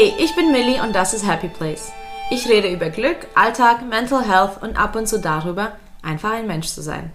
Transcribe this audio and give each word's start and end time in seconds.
Hey, 0.00 0.14
ich 0.16 0.36
bin 0.36 0.52
Millie 0.52 0.80
und 0.80 0.94
das 0.94 1.12
ist 1.12 1.26
Happy 1.26 1.48
Place. 1.48 1.90
Ich 2.30 2.48
rede 2.48 2.72
über 2.72 2.88
Glück, 2.88 3.16
Alltag, 3.34 3.84
Mental 3.84 4.22
Health 4.22 4.62
und 4.62 4.76
ab 4.76 4.94
und 4.94 5.08
zu 5.08 5.18
darüber, 5.18 5.72
einfach 6.02 6.34
ein 6.34 6.46
Mensch 6.46 6.68
zu 6.68 6.82
sein. 6.82 7.10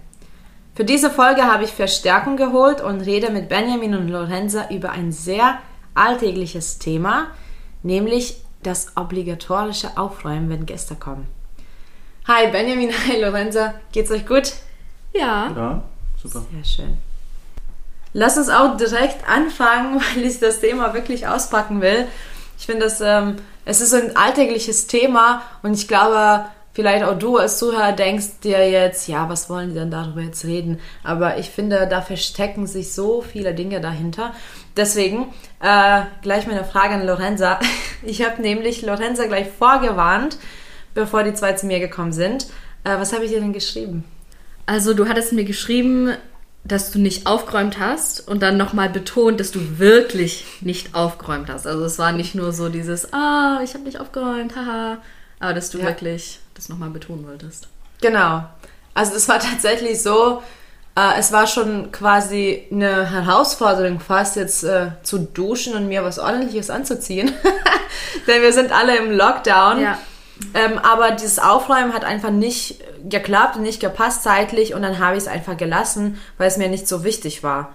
Für 0.74 0.84
diese 0.84 1.08
Folge 1.08 1.44
habe 1.44 1.64
ich 1.64 1.70
Verstärkung 1.70 2.36
geholt 2.36 2.82
und 2.82 3.00
rede 3.00 3.30
mit 3.30 3.48
Benjamin 3.48 3.94
und 3.94 4.08
Lorenza 4.08 4.68
über 4.68 4.90
ein 4.90 5.12
sehr 5.12 5.60
alltägliches 5.94 6.78
Thema, 6.78 7.28
nämlich 7.82 8.42
das 8.62 8.94
obligatorische 8.98 9.96
Aufräumen, 9.96 10.50
wenn 10.50 10.66
Gäste 10.66 10.94
kommen. 10.94 11.26
Hi 12.28 12.48
Benjamin, 12.48 12.90
hi 13.08 13.18
Lorenza, 13.18 13.72
geht's 13.92 14.10
euch 14.10 14.26
gut? 14.26 14.52
Ja. 15.14 15.50
Ja, 15.56 15.82
super. 16.22 16.44
Sehr 16.52 16.64
schön. 16.64 16.98
Lass 18.12 18.36
uns 18.36 18.50
auch 18.50 18.76
direkt 18.76 19.26
anfangen, 19.26 20.02
weil 20.14 20.24
ich 20.24 20.38
das 20.38 20.60
Thema 20.60 20.92
wirklich 20.92 21.26
auspacken 21.26 21.80
will. 21.80 22.08
Ich 22.58 22.66
finde, 22.66 22.90
ähm, 23.02 23.36
es 23.64 23.80
ist 23.80 23.94
ein 23.94 24.16
alltägliches 24.16 24.86
Thema 24.86 25.42
und 25.62 25.74
ich 25.74 25.88
glaube, 25.88 26.44
vielleicht 26.74 27.04
auch 27.04 27.18
du 27.18 27.38
als 27.38 27.58
Zuhörer 27.58 27.92
denkst 27.92 28.40
dir 28.42 28.68
jetzt, 28.68 29.08
ja, 29.08 29.28
was 29.28 29.48
wollen 29.48 29.70
die 29.70 29.74
denn 29.74 29.90
darüber 29.90 30.20
jetzt 30.20 30.44
reden? 30.44 30.80
Aber 31.02 31.38
ich 31.38 31.50
finde, 31.50 31.86
da 31.88 32.02
verstecken 32.02 32.66
sich 32.66 32.92
so 32.92 33.22
viele 33.22 33.54
Dinge 33.54 33.80
dahinter. 33.80 34.34
Deswegen 34.76 35.32
äh, 35.60 36.02
gleich 36.22 36.46
meine 36.46 36.64
Frage 36.64 36.94
an 36.94 37.06
Lorenza. 37.06 37.58
Ich 38.06 38.22
habe 38.22 38.42
nämlich 38.42 38.82
Lorenza 38.82 39.24
gleich 39.24 39.46
vorgewarnt, 39.48 40.36
bevor 40.92 41.22
die 41.22 41.32
zwei 41.32 41.54
zu 41.54 41.64
mir 41.64 41.80
gekommen 41.80 42.12
sind. 42.12 42.48
Äh, 42.84 42.98
was 42.98 43.14
habe 43.14 43.24
ich 43.24 43.30
dir 43.30 43.40
denn 43.40 43.54
geschrieben? 43.54 44.04
Also 44.66 44.92
du 44.92 45.08
hattest 45.08 45.32
mir 45.32 45.44
geschrieben, 45.44 46.14
dass 46.64 46.90
du 46.90 46.98
nicht 46.98 47.26
aufgeräumt 47.26 47.78
hast 47.78 48.26
und 48.26 48.42
dann 48.42 48.56
nochmal 48.56 48.88
betont, 48.88 49.38
dass 49.38 49.50
du 49.50 49.78
wirklich 49.78 50.46
nicht 50.62 50.94
aufgeräumt 50.94 51.48
hast. 51.50 51.66
Also 51.66 51.84
es 51.84 51.98
war 51.98 52.12
nicht 52.12 52.34
nur 52.34 52.52
so 52.52 52.68
dieses, 52.70 53.12
ah, 53.12 53.60
ich 53.62 53.74
habe 53.74 53.84
nicht 53.84 54.00
aufgeräumt, 54.00 54.56
haha, 54.56 54.98
aber 55.40 55.52
dass 55.54 55.70
du 55.70 55.78
Ja. 55.78 55.84
wirklich 55.86 56.40
das 56.54 56.68
nochmal 56.70 56.90
betonen 56.90 57.26
wolltest. 57.26 57.68
Genau. 58.00 58.44
Also 58.94 59.14
es 59.14 59.28
war 59.28 59.38
tatsächlich 59.50 60.02
so, 60.02 60.42
äh, 60.96 61.18
es 61.18 61.32
war 61.32 61.46
schon 61.46 61.92
quasi 61.92 62.66
eine 62.72 63.10
Herausforderung 63.10 64.00
fast 64.00 64.36
jetzt 64.36 64.64
äh, 64.64 64.92
zu 65.02 65.18
duschen 65.18 65.74
und 65.74 65.86
mir 65.88 66.02
was 66.02 66.18
ordentliches 66.18 66.70
anzuziehen. 66.70 67.30
Denn 68.26 68.40
wir 68.40 68.52
sind 68.54 68.72
alle 68.72 68.96
im 68.96 69.10
Lockdown. 69.10 69.80
Ja. 69.82 69.98
Ähm, 70.54 70.78
aber 70.78 71.12
dieses 71.12 71.38
Aufräumen 71.38 71.92
hat 71.94 72.04
einfach 72.04 72.30
nicht 72.30 72.80
geklappt 73.08 73.58
nicht 73.60 73.80
gepasst 73.80 74.22
zeitlich 74.22 74.74
und 74.74 74.82
dann 74.82 74.98
habe 74.98 75.16
ich 75.16 75.24
es 75.24 75.28
einfach 75.28 75.56
gelassen, 75.56 76.18
weil 76.38 76.48
es 76.48 76.56
mir 76.56 76.68
nicht 76.68 76.88
so 76.88 77.04
wichtig 77.04 77.42
war. 77.42 77.72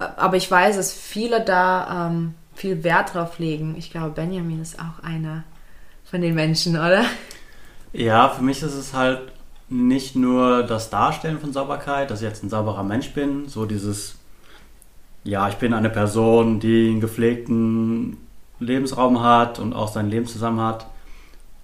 Äh, 0.00 0.04
Aber 0.16 0.36
ich 0.36 0.50
weiß, 0.50 0.76
dass 0.76 0.92
viele 0.92 1.40
da 1.40 2.08
ähm, 2.08 2.34
viel 2.54 2.84
Wert 2.84 3.14
drauf 3.14 3.38
legen. 3.38 3.74
Ich 3.78 3.90
glaube, 3.90 4.10
Benjamin 4.10 4.60
ist 4.60 4.78
auch 4.78 5.02
einer 5.02 5.44
von 6.04 6.20
den 6.20 6.34
Menschen, 6.34 6.76
oder? 6.76 7.04
Ja, 7.92 8.28
für 8.28 8.42
mich 8.42 8.62
ist 8.62 8.74
es 8.74 8.92
halt 8.92 9.20
nicht 9.68 10.14
nur 10.14 10.62
das 10.64 10.90
Darstellen 10.90 11.40
von 11.40 11.52
Sauberkeit, 11.52 12.10
dass 12.10 12.20
ich 12.20 12.28
jetzt 12.28 12.42
ein 12.44 12.50
sauberer 12.50 12.82
Mensch 12.82 13.12
bin, 13.12 13.48
so 13.48 13.64
dieses, 13.66 14.16
ja, 15.24 15.48
ich 15.48 15.54
bin 15.56 15.72
eine 15.72 15.90
Person, 15.90 16.60
die 16.60 16.90
einen 16.90 17.00
gepflegten 17.00 18.18
Lebensraum 18.60 19.22
hat 19.22 19.58
und 19.58 19.72
auch 19.72 19.88
sein 19.88 20.10
Leben 20.10 20.26
zusammen 20.26 20.60
hat. 20.60 20.86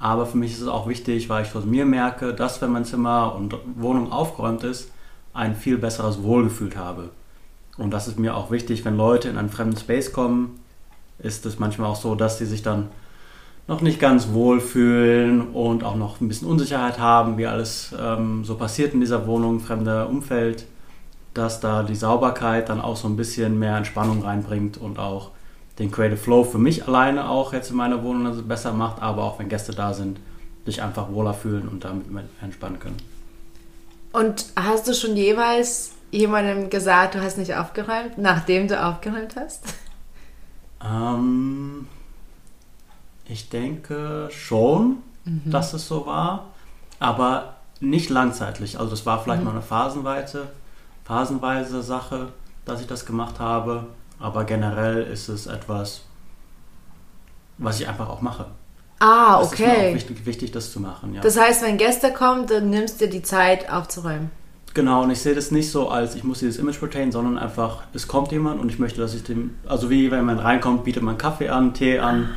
Aber 0.00 0.26
für 0.26 0.38
mich 0.38 0.52
ist 0.52 0.62
es 0.62 0.68
auch 0.68 0.88
wichtig, 0.88 1.28
weil 1.28 1.44
ich 1.44 1.50
von 1.50 1.68
mir 1.70 1.84
merke, 1.84 2.32
dass 2.32 2.60
wenn 2.62 2.72
mein 2.72 2.86
Zimmer 2.86 3.34
und 3.36 3.54
Wohnung 3.76 4.10
aufgeräumt 4.10 4.64
ist, 4.64 4.90
ein 5.34 5.54
viel 5.54 5.76
besseres 5.76 6.22
Wohlgefühl 6.22 6.74
habe. 6.74 7.10
Und 7.76 7.92
das 7.92 8.08
ist 8.08 8.18
mir 8.18 8.34
auch 8.34 8.50
wichtig, 8.50 8.84
wenn 8.84 8.96
Leute 8.96 9.28
in 9.28 9.36
einen 9.36 9.50
fremden 9.50 9.76
Space 9.76 10.12
kommen, 10.12 10.58
ist 11.18 11.44
es 11.44 11.58
manchmal 11.58 11.90
auch 11.90 11.96
so, 11.96 12.14
dass 12.14 12.38
sie 12.38 12.46
sich 12.46 12.62
dann 12.62 12.88
noch 13.68 13.82
nicht 13.82 14.00
ganz 14.00 14.32
wohl 14.32 14.58
fühlen 14.60 15.48
und 15.48 15.84
auch 15.84 15.96
noch 15.96 16.20
ein 16.20 16.28
bisschen 16.28 16.48
Unsicherheit 16.48 16.98
haben, 16.98 17.36
wie 17.36 17.46
alles 17.46 17.94
ähm, 17.98 18.42
so 18.44 18.56
passiert 18.56 18.94
in 18.94 19.00
dieser 19.00 19.26
Wohnung, 19.26 19.60
fremder 19.60 20.08
Umfeld, 20.08 20.66
dass 21.34 21.60
da 21.60 21.82
die 21.82 21.94
Sauberkeit 21.94 22.70
dann 22.70 22.80
auch 22.80 22.96
so 22.96 23.06
ein 23.06 23.16
bisschen 23.16 23.58
mehr 23.58 23.76
Entspannung 23.76 24.22
reinbringt 24.22 24.78
und 24.78 24.98
auch 24.98 25.30
den 25.78 25.90
Creative 25.90 26.18
Flow 26.18 26.44
für 26.44 26.58
mich 26.58 26.86
alleine 26.86 27.28
auch 27.28 27.52
jetzt 27.52 27.70
in 27.70 27.76
meiner 27.76 28.02
Wohnung 28.02 28.26
also 28.26 28.42
besser 28.42 28.72
macht, 28.72 29.00
aber 29.02 29.22
auch 29.24 29.38
wenn 29.38 29.48
Gäste 29.48 29.72
da 29.72 29.94
sind, 29.94 30.20
sich 30.64 30.82
einfach 30.82 31.10
wohler 31.10 31.34
fühlen 31.34 31.68
und 31.68 31.84
damit 31.84 32.06
entspannen 32.42 32.78
können. 32.78 32.96
Und 34.12 34.46
hast 34.56 34.88
du 34.88 34.94
schon 34.94 35.16
jeweils 35.16 35.92
jemandem 36.10 36.68
gesagt, 36.70 37.14
du 37.14 37.22
hast 37.22 37.38
nicht 37.38 37.54
aufgeräumt, 37.54 38.18
nachdem 38.18 38.68
du 38.68 38.82
aufgeräumt 38.82 39.36
hast? 39.36 39.64
Ähm, 40.84 41.86
ich 43.26 43.48
denke 43.48 44.28
schon, 44.32 44.98
dass 45.44 45.72
es 45.72 45.86
so 45.86 46.06
war, 46.06 46.46
aber 46.98 47.56
nicht 47.80 48.10
langzeitlich. 48.10 48.78
Also 48.78 48.90
das 48.90 49.06
war 49.06 49.22
vielleicht 49.22 49.44
mal 49.44 49.52
eine 49.52 49.62
phasenweise, 49.62 50.48
phasenweise 51.04 51.82
Sache, 51.82 52.28
dass 52.64 52.80
ich 52.80 52.86
das 52.86 53.06
gemacht 53.06 53.38
habe, 53.38 53.86
aber 54.20 54.44
generell 54.44 55.02
ist 55.02 55.28
es 55.28 55.46
etwas, 55.46 56.02
was 57.58 57.80
ich 57.80 57.88
einfach 57.88 58.08
auch 58.08 58.20
mache. 58.20 58.46
Ah, 59.00 59.40
Es 59.42 59.52
ist 59.52 59.58
mir 59.58 59.66
auch 59.66 59.72
okay. 59.72 59.94
wichtig, 59.94 60.26
wichtig, 60.26 60.52
das 60.52 60.72
zu 60.72 60.80
machen. 60.80 61.14
Ja. 61.14 61.22
Das 61.22 61.38
heißt, 61.38 61.62
wenn 61.62 61.78
Gäste 61.78 62.12
kommen, 62.12 62.46
dann 62.46 62.68
nimmst 62.68 63.00
du 63.00 63.06
dir 63.06 63.10
die 63.10 63.22
Zeit 63.22 63.70
aufzuräumen. 63.70 64.30
Genau, 64.72 65.02
und 65.02 65.10
ich 65.10 65.20
sehe 65.20 65.34
das 65.34 65.50
nicht 65.50 65.70
so 65.70 65.88
als, 65.88 66.14
ich 66.14 66.22
muss 66.22 66.40
dieses 66.40 66.58
Image 66.58 66.80
retain, 66.82 67.10
sondern 67.10 67.38
einfach, 67.38 67.82
es 67.92 68.06
kommt 68.06 68.30
jemand 68.30 68.60
und 68.60 68.68
ich 68.68 68.78
möchte, 68.78 69.00
dass 69.00 69.14
ich 69.14 69.24
dem, 69.24 69.56
also 69.66 69.90
wie 69.90 70.10
wenn 70.10 70.24
man 70.24 70.38
reinkommt, 70.38 70.84
bietet 70.84 71.02
man 71.02 71.18
Kaffee 71.18 71.48
an, 71.48 71.74
Tee 71.74 71.98
an. 71.98 72.28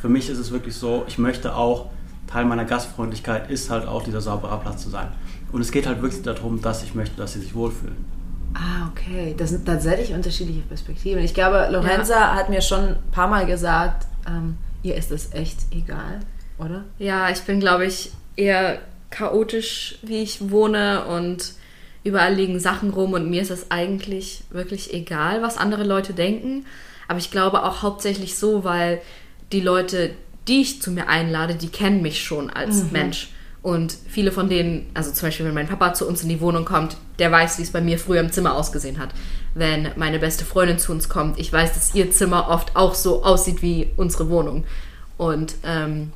Für 0.00 0.08
mich 0.08 0.30
ist 0.30 0.38
es 0.38 0.52
wirklich 0.52 0.74
so, 0.74 1.04
ich 1.06 1.18
möchte 1.18 1.54
auch, 1.54 1.86
Teil 2.28 2.46
meiner 2.46 2.64
Gastfreundlichkeit 2.64 3.50
ist 3.50 3.68
halt 3.68 3.86
auch 3.86 4.02
dieser 4.04 4.22
saubere 4.22 4.58
Platz 4.58 4.82
zu 4.82 4.88
sein. 4.88 5.08
Und 5.50 5.60
es 5.60 5.70
geht 5.70 5.86
halt 5.86 6.00
wirklich 6.00 6.22
darum, 6.22 6.62
dass 6.62 6.82
ich 6.82 6.94
möchte, 6.94 7.16
dass 7.16 7.34
sie 7.34 7.40
sich 7.40 7.54
wohlfühlen. 7.54 8.21
Ah, 8.54 8.88
okay. 8.90 9.34
Das 9.36 9.50
sind 9.50 9.66
tatsächlich 9.66 10.12
unterschiedliche 10.12 10.60
Perspektiven. 10.60 11.22
Ich 11.22 11.34
glaube, 11.34 11.68
Lorenza 11.70 12.34
hat 12.34 12.48
mir 12.48 12.62
schon 12.62 12.80
ein 12.80 12.96
paar 13.10 13.28
Mal 13.28 13.46
gesagt, 13.46 14.06
ähm, 14.26 14.56
ihr 14.82 14.94
ist 14.94 15.10
es 15.10 15.32
echt 15.32 15.58
egal, 15.70 16.20
oder? 16.58 16.84
Ja, 16.98 17.30
ich 17.30 17.40
bin, 17.42 17.60
glaube 17.60 17.86
ich, 17.86 18.12
eher 18.36 18.78
chaotisch, 19.10 19.98
wie 20.02 20.22
ich 20.22 20.50
wohne 20.50 21.04
und 21.04 21.54
überall 22.04 22.34
liegen 22.34 22.58
Sachen 22.58 22.90
rum 22.90 23.12
und 23.12 23.30
mir 23.30 23.42
ist 23.42 23.50
es 23.50 23.70
eigentlich 23.70 24.42
wirklich 24.50 24.92
egal, 24.92 25.42
was 25.42 25.56
andere 25.56 25.84
Leute 25.84 26.14
denken. 26.14 26.66
Aber 27.08 27.18
ich 27.18 27.30
glaube 27.30 27.64
auch 27.64 27.82
hauptsächlich 27.82 28.36
so, 28.36 28.64
weil 28.64 29.00
die 29.52 29.60
Leute, 29.60 30.10
die 30.48 30.62
ich 30.62 30.82
zu 30.82 30.90
mir 30.90 31.08
einlade, 31.08 31.54
die 31.54 31.68
kennen 31.68 32.02
mich 32.02 32.22
schon 32.24 32.50
als 32.50 32.90
Mensch. 32.90 33.30
Und 33.62 33.96
viele 34.08 34.32
von 34.32 34.48
denen, 34.48 34.90
also 34.92 35.12
zum 35.12 35.28
Beispiel, 35.28 35.46
wenn 35.46 35.54
mein 35.54 35.68
Papa 35.68 35.94
zu 35.94 36.06
uns 36.06 36.22
in 36.22 36.28
die 36.28 36.40
Wohnung 36.40 36.64
kommt, 36.64 36.96
der 37.20 37.30
weiß, 37.30 37.58
wie 37.58 37.62
es 37.62 37.70
bei 37.70 37.80
mir 37.80 37.98
früher 37.98 38.20
im 38.20 38.32
Zimmer 38.32 38.54
ausgesehen 38.56 38.98
hat. 38.98 39.10
Wenn 39.54 39.92
meine 39.96 40.18
beste 40.18 40.44
Freundin 40.44 40.78
zu 40.78 40.90
uns 40.90 41.08
kommt, 41.08 41.38
ich 41.38 41.52
weiß, 41.52 41.72
dass 41.74 41.94
ihr 41.94 42.10
Zimmer 42.10 42.48
oft 42.48 42.74
auch 42.74 42.94
so 42.94 43.22
aussieht 43.22 43.62
wie 43.62 43.90
unsere 43.96 44.28
Wohnung. 44.28 44.64
Und 45.16 45.54
ähm, 45.64 46.10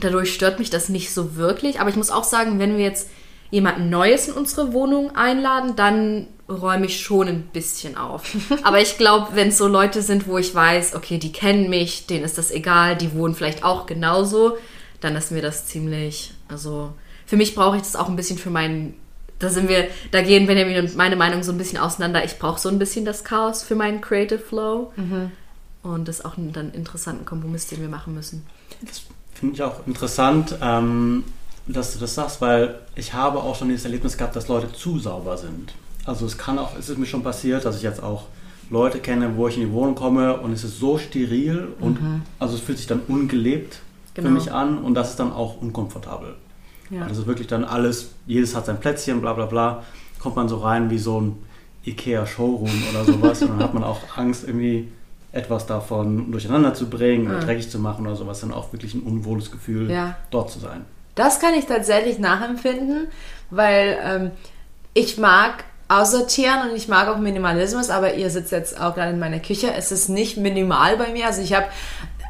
dadurch 0.00 0.34
stört 0.34 0.58
mich 0.58 0.70
das 0.70 0.88
nicht 0.88 1.14
so 1.14 1.36
wirklich. 1.36 1.80
Aber 1.80 1.90
ich 1.90 1.96
muss 1.96 2.10
auch 2.10 2.24
sagen, 2.24 2.58
wenn 2.58 2.76
wir 2.76 2.84
jetzt 2.84 3.08
jemanden 3.50 3.90
Neues 3.90 4.28
in 4.28 4.34
unsere 4.34 4.72
Wohnung 4.72 5.14
einladen, 5.14 5.76
dann 5.76 6.26
räume 6.48 6.86
ich 6.86 7.00
schon 7.00 7.28
ein 7.28 7.42
bisschen 7.52 7.96
auf. 7.96 8.34
Aber 8.62 8.80
ich 8.80 8.96
glaube, 8.98 9.28
wenn 9.34 9.48
es 9.48 9.58
so 9.58 9.66
Leute 9.66 10.02
sind, 10.02 10.26
wo 10.26 10.38
ich 10.38 10.54
weiß, 10.54 10.94
okay, 10.94 11.18
die 11.18 11.32
kennen 11.32 11.68
mich, 11.68 12.06
denen 12.06 12.24
ist 12.24 12.38
das 12.38 12.50
egal, 12.50 12.96
die 12.96 13.14
wohnen 13.14 13.34
vielleicht 13.34 13.64
auch 13.64 13.86
genauso, 13.86 14.56
dann 15.00 15.14
ist 15.14 15.30
mir 15.30 15.42
das 15.42 15.66
ziemlich, 15.66 16.32
also 16.48 16.92
für 17.26 17.36
mich 17.36 17.54
brauche 17.54 17.76
ich 17.76 17.82
das 17.82 17.96
auch 17.96 18.08
ein 18.08 18.16
bisschen 18.16 18.38
für 18.38 18.50
meinen, 18.50 18.94
da 19.38 19.50
sind 19.50 19.68
wir, 19.68 19.88
da 20.10 20.22
gehen 20.22 20.46
Benjamin 20.46 20.78
und 20.78 20.96
meine 20.96 21.16
Meinung 21.16 21.42
so 21.42 21.52
ein 21.52 21.58
bisschen 21.58 21.78
auseinander. 21.78 22.24
Ich 22.24 22.38
brauche 22.38 22.58
so 22.58 22.68
ein 22.68 22.78
bisschen 22.78 23.04
das 23.04 23.24
Chaos 23.24 23.62
für 23.62 23.74
meinen 23.74 24.00
Creative 24.00 24.38
Flow. 24.38 24.92
Und 25.82 26.08
das 26.08 26.20
ist 26.20 26.24
auch 26.24 26.36
ein 26.36 26.52
dann 26.52 26.72
interessanten 26.72 27.24
Kompromiss, 27.24 27.66
den 27.66 27.80
wir 27.80 27.88
machen 27.88 28.14
müssen. 28.14 28.44
Das 28.82 29.02
finde 29.34 29.54
ich 29.54 29.62
auch 29.62 29.86
interessant, 29.86 30.56
ähm, 30.60 31.24
dass 31.66 31.92
du 31.92 31.98
das 31.98 32.14
sagst, 32.14 32.40
weil 32.40 32.78
ich 32.96 33.12
habe 33.12 33.38
auch 33.38 33.56
schon 33.56 33.68
dieses 33.68 33.84
Erlebnis 33.84 34.16
gehabt, 34.16 34.34
dass 34.34 34.48
Leute 34.48 34.72
zu 34.72 34.98
sauber 34.98 35.36
sind. 35.36 35.74
Also 36.04 36.26
es 36.26 36.38
kann 36.38 36.58
auch, 36.58 36.76
es 36.78 36.88
ist 36.88 36.98
mir 36.98 37.06
schon 37.06 37.22
passiert, 37.22 37.64
dass 37.64 37.76
ich 37.76 37.82
jetzt 37.82 38.02
auch 38.02 38.24
Leute 38.70 38.98
kenne, 38.98 39.36
wo 39.36 39.48
ich 39.48 39.56
in 39.56 39.62
die 39.66 39.72
Wohnung 39.72 39.94
komme 39.94 40.40
und 40.40 40.52
es 40.52 40.64
ist 40.64 40.78
so 40.78 40.98
steril 40.98 41.68
und 41.80 41.98
also 42.38 42.56
es 42.56 42.60
fühlt 42.60 42.78
sich 42.78 42.86
dann 42.86 43.00
ungelebt 43.06 43.80
Genau. 44.18 44.28
für 44.28 44.34
mich 44.34 44.52
an 44.52 44.78
und 44.78 44.94
das 44.94 45.10
ist 45.10 45.20
dann 45.20 45.32
auch 45.32 45.60
unkomfortabel. 45.60 46.34
Ja. 46.90 47.02
Also 47.02 47.26
wirklich 47.26 47.46
dann 47.46 47.64
alles, 47.64 48.10
jedes 48.26 48.54
hat 48.56 48.66
sein 48.66 48.80
Plätzchen, 48.80 49.20
bla 49.20 49.32
bla 49.34 49.46
bla, 49.46 49.82
kommt 50.18 50.36
man 50.36 50.48
so 50.48 50.56
rein 50.58 50.90
wie 50.90 50.98
so 50.98 51.20
ein 51.20 51.36
Ikea-Showroom 51.86 52.70
oder 52.90 53.04
sowas 53.04 53.42
und 53.42 53.48
dann 53.50 53.60
hat 53.62 53.74
man 53.74 53.84
auch 53.84 54.00
Angst 54.16 54.44
irgendwie 54.46 54.88
etwas 55.32 55.66
davon 55.66 56.30
durcheinander 56.32 56.74
zu 56.74 56.88
bringen 56.88 57.28
oder 57.28 57.38
Ah. 57.38 57.40
dreckig 57.40 57.70
zu 57.70 57.78
machen 57.78 58.06
oder 58.06 58.16
sowas, 58.16 58.40
dann 58.40 58.52
auch 58.52 58.72
wirklich 58.72 58.94
ein 58.94 59.02
unwohles 59.02 59.50
Gefühl, 59.50 59.90
Ja. 59.90 60.16
dort 60.30 60.50
zu 60.50 60.58
sein. 60.58 60.84
Das 61.14 61.40
kann 61.40 61.54
ich 61.54 61.66
tatsächlich 61.66 62.18
nachempfinden, 62.18 63.08
weil 63.50 63.98
ähm, 64.02 64.30
ich 64.94 65.18
mag 65.18 65.64
aussortieren 65.88 66.70
und 66.70 66.76
ich 66.76 66.86
mag 66.88 67.08
auch 67.08 67.18
Minimalismus, 67.18 67.90
aber 67.90 68.14
ihr 68.14 68.30
sitzt 68.30 68.52
jetzt 68.52 68.78
auch 68.80 68.94
gerade 68.94 69.12
in 69.12 69.18
meiner 69.18 69.38
Küche. 69.40 69.72
Es 69.74 69.90
ist 69.90 70.08
nicht 70.08 70.36
minimal 70.36 70.96
bei 70.96 71.12
mir. 71.12 71.26
Also 71.26 71.40
ich 71.42 71.54
habe 71.54 71.66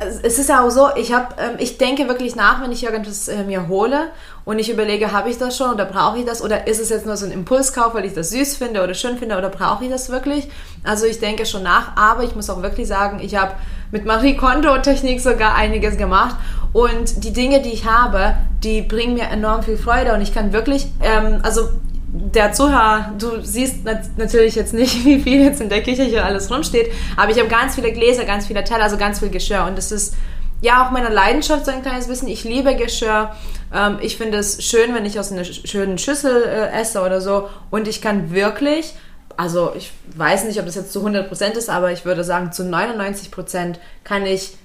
es 0.01 0.39
ist 0.39 0.49
ja 0.49 0.65
auch 0.65 0.71
so, 0.71 0.89
ich 0.97 1.13
habe, 1.13 1.35
ähm, 1.39 1.57
ich 1.59 1.79
denke 1.79 2.07
wirklich 2.09 2.37
nach, 2.37 2.63
wenn 2.63 2.71
ich 2.71 2.85
irgendwas 2.85 3.27
äh, 3.29 3.43
mir 3.43 3.69
hole 3.69 4.11
und 4.45 4.59
ich 4.59 4.71
überlege, 4.71 5.13
habe 5.13 5.29
ich 5.29 5.39
das 5.39 5.57
schon 5.57 5.73
oder 5.73 5.85
brauche 5.85 6.19
ich 6.19 6.25
das 6.25 6.41
oder 6.43 6.67
ist 6.69 6.81
es 6.81 6.89
jetzt 6.89 7.05
nur 7.05 7.17
so 7.17 7.27
ein 7.27 7.33
Impulskauf, 7.33 7.95
weil 7.95 8.05
ich 8.05 8.15
das 8.15 8.31
süß 8.31 8.57
finde 8.57 8.83
oder 8.85 8.95
schön 8.95 9.19
finde 9.19 9.37
oder 9.37 9.49
brauche 9.49 9.85
ich 9.85 9.91
das 9.91 10.09
wirklich? 10.09 10.49
Also 10.85 11.07
ich 11.07 11.19
denke 11.19 11.47
schon 11.47 11.65
nach, 11.65 11.97
aber 11.97 12.23
ich 12.23 12.37
muss 12.37 12.49
auch 12.49 12.63
wirklich 12.63 12.87
sagen, 12.87 13.19
ich 13.21 13.35
habe 13.35 13.53
mit 13.91 14.05
Marie 14.05 14.37
Kondo 14.37 14.79
Technik 14.79 15.21
sogar 15.21 15.55
einiges 15.55 15.97
gemacht 15.97 16.37
und 16.73 17.25
die 17.25 17.33
Dinge, 17.33 17.61
die 17.61 17.73
ich 17.73 17.87
habe, 17.87 18.35
die 18.63 18.83
bringen 18.83 19.15
mir 19.15 19.25
enorm 19.25 19.63
viel 19.63 19.77
Freude 19.77 20.13
und 20.13 20.21
ich 20.21 20.33
kann 20.33 20.53
wirklich, 20.53 20.87
ähm, 21.03 21.41
also 21.43 21.71
der 22.11 22.53
Zuhörer, 22.53 23.15
du 23.19 23.43
siehst 23.43 23.85
nat 23.85 24.17
natürlich 24.17 24.55
jetzt 24.55 24.73
nicht, 24.73 25.05
wie 25.05 25.21
viel 25.21 25.43
jetzt 25.43 25.61
in 25.61 25.69
der 25.69 25.83
Küche 25.83 26.05
hier 26.05 26.25
alles 26.25 26.51
rumsteht, 26.51 26.91
aber 27.17 27.31
ich 27.31 27.39
habe 27.39 27.49
ganz 27.49 27.75
viele 27.75 27.93
Gläser, 27.93 28.25
ganz 28.25 28.47
viele 28.47 28.65
Teller, 28.65 28.85
also 28.85 28.97
ganz 28.97 29.19
viel 29.19 29.31
Geschirr 29.31 29.65
und 29.67 29.77
das 29.77 29.93
ist 29.93 30.15
ja 30.61 30.85
auch 30.85 30.91
meine 30.91 31.11
Leidenschaft 31.11 31.67
so 31.67 31.71
ein 31.71 31.83
kleines 31.83 32.09
bisschen. 32.09 32.27
Ich 32.29 32.43
liebe 32.43 32.75
Geschirr. 32.75 33.33
Ähm, 33.73 33.99
ich 34.01 34.17
finde 34.17 34.39
es 34.39 34.65
schön, 34.65 34.95
wenn 34.95 35.05
ich 35.05 35.21
aus 35.21 35.31
einer 35.31 35.45
schönen 35.45 35.99
Schüssel 35.99 36.43
äh, 36.45 36.81
esse 36.81 37.01
oder 37.01 37.21
so 37.21 37.49
und 37.71 37.87
ich 37.87 38.01
kann 38.01 38.33
wirklich, 38.33 38.95
also 39.37 39.73
ich 39.77 39.93
weiß 40.17 40.45
nicht, 40.45 40.59
ob 40.59 40.67
das 40.67 40.75
jetzt 40.75 40.93
zu 40.93 41.07
100% 41.07 41.53
ist, 41.53 41.69
aber 41.69 41.93
ich 41.93 42.05
würde 42.05 42.25
sagen, 42.25 42.53
zu 42.53 42.65
99% 42.65 43.77
kann 44.03 44.27
ich 44.27 44.57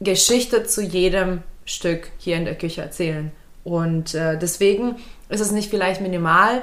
Geschichte 0.00 0.64
zu 0.64 0.82
jedem 0.82 1.42
Stück 1.64 2.10
hier 2.18 2.36
in 2.36 2.44
der 2.44 2.54
Küche 2.54 2.82
erzählen. 2.82 3.32
Und 3.64 4.14
äh, 4.14 4.38
deswegen 4.38 4.96
ist 5.28 5.40
es 5.40 5.50
nicht 5.50 5.70
vielleicht 5.70 6.00
minimal, 6.00 6.62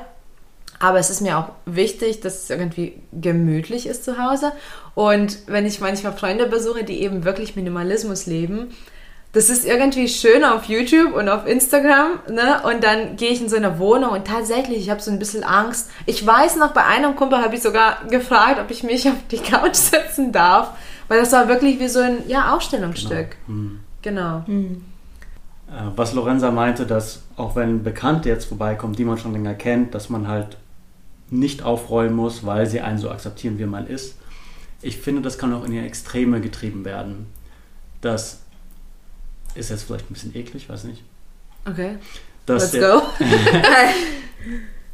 aber 0.80 1.00
es 1.00 1.10
ist 1.10 1.22
mir 1.22 1.38
auch 1.38 1.50
wichtig, 1.66 2.22
dass 2.22 2.44
es 2.44 2.50
irgendwie 2.50 3.02
gemütlich 3.14 3.88
ist 3.88 4.04
zu 4.04 4.18
Hause. 4.18 4.52
Und 4.94 5.40
wenn 5.48 5.66
ich 5.66 5.80
manchmal 5.80 6.14
Freunde 6.14 6.48
besuche, 6.48 6.84
die 6.84 7.02
eben 7.02 7.24
wirklich 7.24 7.56
Minimalismus 7.56 8.26
leben, 8.26 8.70
das 9.36 9.50
ist 9.50 9.66
irgendwie 9.66 10.08
schön 10.08 10.46
auf 10.46 10.64
YouTube 10.66 11.14
und 11.14 11.28
auf 11.28 11.46
Instagram, 11.46 12.20
ne? 12.30 12.62
Und 12.64 12.86
dann 12.86 13.18
gehe 13.18 13.32
ich 13.32 13.42
in 13.42 13.50
so 13.50 13.58
eine 13.58 13.80
Wohnung 13.80 14.12
und 14.12 14.26
tatsächlich, 14.26 14.78
ich 14.78 14.90
habe 14.90 15.02
so 15.02 15.12
ein 15.12 15.20
bisschen 15.20 15.44
Angst. 15.44 15.92
Ich 16.06 16.26
weiß 16.26 16.56
noch, 16.56 16.72
bei 16.72 16.86
einem 16.86 17.18
Kumpel 17.18 17.40
habe 17.40 17.54
ich 17.54 17.62
sogar 17.62 18.06
gefragt, 18.10 18.62
ob 18.62 18.72
ich 18.72 18.84
mich 18.84 19.06
auf 19.10 19.16
die 19.32 19.40
Couch 19.40 19.74
setzen 19.76 20.32
darf, 20.32 20.72
weil 21.10 21.20
das 21.20 21.34
war 21.34 21.50
wirklich 21.50 21.82
wie 21.82 21.90
so 21.90 22.00
ein 22.00 22.20
ja, 22.28 22.56
Ausstellungsstück. 22.56 23.36
Genau. 23.46 23.48
Hm. 23.48 23.80
genau. 24.02 24.44
Hm. 24.46 24.86
Was 25.98 26.14
Lorenza 26.14 26.52
meinte, 26.52 26.86
dass 26.86 27.24
auch 27.36 27.58
wenn 27.58 27.84
Bekannte 27.84 28.30
jetzt 28.30 28.46
vorbeikommen, 28.46 28.94
die 28.94 29.04
man 29.04 29.18
schon 29.18 29.34
länger 29.34 29.56
kennt, 29.56 29.94
dass 29.94 30.10
man 30.10 30.30
halt 30.30 30.58
nicht 31.30 31.64
aufräumen 31.64 32.16
muss, 32.16 32.46
weil 32.46 32.68
sie 32.68 32.82
einen 32.82 32.98
so 32.98 33.10
akzeptieren, 33.10 33.58
wie 33.60 33.66
man 33.66 33.88
ist. 33.88 34.18
Ich 34.82 34.98
finde, 34.98 35.22
das 35.22 35.38
kann 35.38 35.54
auch 35.54 35.64
in 35.64 35.72
die 35.72 35.80
Extreme 35.80 36.42
getrieben 36.42 36.86
werden. 36.86 37.28
Das 38.02 38.42
ist 39.56 39.70
jetzt 39.70 39.84
vielleicht 39.84 40.10
ein 40.10 40.14
bisschen 40.14 40.36
eklig, 40.36 40.70
weiß 40.70 40.84
nicht. 40.84 41.04
Okay. 41.68 41.98
Dass 42.46 42.74
Let's 42.74 42.86
go. 42.86 43.02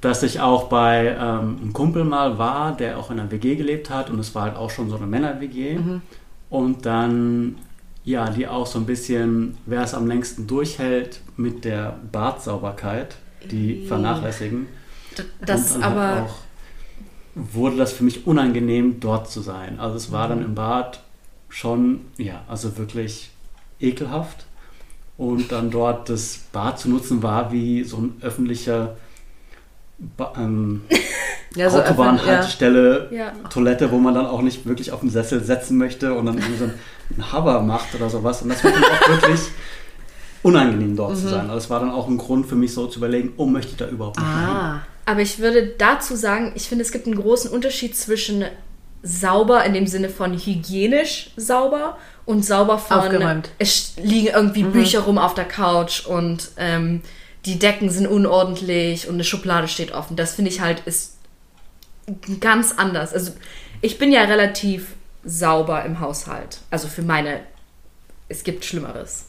dass 0.01 0.23
ich 0.23 0.39
auch 0.39 0.63
bei 0.69 1.15
ähm, 1.19 1.57
einem 1.61 1.73
Kumpel 1.73 2.03
mal 2.03 2.37
war, 2.37 2.75
der 2.75 2.97
auch 2.97 3.11
in 3.11 3.19
einer 3.19 3.29
WG 3.29 3.55
gelebt 3.55 3.89
hat 3.89 4.09
und 4.09 4.19
es 4.19 4.33
war 4.33 4.43
halt 4.43 4.55
auch 4.55 4.69
schon 4.69 4.89
so 4.89 4.95
eine 4.95 5.05
Männer-WG. 5.05 5.77
Mhm. 5.77 6.01
Und 6.49 6.85
dann, 6.85 7.57
ja, 8.03 8.29
die 8.29 8.47
auch 8.47 8.65
so 8.65 8.79
ein 8.79 8.85
bisschen, 8.85 9.57
wer 9.65 9.83
es 9.83 9.93
am 9.93 10.07
längsten 10.07 10.47
durchhält 10.47 11.21
mit 11.37 11.65
der 11.65 11.99
Bartsauberkeit, 12.11 13.15
die 13.49 13.85
vernachlässigen. 13.87 14.67
Das 15.45 15.81
aber. 15.81 16.07
Halt 16.07 16.29
auch 16.29 16.35
wurde 17.35 17.77
das 17.77 17.93
für 17.93 18.03
mich 18.03 18.27
unangenehm, 18.27 18.99
dort 18.99 19.29
zu 19.29 19.41
sein. 19.41 19.79
Also 19.79 19.95
es 19.95 20.11
war 20.11 20.27
dann 20.27 20.43
im 20.43 20.55
Bad 20.55 21.01
schon, 21.49 22.01
ja, 22.17 22.41
also 22.47 22.77
wirklich 22.77 23.31
ekelhaft. 23.79 24.45
Und 25.17 25.51
dann 25.51 25.69
dort 25.69 26.09
das 26.09 26.39
Bad 26.51 26.79
zu 26.79 26.89
nutzen 26.89 27.21
war 27.21 27.51
wie 27.51 27.83
so 27.83 27.97
ein 27.97 28.15
öffentlicher 28.21 28.95
ba 30.17 30.33
ähm, 30.35 30.81
ja, 31.55 31.69
so 31.69 31.79
Autobahnhaltestelle, 31.79 33.09
ja. 33.11 33.17
ja. 33.17 33.33
Toilette, 33.49 33.91
wo 33.91 33.97
man 33.97 34.15
dann 34.15 34.25
auch 34.25 34.41
nicht 34.41 34.65
wirklich 34.65 34.91
auf 34.91 35.01
den 35.01 35.11
Sessel 35.11 35.43
setzen 35.43 35.77
möchte 35.77 36.15
und 36.15 36.25
dann 36.25 36.41
so 36.57 36.65
ein 36.65 37.33
Hover 37.33 37.61
macht 37.61 37.93
oder 37.93 38.09
sowas. 38.09 38.41
Und 38.41 38.49
das 38.49 38.63
war 38.63 38.71
dann 38.71 38.83
auch 38.83 39.09
wirklich 39.09 39.41
unangenehm 40.41 40.95
dort 40.95 41.11
mhm. 41.11 41.15
zu 41.17 41.27
sein. 41.27 41.41
Also 41.41 41.57
es 41.57 41.69
war 41.69 41.81
dann 41.81 41.91
auch 41.91 42.07
ein 42.07 42.17
Grund 42.17 42.47
für 42.47 42.55
mich 42.55 42.73
so 42.73 42.87
zu 42.87 42.97
überlegen, 42.97 43.33
oh, 43.37 43.45
möchte 43.45 43.71
ich 43.71 43.77
da 43.77 43.87
überhaupt 43.87 44.17
nicht 44.17 44.27
ah. 44.27 44.71
Rein? 44.71 44.81
Aber 45.11 45.19
ich 45.19 45.39
würde 45.39 45.67
dazu 45.77 46.15
sagen, 46.15 46.53
ich 46.55 46.69
finde, 46.69 46.85
es 46.85 46.93
gibt 46.93 47.05
einen 47.05 47.17
großen 47.17 47.51
Unterschied 47.51 47.97
zwischen 47.97 48.45
sauber 49.03 49.65
in 49.65 49.73
dem 49.73 49.85
Sinne 49.85 50.07
von 50.07 50.39
hygienisch 50.39 51.31
sauber 51.35 51.97
und 52.25 52.45
sauber 52.45 52.79
von 52.79 52.97
Aufgeräumt. 52.97 53.49
es 53.59 53.95
liegen 53.97 54.27
irgendwie 54.27 54.63
mhm. 54.63 54.71
Bücher 54.71 55.01
rum 55.01 55.17
auf 55.17 55.33
der 55.33 55.43
Couch 55.43 56.05
und 56.05 56.51
ähm, 56.55 57.01
die 57.43 57.59
Decken 57.59 57.89
sind 57.89 58.07
unordentlich 58.07 59.09
und 59.09 59.15
eine 59.15 59.25
Schublade 59.25 59.67
steht 59.67 59.91
offen. 59.91 60.15
Das 60.15 60.35
finde 60.35 60.49
ich 60.49 60.61
halt 60.61 60.83
ist 60.85 61.17
ganz 62.39 62.75
anders. 62.77 63.13
Also 63.13 63.33
ich 63.81 63.97
bin 63.97 64.13
ja 64.13 64.21
relativ 64.21 64.95
sauber 65.25 65.83
im 65.83 65.99
Haushalt. 65.99 66.59
Also 66.69 66.87
für 66.87 67.01
meine, 67.01 67.41
es 68.29 68.45
gibt 68.45 68.63
Schlimmeres. 68.63 69.25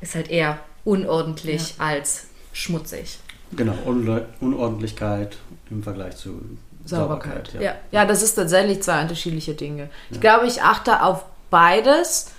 Ist 0.00 0.16
halt 0.16 0.28
eher 0.28 0.58
unordentlich 0.84 1.76
ja. 1.78 1.84
als 1.84 2.24
schmutzig. 2.52 3.20
Genau, 3.52 3.74
Unordentlichkeit 4.40 5.36
im 5.70 5.82
Vergleich 5.82 6.16
zu 6.16 6.40
Sauberkeit. 6.84 7.48
Sauberkeit 7.48 7.54
ja. 7.54 7.60
ja. 7.60 7.74
Ja. 7.90 8.04
das 8.04 8.22
ist 8.22 8.34
tatsächlich 8.34 8.82
zwei 8.82 9.02
unterschiedliche 9.02 9.54
Dinge. 9.54 9.90
Ich 10.10 10.16
ja. 10.16 10.20
glaube, 10.20 10.46
ich 10.46 10.62
achte 10.62 11.02
auf 11.02 11.24
beides, 11.50 12.30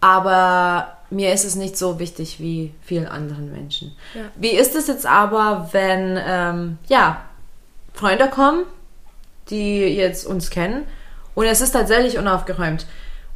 aber 0.00 0.96
mir 1.10 1.32
ist 1.32 1.44
es 1.44 1.56
nicht 1.56 1.76
so 1.76 1.98
wichtig 1.98 2.38
wie 2.40 2.72
vielen 2.82 3.06
anderen 3.06 3.50
Menschen. 3.50 3.96
Ja. 4.14 4.22
Wie 4.36 4.50
ist 4.50 4.76
es 4.76 4.86
jetzt 4.86 5.06
aber, 5.06 5.70
wenn 5.72 6.18
ähm, 6.24 6.78
ja, 6.88 7.22
Freunde 7.94 8.28
kommen, 8.28 8.64
die 9.48 9.80
jetzt 9.80 10.26
uns 10.26 10.50
kennen 10.50 10.84
und 11.34 11.46
es 11.46 11.60
ist 11.60 11.72
tatsächlich 11.72 12.18
unaufgeräumt 12.18 12.86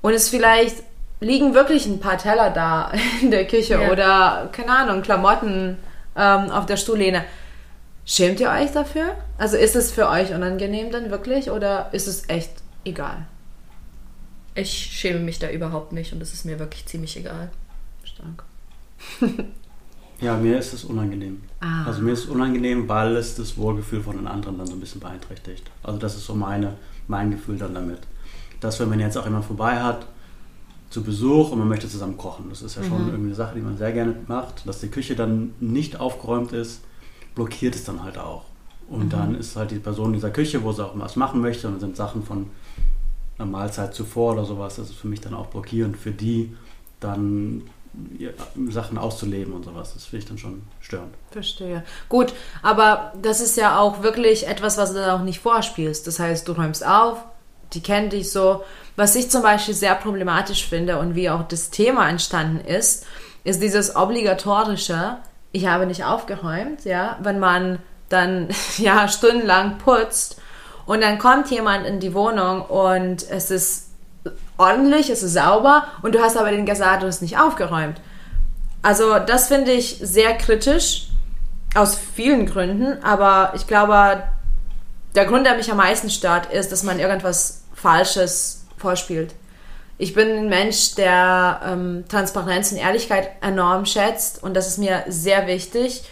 und 0.02 0.12
es 0.12 0.28
vielleicht 0.28 0.76
liegen 1.20 1.54
wirklich 1.54 1.86
ein 1.86 2.00
paar 2.00 2.18
Teller 2.18 2.50
da 2.50 2.92
in 3.22 3.30
der 3.30 3.46
Küche 3.46 3.90
oder 3.90 4.48
keine 4.52 4.70
Ahnung, 4.70 5.02
Klamotten 5.02 5.78
ähm, 6.16 6.50
auf 6.50 6.66
der 6.66 6.76
Stuhllehne. 6.76 7.24
Schämt 8.06 8.40
ihr 8.40 8.50
euch 8.50 8.70
dafür? 8.72 9.16
Also 9.38 9.56
ist 9.56 9.76
es 9.76 9.90
für 9.90 10.08
euch 10.08 10.34
unangenehm 10.34 10.90
dann 10.90 11.10
wirklich 11.10 11.50
oder 11.50 11.92
ist 11.92 12.06
es 12.06 12.28
echt 12.28 12.50
egal? 12.84 13.26
Ich 14.54 14.70
schäme 14.70 15.20
mich 15.20 15.38
da 15.38 15.50
überhaupt 15.50 15.92
nicht 15.92 16.12
und 16.12 16.20
es 16.20 16.32
ist 16.32 16.44
mir 16.44 16.58
wirklich 16.58 16.86
ziemlich 16.86 17.16
egal. 17.16 17.50
Stark. 18.04 18.44
ja, 20.20 20.36
mir 20.36 20.58
ist 20.58 20.74
es 20.74 20.84
unangenehm. 20.84 21.42
Ah. 21.60 21.86
Also 21.86 22.02
mir 22.02 22.12
ist 22.12 22.20
es 22.20 22.26
unangenehm, 22.26 22.88
weil 22.88 23.16
es 23.16 23.34
das 23.34 23.56
Wohlgefühl 23.56 24.02
von 24.02 24.16
den 24.16 24.26
anderen 24.26 24.58
dann 24.58 24.66
so 24.66 24.74
ein 24.74 24.80
bisschen 24.80 25.00
beeinträchtigt. 25.00 25.70
Also 25.82 25.98
das 25.98 26.14
ist 26.14 26.26
so 26.26 26.34
meine, 26.34 26.74
mein 27.08 27.30
Gefühl 27.30 27.56
dann 27.56 27.74
damit. 27.74 28.00
Dass 28.60 28.78
wenn 28.80 28.90
man 28.90 29.00
jetzt 29.00 29.16
auch 29.16 29.24
jemand 29.24 29.46
vorbei 29.46 29.80
hat, 29.80 30.06
zu 30.94 31.02
Besuch 31.02 31.50
und 31.50 31.58
man 31.58 31.68
möchte 31.68 31.88
zusammen 31.88 32.16
kochen. 32.16 32.46
Das 32.48 32.62
ist 32.62 32.76
ja 32.76 32.84
schon 32.84 33.02
mhm. 33.02 33.08
irgendwie 33.08 33.26
eine 33.26 33.34
Sache, 33.34 33.56
die 33.56 33.60
man 33.60 33.76
sehr 33.76 33.92
gerne 33.92 34.14
macht. 34.28 34.66
Dass 34.66 34.78
die 34.78 34.88
Küche 34.88 35.16
dann 35.16 35.52
nicht 35.58 35.98
aufgeräumt 35.98 36.52
ist, 36.52 36.82
blockiert 37.34 37.74
es 37.74 37.82
dann 37.82 38.04
halt 38.04 38.16
auch. 38.16 38.44
Und 38.88 39.06
mhm. 39.06 39.10
dann 39.10 39.34
ist 39.34 39.56
halt 39.56 39.72
die 39.72 39.80
Person 39.80 40.06
in 40.08 40.12
dieser 40.14 40.30
Küche, 40.30 40.62
wo 40.62 40.70
sie 40.70 40.84
auch 40.84 40.92
was 40.94 41.16
machen 41.16 41.40
möchte, 41.40 41.66
und 41.66 41.74
dann 41.74 41.80
sind 41.80 41.96
Sachen 41.96 42.22
von 42.22 42.48
einer 43.36 43.50
Mahlzeit 43.50 43.92
zuvor 43.92 44.34
oder 44.34 44.44
sowas, 44.44 44.76
das 44.76 44.90
ist 44.90 44.96
für 44.96 45.08
mich 45.08 45.20
dann 45.20 45.34
auch 45.34 45.46
blockierend 45.46 45.96
für 45.96 46.12
die, 46.12 46.54
dann 47.00 47.62
Sachen 48.70 48.96
auszuleben 48.96 49.52
und 49.52 49.64
sowas. 49.64 49.94
Das 49.94 50.04
finde 50.04 50.22
ich 50.22 50.28
dann 50.28 50.38
schon 50.38 50.62
störend. 50.80 51.14
Verstehe. 51.32 51.82
Gut, 52.08 52.32
aber 52.62 53.12
das 53.20 53.40
ist 53.40 53.56
ja 53.56 53.80
auch 53.80 54.04
wirklich 54.04 54.46
etwas, 54.46 54.78
was 54.78 54.92
du 54.92 55.00
dann 55.00 55.10
auch 55.10 55.24
nicht 55.24 55.40
vorspielst. 55.40 56.06
Das 56.06 56.20
heißt, 56.20 56.46
du 56.46 56.52
räumst 56.52 56.86
auf, 56.86 57.24
die 57.74 57.82
kennen 57.82 58.10
dich 58.10 58.30
so 58.30 58.62
was 58.96 59.16
ich 59.16 59.30
zum 59.30 59.42
Beispiel 59.42 59.74
sehr 59.74 59.94
problematisch 59.94 60.66
finde 60.66 60.98
und 60.98 61.14
wie 61.14 61.30
auch 61.30 61.42
das 61.42 61.70
Thema 61.70 62.08
entstanden 62.08 62.64
ist, 62.64 63.06
ist 63.42 63.60
dieses 63.60 63.96
obligatorische, 63.96 65.16
ich 65.52 65.66
habe 65.66 65.86
nicht 65.86 66.04
aufgeräumt, 66.04 66.84
ja, 66.84 67.18
wenn 67.20 67.38
man 67.38 67.78
dann 68.08 68.48
ja 68.78 69.08
stundenlang 69.08 69.78
putzt 69.78 70.40
und 70.86 71.02
dann 71.02 71.18
kommt 71.18 71.50
jemand 71.50 71.86
in 71.86 72.00
die 72.00 72.14
Wohnung 72.14 72.62
und 72.62 73.28
es 73.28 73.50
ist 73.50 73.90
ordentlich, 74.56 75.10
es 75.10 75.22
ist 75.22 75.34
sauber 75.34 75.86
und 76.02 76.14
du 76.14 76.20
hast 76.20 76.36
aber 76.36 76.50
den 76.50 76.66
gesagt, 76.66 77.02
du 77.02 77.06
hast 77.06 77.20
nicht 77.20 77.38
aufgeräumt. 77.38 78.00
Also 78.82 79.18
das 79.18 79.48
finde 79.48 79.72
ich 79.72 79.98
sehr 80.02 80.34
kritisch 80.36 81.08
aus 81.74 81.98
vielen 81.98 82.46
Gründen, 82.46 83.02
aber 83.02 83.52
ich 83.56 83.66
glaube, 83.66 84.22
der 85.14 85.24
Grund, 85.24 85.46
der 85.46 85.56
mich 85.56 85.70
am 85.70 85.78
meisten 85.78 86.10
stört, 86.10 86.52
ist, 86.52 86.70
dass 86.70 86.82
man 86.82 87.00
irgendwas 87.00 87.63
Falsches 87.84 88.64
vorspielt. 88.78 89.34
Ich 89.98 90.14
bin 90.14 90.28
ein 90.28 90.48
Mensch, 90.48 90.94
der 90.94 91.60
ähm, 91.66 92.04
Transparenz 92.08 92.72
und 92.72 92.78
Ehrlichkeit 92.78 93.28
enorm 93.42 93.84
schätzt 93.84 94.42
und 94.42 94.54
das 94.54 94.66
ist 94.66 94.78
mir 94.78 95.04
sehr 95.06 95.46
wichtig. 95.46 96.02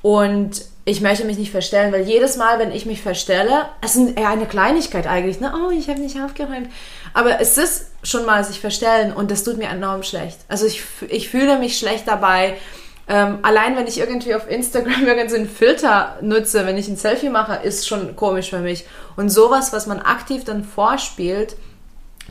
Und 0.00 0.64
ich 0.86 1.02
möchte 1.02 1.24
mich 1.26 1.36
nicht 1.36 1.52
verstellen, 1.52 1.92
weil 1.92 2.02
jedes 2.08 2.36
Mal, 2.36 2.58
wenn 2.58 2.72
ich 2.72 2.86
mich 2.86 3.02
verstelle, 3.02 3.66
es 3.82 3.94
ist 3.94 4.16
eher 4.16 4.30
eine 4.30 4.46
Kleinigkeit 4.46 5.06
eigentlich, 5.06 5.38
ne? 5.38 5.52
Oh, 5.54 5.70
ich 5.70 5.88
habe 5.88 6.00
nicht 6.00 6.18
aufgeräumt. 6.18 6.70
Aber 7.12 7.40
es 7.40 7.58
ist 7.58 7.90
schon 8.02 8.24
mal 8.24 8.42
sich 8.42 8.58
verstellen 8.58 9.12
und 9.12 9.30
das 9.30 9.44
tut 9.44 9.58
mir 9.58 9.68
enorm 9.68 10.02
schlecht. 10.02 10.38
Also 10.48 10.64
ich, 10.66 10.82
ich 11.08 11.28
fühle 11.28 11.58
mich 11.58 11.78
schlecht 11.78 12.08
dabei. 12.08 12.56
Ähm, 13.08 13.38
allein 13.42 13.76
wenn 13.76 13.86
ich 13.86 13.98
irgendwie 13.98 14.34
auf 14.34 14.48
Instagram 14.48 15.06
irgendeinen 15.06 15.48
Filter 15.48 16.16
nutze, 16.20 16.66
wenn 16.66 16.78
ich 16.78 16.88
ein 16.88 16.96
Selfie 16.96 17.30
mache, 17.30 17.56
ist 17.56 17.86
schon 17.86 18.16
komisch 18.16 18.50
für 18.50 18.60
mich. 18.60 18.86
Und 19.16 19.28
sowas, 19.28 19.72
was 19.72 19.86
man 19.86 20.00
aktiv 20.00 20.44
dann 20.44 20.64
vorspielt, 20.64 21.56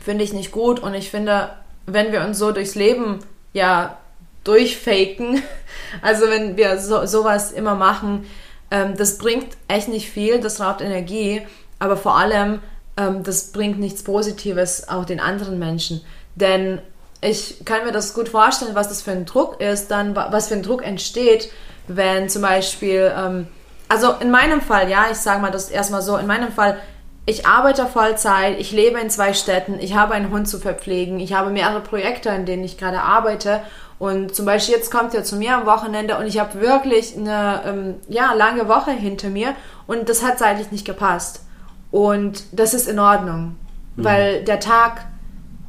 finde 0.02 0.24
ich 0.24 0.32
nicht 0.32 0.50
gut. 0.50 0.80
Und 0.80 0.94
ich 0.94 1.10
finde, 1.10 1.50
wenn 1.86 2.12
wir 2.12 2.22
uns 2.22 2.38
so 2.38 2.52
durchs 2.52 2.74
Leben 2.74 3.20
ja 3.52 3.98
durchfaken, 4.44 5.42
also 6.02 6.28
wenn 6.28 6.56
wir 6.56 6.78
so, 6.78 7.06
sowas 7.06 7.52
immer 7.52 7.74
machen, 7.74 8.26
ähm, 8.70 8.96
das 8.96 9.18
bringt 9.18 9.56
echt 9.68 9.88
nicht 9.88 10.10
viel, 10.10 10.40
das 10.40 10.60
raubt 10.60 10.80
Energie, 10.80 11.42
aber 11.78 11.96
vor 11.96 12.16
allem, 12.16 12.60
ähm, 12.96 13.22
das 13.22 13.52
bringt 13.52 13.78
nichts 13.78 14.02
Positives 14.02 14.88
auch 14.88 15.04
den 15.04 15.20
anderen 15.20 15.58
Menschen. 15.58 16.00
Denn 16.34 16.80
ich 17.22 17.64
kann 17.64 17.84
mir 17.84 17.92
das 17.92 18.14
gut 18.14 18.28
vorstellen, 18.28 18.74
was 18.74 18.88
das 18.88 19.00
für 19.00 19.12
ein 19.12 19.24
Druck 19.24 19.60
ist, 19.60 19.90
dann 19.90 20.14
was 20.14 20.48
für 20.48 20.54
ein 20.54 20.62
Druck 20.62 20.84
entsteht, 20.84 21.50
wenn 21.86 22.28
zum 22.28 22.42
Beispiel, 22.42 23.12
ähm, 23.16 23.46
also 23.88 24.12
in 24.20 24.30
meinem 24.30 24.60
Fall, 24.60 24.90
ja, 24.90 25.06
ich 25.10 25.18
sage 25.18 25.40
mal 25.40 25.50
das 25.50 25.70
erstmal 25.70 26.02
so, 26.02 26.16
in 26.16 26.26
meinem 26.26 26.52
Fall, 26.52 26.78
ich 27.24 27.46
arbeite 27.46 27.86
Vollzeit, 27.86 28.58
ich 28.58 28.72
lebe 28.72 28.98
in 28.98 29.08
zwei 29.08 29.32
Städten, 29.32 29.78
ich 29.78 29.94
habe 29.94 30.14
einen 30.14 30.30
Hund 30.30 30.48
zu 30.48 30.58
verpflegen, 30.58 31.20
ich 31.20 31.32
habe 31.32 31.50
mehrere 31.50 31.80
Projekte, 31.80 32.30
in 32.30 32.44
denen 32.44 32.64
ich 32.64 32.76
gerade 32.76 33.00
arbeite 33.00 33.60
und 34.00 34.34
zum 34.34 34.44
Beispiel 34.44 34.74
jetzt 34.74 34.90
kommt 34.90 35.14
er 35.14 35.22
zu 35.22 35.36
mir 35.36 35.56
am 35.56 35.64
Wochenende 35.64 36.18
und 36.18 36.26
ich 36.26 36.40
habe 36.40 36.60
wirklich 36.60 37.16
eine 37.16 37.62
ähm, 37.64 37.94
ja, 38.08 38.32
lange 38.32 38.66
Woche 38.66 38.90
hinter 38.90 39.28
mir 39.28 39.54
und 39.86 40.08
das 40.08 40.24
hat 40.24 40.40
seitlich 40.40 40.72
nicht 40.72 40.84
gepasst. 40.84 41.44
Und 41.92 42.42
das 42.50 42.74
ist 42.74 42.88
in 42.88 42.98
Ordnung, 42.98 43.54
mhm. 43.94 44.04
weil 44.04 44.44
der 44.44 44.58
Tag 44.58 45.04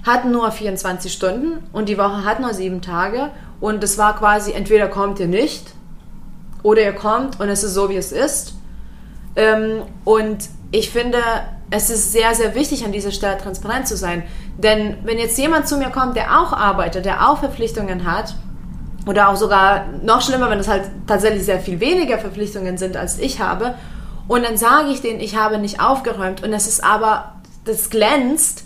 hat 0.03 0.25
nur 0.25 0.51
24 0.51 1.11
Stunden 1.11 1.63
und 1.71 1.89
die 1.89 1.97
Woche 1.97 2.25
hat 2.25 2.39
nur 2.39 2.53
sieben 2.53 2.81
Tage 2.81 3.29
und 3.59 3.83
es 3.83 3.97
war 3.97 4.17
quasi 4.17 4.51
entweder 4.51 4.87
kommt 4.87 5.19
ihr 5.19 5.27
nicht 5.27 5.73
oder 6.61 6.81
ihr 6.81 6.93
kommt 6.93 7.39
und 7.39 7.49
es 7.49 7.63
ist 7.63 7.73
so, 7.73 7.89
wie 7.89 7.97
es 7.97 8.11
ist. 8.11 8.55
Ähm, 9.35 9.83
und 10.03 10.49
ich 10.71 10.89
finde, 10.89 11.19
es 11.69 11.89
ist 11.89 12.11
sehr, 12.11 12.35
sehr 12.35 12.55
wichtig, 12.55 12.85
an 12.85 12.91
dieser 12.91 13.11
Stelle 13.11 13.37
transparent 13.37 13.87
zu 13.87 13.97
sein. 13.97 14.23
Denn 14.57 14.97
wenn 15.03 15.17
jetzt 15.17 15.37
jemand 15.37 15.67
zu 15.67 15.77
mir 15.77 15.89
kommt, 15.89 16.15
der 16.15 16.39
auch 16.39 16.53
arbeitet, 16.53 17.05
der 17.05 17.29
auch 17.29 17.39
Verpflichtungen 17.39 18.05
hat, 18.05 18.35
oder 19.05 19.29
auch 19.29 19.35
sogar 19.35 19.87
noch 20.03 20.21
schlimmer, 20.21 20.49
wenn 20.49 20.59
es 20.59 20.67
halt 20.67 20.83
tatsächlich 21.07 21.43
sehr 21.43 21.59
viel 21.59 21.79
weniger 21.79 22.17
Verpflichtungen 22.19 22.77
sind, 22.77 22.95
als 22.95 23.19
ich 23.19 23.41
habe, 23.41 23.75
und 24.27 24.45
dann 24.45 24.55
sage 24.55 24.89
ich 24.89 25.01
denen, 25.01 25.19
ich 25.19 25.35
habe 25.35 25.57
nicht 25.57 25.81
aufgeräumt 25.81 26.43
und 26.43 26.53
es 26.53 26.67
ist 26.67 26.83
aber, 26.83 27.41
das 27.65 27.89
glänzt, 27.89 28.63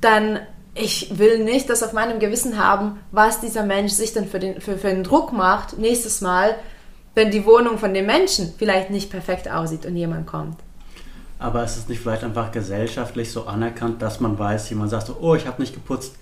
dann 0.00 0.38
ich 0.74 1.18
will 1.18 1.44
nicht 1.44 1.70
das 1.70 1.82
auf 1.82 1.92
meinem 1.92 2.18
Gewissen 2.18 2.58
haben, 2.58 2.98
was 3.12 3.40
dieser 3.40 3.64
Mensch 3.64 3.92
sich 3.92 4.12
dann 4.12 4.26
für 4.26 4.40
den, 4.40 4.60
für, 4.60 4.76
für 4.76 4.88
den 4.88 5.04
Druck 5.04 5.32
macht, 5.32 5.78
nächstes 5.78 6.20
Mal, 6.20 6.56
wenn 7.14 7.30
die 7.30 7.46
Wohnung 7.46 7.78
von 7.78 7.94
dem 7.94 8.06
Menschen 8.06 8.52
vielleicht 8.58 8.90
nicht 8.90 9.10
perfekt 9.10 9.48
aussieht 9.48 9.86
und 9.86 9.96
jemand 9.96 10.26
kommt. 10.26 10.56
Aber 11.38 11.62
ist 11.62 11.76
es 11.76 11.88
nicht 11.88 12.00
vielleicht 12.00 12.24
einfach 12.24 12.50
gesellschaftlich 12.50 13.30
so 13.30 13.46
anerkannt, 13.46 14.02
dass 14.02 14.18
man 14.18 14.38
weiß, 14.38 14.68
jemand 14.70 14.90
sagt 14.90 15.06
so, 15.06 15.18
oh, 15.20 15.34
ich 15.34 15.46
habe 15.46 15.60
nicht 15.62 15.74
geputzt, 15.74 16.16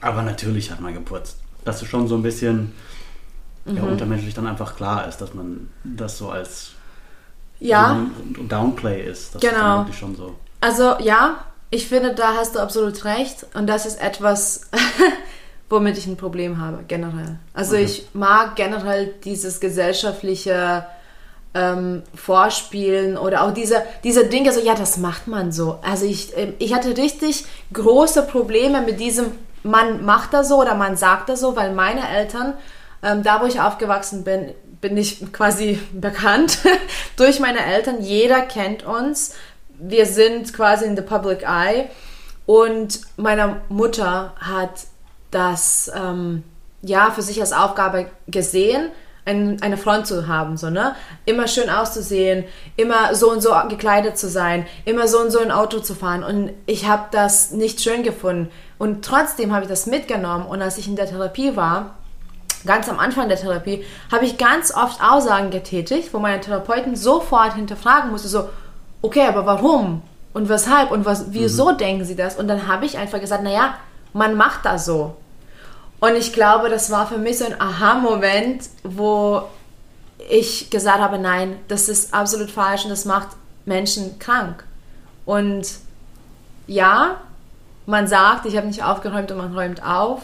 aber 0.00 0.22
natürlich 0.22 0.70
hat 0.70 0.80
man 0.80 0.94
geputzt. 0.94 1.38
Dass 1.64 1.82
es 1.82 1.88
schon 1.88 2.08
so 2.08 2.14
ein 2.14 2.22
bisschen 2.22 2.72
mhm. 3.66 3.76
ja, 3.76 3.82
untermenschlich 3.82 4.32
dann 4.32 4.46
einfach 4.46 4.76
klar 4.76 5.06
ist, 5.08 5.18
dass 5.18 5.34
man 5.34 5.68
das 5.84 6.16
so 6.16 6.30
als 6.30 6.72
ja. 7.58 8.06
so 8.34 8.42
Downplay 8.44 9.04
ist. 9.04 9.34
Das 9.34 9.42
genau. 9.42 9.84
Ist 9.84 9.96
schon 9.96 10.16
so. 10.16 10.36
Also 10.60 10.96
ja, 11.00 11.44
ich 11.70 11.86
finde, 11.86 12.14
da 12.14 12.34
hast 12.34 12.56
du 12.56 12.58
absolut 12.58 13.04
recht. 13.04 13.46
Und 13.54 13.66
das 13.66 13.86
ist 13.86 14.00
etwas, 14.00 14.62
womit 15.68 15.98
ich 15.98 16.06
ein 16.06 16.16
Problem 16.16 16.60
habe, 16.60 16.84
generell. 16.86 17.38
Also 17.54 17.74
okay. 17.76 17.84
ich 17.84 18.08
mag 18.12 18.56
generell 18.56 19.14
dieses 19.24 19.60
gesellschaftliche 19.60 20.84
ähm, 21.54 22.02
Vorspielen 22.14 23.16
oder 23.16 23.42
auch 23.42 23.52
diese, 23.52 23.82
diese 24.04 24.26
Dinge, 24.26 24.52
so 24.52 24.60
ja, 24.60 24.74
das 24.74 24.98
macht 24.98 25.26
man 25.26 25.52
so. 25.52 25.78
Also 25.82 26.06
ich, 26.06 26.36
ähm, 26.36 26.54
ich 26.58 26.74
hatte 26.74 26.96
richtig 26.96 27.44
große 27.72 28.22
Probleme 28.22 28.82
mit 28.82 29.00
diesem, 29.00 29.32
man 29.62 30.04
macht 30.04 30.32
das 30.32 30.48
so 30.48 30.60
oder 30.60 30.74
man 30.74 30.96
sagt 30.96 31.28
das 31.28 31.40
so, 31.40 31.56
weil 31.56 31.72
meine 31.72 32.08
Eltern, 32.08 32.54
ähm, 33.02 33.22
da 33.22 33.40
wo 33.40 33.46
ich 33.46 33.60
aufgewachsen 33.60 34.24
bin, 34.24 34.54
bin 34.80 34.96
ich 34.96 35.32
quasi 35.32 35.80
bekannt 35.92 36.58
durch 37.16 37.40
meine 37.40 37.64
Eltern. 37.64 38.00
Jeder 38.00 38.40
kennt 38.40 38.84
uns. 38.84 39.34
Wir 39.80 40.06
sind 40.06 40.52
quasi 40.52 40.84
in 40.84 40.96
the 40.96 41.02
public 41.02 41.42
eye. 41.42 41.88
Und 42.46 43.00
meine 43.16 43.60
Mutter 43.68 44.34
hat 44.38 44.86
das 45.30 45.90
ähm, 45.94 46.42
ja 46.82 47.10
für 47.10 47.22
sich 47.22 47.40
als 47.40 47.52
Aufgabe 47.52 48.06
gesehen 48.26 48.90
ein, 49.24 49.62
eine 49.62 49.76
Front 49.76 50.06
zu 50.06 50.26
haben, 50.26 50.56
so, 50.56 50.70
ne? 50.70 50.94
Immer 51.24 51.46
schön 51.46 51.70
auszusehen, 51.70 52.44
immer 52.76 53.14
so 53.14 53.30
und 53.30 53.42
so 53.42 53.54
gekleidet 53.68 54.18
zu 54.18 54.28
sein, 54.28 54.66
immer 54.84 55.08
so 55.08 55.20
und 55.20 55.30
so 55.30 55.38
ein 55.40 55.50
Auto 55.50 55.80
zu 55.80 55.94
fahren. 55.94 56.24
Und 56.24 56.52
ich 56.66 56.88
habe 56.88 57.04
das 57.10 57.52
nicht 57.52 57.80
schön 57.80 58.02
gefunden. 58.02 58.50
Und 58.78 59.04
trotzdem 59.04 59.52
habe 59.52 59.64
ich 59.64 59.68
das 59.68 59.86
mitgenommen. 59.86 60.46
Und 60.46 60.62
als 60.62 60.78
ich 60.78 60.88
in 60.88 60.96
der 60.96 61.06
Therapie 61.06 61.54
war, 61.54 61.96
ganz 62.66 62.88
am 62.88 62.98
Anfang 62.98 63.28
der 63.28 63.38
Therapie, 63.38 63.84
habe 64.10 64.24
ich 64.24 64.38
ganz 64.38 64.74
oft 64.74 65.00
Aussagen 65.02 65.50
getätigt, 65.50 66.12
wo 66.12 66.18
meine 66.18 66.40
Therapeuten 66.40 66.96
sofort 66.96 67.54
hinterfragen 67.54 68.10
musste, 68.10 68.28
so, 68.28 68.48
okay, 69.02 69.26
aber 69.26 69.46
warum? 69.46 70.02
Und 70.32 70.48
weshalb? 70.48 70.90
Und 70.90 71.04
was, 71.04 71.32
wieso 71.32 71.72
mhm. 71.72 71.78
denken 71.78 72.04
sie 72.04 72.16
das? 72.16 72.36
Und 72.36 72.48
dann 72.48 72.66
habe 72.66 72.86
ich 72.86 72.98
einfach 72.98 73.20
gesagt, 73.20 73.42
naja, 73.42 73.74
man 74.12 74.36
macht 74.36 74.64
das 74.64 74.84
so. 74.84 75.16
Und 76.00 76.16
ich 76.16 76.32
glaube, 76.32 76.70
das 76.70 76.90
war 76.90 77.06
für 77.06 77.18
mich 77.18 77.38
so 77.38 77.44
ein 77.44 77.60
Aha-Moment, 77.60 78.68
wo 78.84 79.42
ich 80.30 80.70
gesagt 80.70 81.00
habe, 81.00 81.18
nein, 81.18 81.56
das 81.68 81.88
ist 81.88 82.14
absolut 82.14 82.50
falsch 82.50 82.84
und 82.84 82.90
das 82.90 83.04
macht 83.04 83.28
Menschen 83.66 84.18
krank. 84.18 84.64
Und 85.26 85.66
ja, 86.66 87.16
man 87.86 88.06
sagt, 88.06 88.46
ich 88.46 88.56
habe 88.56 88.66
nicht 88.66 88.82
aufgeräumt 88.82 89.30
und 89.30 89.38
man 89.38 89.54
räumt 89.54 89.82
auf, 89.82 90.22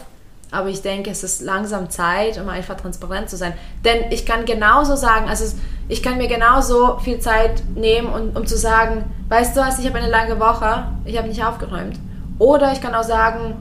aber 0.51 0.69
ich 0.69 0.81
denke, 0.81 1.09
es 1.09 1.23
ist 1.23 1.41
langsam 1.41 1.89
Zeit, 1.89 2.39
um 2.39 2.47
einfach 2.47 2.77
transparent 2.77 3.29
zu 3.29 3.35
sein. 3.35 3.53
Denn 3.83 4.11
ich 4.11 4.25
kann 4.25 4.45
genauso 4.45 4.95
sagen, 4.95 5.27
also 5.27 5.45
ich 5.89 6.01
kann 6.01 6.17
mir 6.17 6.27
genauso 6.27 6.99
viel 6.99 7.19
Zeit 7.19 7.63
nehmen, 7.75 8.07
um, 8.07 8.35
um 8.35 8.47
zu 8.47 8.57
sagen, 8.57 9.05
weißt 9.29 9.55
du 9.55 9.61
was, 9.61 9.79
ich 9.79 9.85
habe 9.85 9.97
eine 9.97 10.09
lange 10.09 10.39
Woche, 10.39 10.87
ich 11.05 11.17
habe 11.17 11.27
nicht 11.27 11.43
aufgeräumt. 11.43 11.97
Oder 12.39 12.71
ich 12.71 12.81
kann 12.81 12.95
auch 12.95 13.03
sagen, 13.03 13.55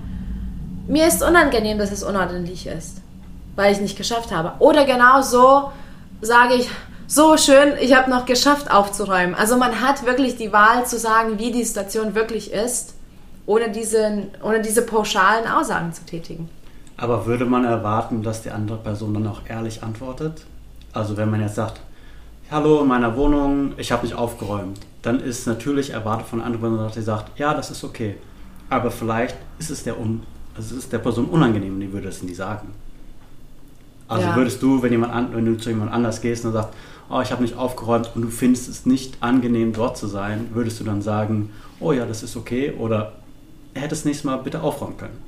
mir 0.87 1.07
ist 1.09 1.23
unangenehm, 1.23 1.79
dass 1.79 1.91
es 1.91 2.05
unordentlich 2.05 2.67
ist, 2.67 2.99
weil 3.57 3.73
ich 3.73 3.81
nicht 3.81 3.97
geschafft 3.97 4.31
habe. 4.31 4.53
Oder 4.61 4.85
genau 4.85 5.23
so 5.23 5.73
sage 6.21 6.55
ich, 6.55 6.71
so 7.09 7.37
schön, 7.37 7.75
ich 7.81 7.95
habe 7.95 8.11
noch 8.11 8.27
geschafft 8.27 8.71
aufzuräumen. 8.71 9.35
Also 9.35 9.57
man 9.57 9.81
hat 9.81 10.05
wirklich 10.07 10.37
die 10.37 10.53
Wahl 10.53 10.87
zu 10.87 10.99
sagen, 10.99 11.39
wie 11.39 11.53
die 11.53 11.65
Situation 11.65 12.15
wirklich 12.15 12.53
ist, 12.53 12.95
ohne 13.47 13.71
diese, 13.71 14.25
ohne 14.43 14.61
diese 14.61 14.83
pauschalen 14.83 15.47
Aussagen 15.47 15.93
zu 15.93 16.05
tätigen. 16.05 16.49
Aber 16.97 17.27
würde 17.27 17.45
man 17.45 17.65
erwarten, 17.65 18.23
dass 18.23 18.43
die 18.43 18.51
andere 18.51 18.79
Person 18.79 19.15
dann 19.15 19.27
auch 19.27 19.43
ehrlich 19.49 19.83
antwortet? 19.83 20.47
Also 20.93 21.17
wenn 21.17 21.31
man 21.31 21.41
jetzt 21.41 21.57
sagt, 21.57 21.81
hallo 22.51 22.83
in 22.83 22.89
meiner 22.89 23.17
Wohnung, 23.17 23.73
ich 23.77 23.93
habe 23.93 24.05
nicht 24.05 24.15
aufgeräumt, 24.15 24.81
dann 25.03 25.21
ist 25.21 25.47
natürlich 25.47 25.91
erwartet 25.91 26.27
von 26.27 26.39
der 26.39 26.47
anderen 26.47 26.63
Person, 26.63 26.79
dass 26.87 26.95
sie 26.95 27.03
sagt, 27.03 27.39
ja, 27.39 27.53
das 27.53 27.71
ist 27.71 27.85
okay. 27.85 28.17
Aber 28.71 28.91
vielleicht 28.91 29.37
ist 29.59 29.71
es 29.71 29.85
der 29.85 29.99
um 29.99 30.23
also 30.57 30.75
es 30.75 30.85
ist 30.85 30.93
der 30.93 30.99
Person 30.99 31.27
unangenehm, 31.27 31.79
die 31.79 31.93
würde 31.93 32.09
es 32.09 32.23
nie 32.23 32.35
sagen. 32.35 32.69
Also 34.09 34.27
ja. 34.27 34.37
würdest 34.37 34.63
du, 34.63 34.83
wenn 34.83 34.93
jemand 34.93 35.13
an, 35.13 35.35
wenn 35.35 35.45
du 35.45 35.59
zu 35.59 35.69
jemand 35.69 35.93
anders 35.93 36.21
gehst 36.21 36.45
und 36.45 36.53
sagst, 36.53 36.71
oh, 37.11 37.21
ich 37.21 37.31
habe 37.31 37.43
nicht 37.43 37.57
aufgeräumt 37.57 38.11
und 38.15 38.23
du 38.23 38.29
findest 38.29 38.69
es 38.69 38.87
nicht 38.87 39.23
angenehm, 39.23 39.73
dort 39.73 39.97
zu 39.97 40.07
sein, 40.07 40.49
würdest 40.55 40.81
du 40.81 40.85
dann 40.85 41.03
sagen, 41.03 41.51
oh 41.81 41.93
ja, 41.93 42.07
das 42.07 42.23
ist 42.23 42.37
okay 42.37 42.73
oder 42.79 43.13
er 43.75 43.83
hätte 43.83 43.95
es 43.95 44.05
nächstes 44.05 44.25
Mal 44.25 44.37
bitte 44.39 44.63
aufräumen 44.63 44.97
können. 44.97 45.19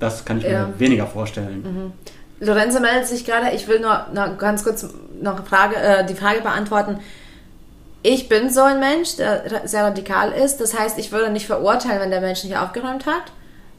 Das 0.00 0.24
kann 0.24 0.38
ich 0.38 0.44
ja. 0.44 0.66
mir 0.66 0.80
weniger 0.80 1.06
vorstellen. 1.06 1.62
Mhm. 1.62 1.92
Lorenzo 2.40 2.80
meldet 2.80 3.06
sich 3.06 3.24
gerade. 3.24 3.50
Ich 3.54 3.68
will 3.68 3.80
nur, 3.80 4.06
nur 4.12 4.28
ganz 4.36 4.64
kurz 4.64 4.86
noch 5.20 5.46
Frage, 5.46 5.76
äh, 5.76 6.06
die 6.06 6.14
Frage 6.14 6.40
beantworten. 6.40 6.98
Ich 8.02 8.30
bin 8.30 8.48
so 8.48 8.62
ein 8.62 8.80
Mensch, 8.80 9.16
der 9.16 9.62
sehr 9.64 9.84
radikal 9.84 10.32
ist. 10.32 10.58
Das 10.58 10.76
heißt, 10.76 10.98
ich 10.98 11.12
würde 11.12 11.30
nicht 11.30 11.46
verurteilen, 11.46 12.00
wenn 12.00 12.10
der 12.10 12.22
Mensch 12.22 12.42
nicht 12.42 12.56
aufgeräumt 12.56 13.04
hat. 13.04 13.24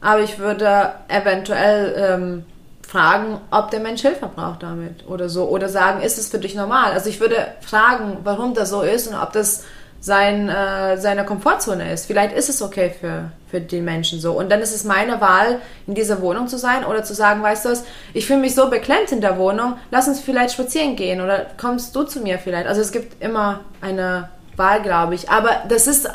Aber 0.00 0.20
ich 0.20 0.38
würde 0.38 0.92
eventuell 1.08 1.94
ähm, 1.96 2.44
fragen, 2.86 3.40
ob 3.50 3.70
der 3.72 3.80
Mensch 3.80 4.02
Hilfe 4.02 4.30
braucht 4.32 4.62
damit 4.62 5.08
oder 5.08 5.28
so. 5.28 5.48
Oder 5.48 5.68
sagen, 5.68 6.02
ist 6.02 6.18
es 6.18 6.28
für 6.28 6.38
dich 6.38 6.54
normal? 6.54 6.92
Also 6.92 7.08
ich 7.10 7.18
würde 7.18 7.36
fragen, 7.60 8.18
warum 8.22 8.54
das 8.54 8.70
so 8.70 8.82
ist 8.82 9.08
und 9.08 9.16
ob 9.16 9.32
das 9.32 9.64
sein, 10.02 10.48
äh, 10.48 10.98
seine 10.98 11.24
Komfortzone 11.24 11.92
ist. 11.92 12.06
Vielleicht 12.06 12.36
ist 12.36 12.48
es 12.48 12.60
okay 12.60 12.92
für, 13.00 13.30
für 13.48 13.60
den 13.60 13.84
Menschen 13.84 14.18
so. 14.18 14.32
Und 14.32 14.50
dann 14.50 14.60
ist 14.60 14.74
es 14.74 14.82
meine 14.82 15.20
Wahl, 15.20 15.60
in 15.86 15.94
dieser 15.94 16.20
Wohnung 16.20 16.48
zu 16.48 16.58
sein 16.58 16.84
oder 16.84 17.04
zu 17.04 17.14
sagen, 17.14 17.40
weißt 17.40 17.64
du 17.64 17.70
was, 17.70 17.84
ich 18.12 18.26
fühle 18.26 18.40
mich 18.40 18.56
so 18.56 18.68
beklemmt 18.68 19.12
in 19.12 19.20
der 19.20 19.38
Wohnung, 19.38 19.76
lass 19.92 20.08
uns 20.08 20.18
vielleicht 20.18 20.54
spazieren 20.54 20.96
gehen 20.96 21.20
oder 21.20 21.46
kommst 21.56 21.94
du 21.94 22.02
zu 22.02 22.18
mir 22.18 22.40
vielleicht. 22.40 22.66
Also 22.66 22.80
es 22.80 22.90
gibt 22.90 23.22
immer 23.22 23.60
eine 23.80 24.28
Wahl, 24.56 24.82
glaube 24.82 25.14
ich. 25.14 25.30
Aber 25.30 25.62
das 25.68 25.86
ist, 25.86 26.08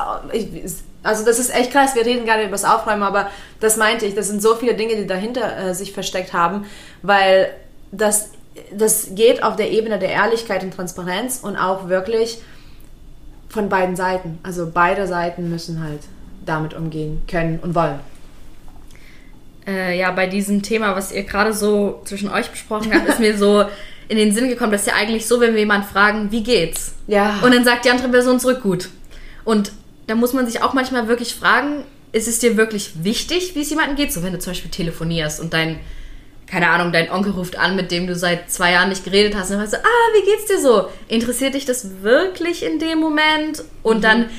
Also 1.03 1.24
das 1.24 1.39
ist 1.39 1.56
echt 1.56 1.72
krass, 1.72 1.96
wir 1.96 2.06
reden 2.06 2.25
gerade 2.25 2.41
über 2.41 2.51
das 2.51 2.65
Aufräumen, 2.65 3.03
aber 3.03 3.29
das 3.62 3.77
meinte 3.77 4.06
ich, 4.06 4.15
das 4.15 4.27
sind 4.27 4.41
so 4.41 4.56
viele 4.56 4.74
Dinge, 4.74 4.98
die 4.98 5.08
dahinter 5.08 5.70
äh, 5.70 5.74
sich 5.74 5.94
versteckt 5.94 6.34
haben, 6.34 6.65
weil 7.01 7.50
das, 7.94 8.32
das 8.74 9.10
geht 9.12 9.44
auf 9.44 9.56
der 9.56 9.72
Ebene 9.72 9.98
der 9.98 10.10
Ehrlichkeit 10.10 10.63
und 10.63 10.74
Transparenz 10.74 11.39
und 11.41 11.56
auch 11.56 11.88
wirklich 11.88 12.41
von 13.49 13.69
beiden 13.69 13.95
Seiten. 13.95 14.39
Also 14.43 14.69
beide 14.73 15.07
Seiten 15.07 15.49
müssen 15.49 15.83
halt 15.83 16.01
damit 16.45 16.73
umgehen 16.73 17.21
können 17.29 17.59
und 17.59 17.75
wollen. 17.75 17.99
Äh, 19.65 19.99
ja, 19.99 20.11
bei 20.11 20.27
diesem 20.27 20.63
Thema, 20.63 20.95
was 20.95 21.11
ihr 21.11 21.23
gerade 21.23 21.53
so 21.53 22.01
zwischen 22.05 22.29
euch 22.29 22.49
besprochen 22.49 22.93
habt, 22.93 23.07
ist 23.07 23.19
mir 23.19 23.37
so 23.37 23.65
in 24.07 24.17
den 24.17 24.33
Sinn 24.33 24.47
gekommen, 24.47 24.71
dass 24.71 24.85
ja 24.85 24.93
eigentlich 24.93 25.27
so, 25.27 25.41
wenn 25.41 25.53
wir 25.53 25.59
jemanden 25.59 25.87
fragen, 25.87 26.31
wie 26.31 26.43
geht's? 26.43 26.93
Ja. 27.07 27.39
Und 27.43 27.53
dann 27.53 27.65
sagt 27.65 27.85
die 27.85 27.89
andere 27.89 28.07
Person 28.09 28.39
zurück, 28.39 28.61
gut. 28.63 28.89
Und 29.43 29.71
da 30.07 30.15
muss 30.15 30.33
man 30.33 30.45
sich 30.45 30.61
auch 30.61 30.73
manchmal 30.73 31.09
wirklich 31.09 31.35
fragen, 31.35 31.83
ist 32.13 32.27
es 32.29 32.39
dir 32.39 32.55
wirklich 32.55 33.03
wichtig, 33.03 33.55
wie 33.55 33.61
es 33.61 33.69
jemandem 33.69 33.97
geht? 33.97 34.13
So, 34.13 34.23
wenn 34.23 34.31
du 34.31 34.39
zum 34.39 34.51
Beispiel 34.51 34.71
telefonierst 34.71 35.41
und 35.41 35.53
dein, 35.53 35.79
keine 36.47 36.69
Ahnung, 36.69 36.91
dein 36.93 37.11
Onkel 37.11 37.33
ruft 37.33 37.57
an, 37.57 37.75
mit 37.75 37.91
dem 37.91 38.07
du 38.07 38.15
seit 38.15 38.49
zwei 38.49 38.71
Jahren 38.71 38.89
nicht 38.89 39.03
geredet 39.03 39.35
hast, 39.35 39.49
und 39.51 39.57
dann 39.57 39.63
weißt 39.63 39.73
du, 39.73 39.77
ah, 39.79 40.07
wie 40.15 40.25
geht's 40.25 40.45
dir 40.45 40.59
so? 40.61 40.87
Interessiert 41.09 41.53
dich 41.53 41.65
das 41.65 42.01
wirklich 42.01 42.63
in 42.63 42.79
dem 42.79 42.99
Moment? 42.99 43.63
Und 43.83 44.03
dann 44.03 44.29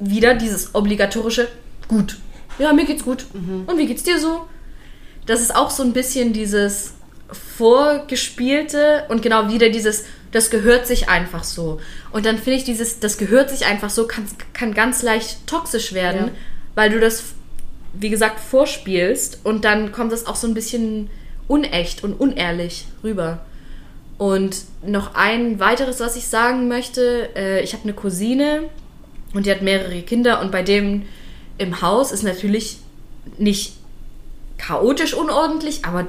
wieder 0.00 0.34
dieses 0.34 0.74
obligatorische, 0.74 1.48
gut. 1.88 2.18
Ja, 2.58 2.72
mir 2.72 2.84
geht's 2.84 3.04
gut. 3.04 3.26
Und 3.32 3.78
wie 3.78 3.86
geht's 3.86 4.02
dir 4.02 4.18
so? 4.18 4.48
Das 5.26 5.40
ist 5.40 5.54
auch 5.54 5.70
so 5.70 5.82
ein 5.84 5.92
bisschen 5.92 6.32
dieses 6.32 6.94
vorgespielte 7.56 9.04
und 9.08 9.22
genau 9.22 9.48
wieder 9.48 9.68
dieses, 9.68 10.04
das 10.32 10.50
gehört 10.50 10.86
sich 10.86 11.08
einfach 11.08 11.44
so. 11.44 11.80
Und 12.12 12.26
dann 12.26 12.36
finde 12.38 12.58
ich 12.58 12.64
dieses, 12.64 13.00
das 13.00 13.18
gehört 13.18 13.50
sich 13.50 13.66
einfach 13.66 13.90
so, 13.90 14.06
kann, 14.06 14.24
kann 14.52 14.74
ganz 14.74 15.02
leicht 15.02 15.46
toxisch 15.46 15.92
werden, 15.92 16.26
Ja. 16.28 16.32
weil 16.74 16.90
du 16.90 16.98
das, 17.00 17.22
wie 17.92 18.10
gesagt, 18.10 18.40
vorspielst 18.40 19.40
und 19.44 19.64
dann 19.64 19.92
kommt 19.92 20.12
das 20.12 20.26
auch 20.26 20.36
so 20.36 20.46
ein 20.46 20.54
bisschen 20.54 21.10
unecht 21.46 22.04
und 22.04 22.14
unehrlich 22.14 22.86
rüber. 23.02 23.40
Und 24.18 24.64
noch 24.84 25.14
ein 25.14 25.60
weiteres, 25.60 26.00
was 26.00 26.16
ich 26.16 26.26
sagen 26.26 26.68
möchte, 26.68 27.30
äh, 27.36 27.62
ich 27.62 27.72
habe 27.72 27.84
eine 27.84 27.92
Cousine 27.92 28.64
und 29.32 29.46
die 29.46 29.50
hat 29.50 29.62
mehrere 29.62 30.02
Kinder 30.02 30.40
und 30.40 30.50
bei 30.50 30.62
dem 30.62 31.02
im 31.56 31.82
Haus 31.82 32.12
ist 32.12 32.22
natürlich 32.22 32.78
nicht 33.38 33.74
chaotisch 34.58 35.14
unordentlich, 35.14 35.84
aber 35.84 36.06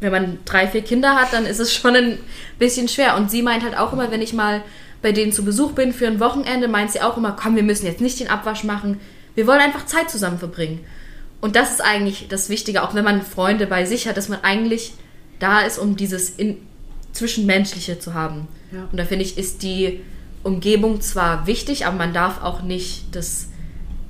wenn 0.00 0.12
man 0.12 0.38
drei, 0.44 0.66
vier 0.68 0.82
Kinder 0.82 1.16
hat, 1.16 1.32
dann 1.32 1.46
ist 1.46 1.60
es 1.60 1.74
schon 1.74 1.96
ein 1.96 2.18
bisschen 2.58 2.88
schwer. 2.88 3.16
Und 3.16 3.30
sie 3.30 3.42
meint 3.42 3.64
halt 3.64 3.76
auch 3.76 3.92
immer, 3.92 4.10
wenn 4.10 4.22
ich 4.22 4.32
mal 4.32 4.62
bei 5.02 5.12
denen 5.12 5.32
zu 5.32 5.44
Besuch 5.44 5.72
bin 5.72 5.92
für 5.92 6.06
ein 6.06 6.20
Wochenende, 6.20 6.68
meint 6.68 6.90
sie 6.90 7.00
auch 7.00 7.16
immer, 7.16 7.36
komm, 7.40 7.56
wir 7.56 7.62
müssen 7.62 7.86
jetzt 7.86 8.00
nicht 8.00 8.20
den 8.20 8.28
Abwasch 8.28 8.64
machen. 8.64 9.00
Wir 9.34 9.46
wollen 9.46 9.60
einfach 9.60 9.86
Zeit 9.86 10.10
zusammen 10.10 10.38
verbringen. 10.38 10.80
Und 11.40 11.56
das 11.56 11.72
ist 11.72 11.80
eigentlich 11.80 12.28
das 12.28 12.48
Wichtige, 12.48 12.82
auch 12.82 12.94
wenn 12.94 13.04
man 13.04 13.22
Freunde 13.22 13.66
bei 13.66 13.84
sich 13.84 14.08
hat, 14.08 14.16
dass 14.16 14.28
man 14.28 14.40
eigentlich 14.42 14.94
da 15.38 15.60
ist, 15.60 15.78
um 15.78 15.96
dieses 15.96 16.30
in 16.30 16.58
Zwischenmenschliche 17.12 17.98
zu 17.98 18.14
haben. 18.14 18.48
Ja. 18.72 18.88
Und 18.90 18.98
da 18.98 19.04
finde 19.04 19.24
ich, 19.24 19.36
ist 19.36 19.62
die 19.62 20.00
Umgebung 20.42 21.00
zwar 21.00 21.46
wichtig, 21.46 21.86
aber 21.86 21.96
man 21.96 22.12
darf 22.12 22.42
auch 22.42 22.62
nicht 22.62 23.14
das 23.14 23.48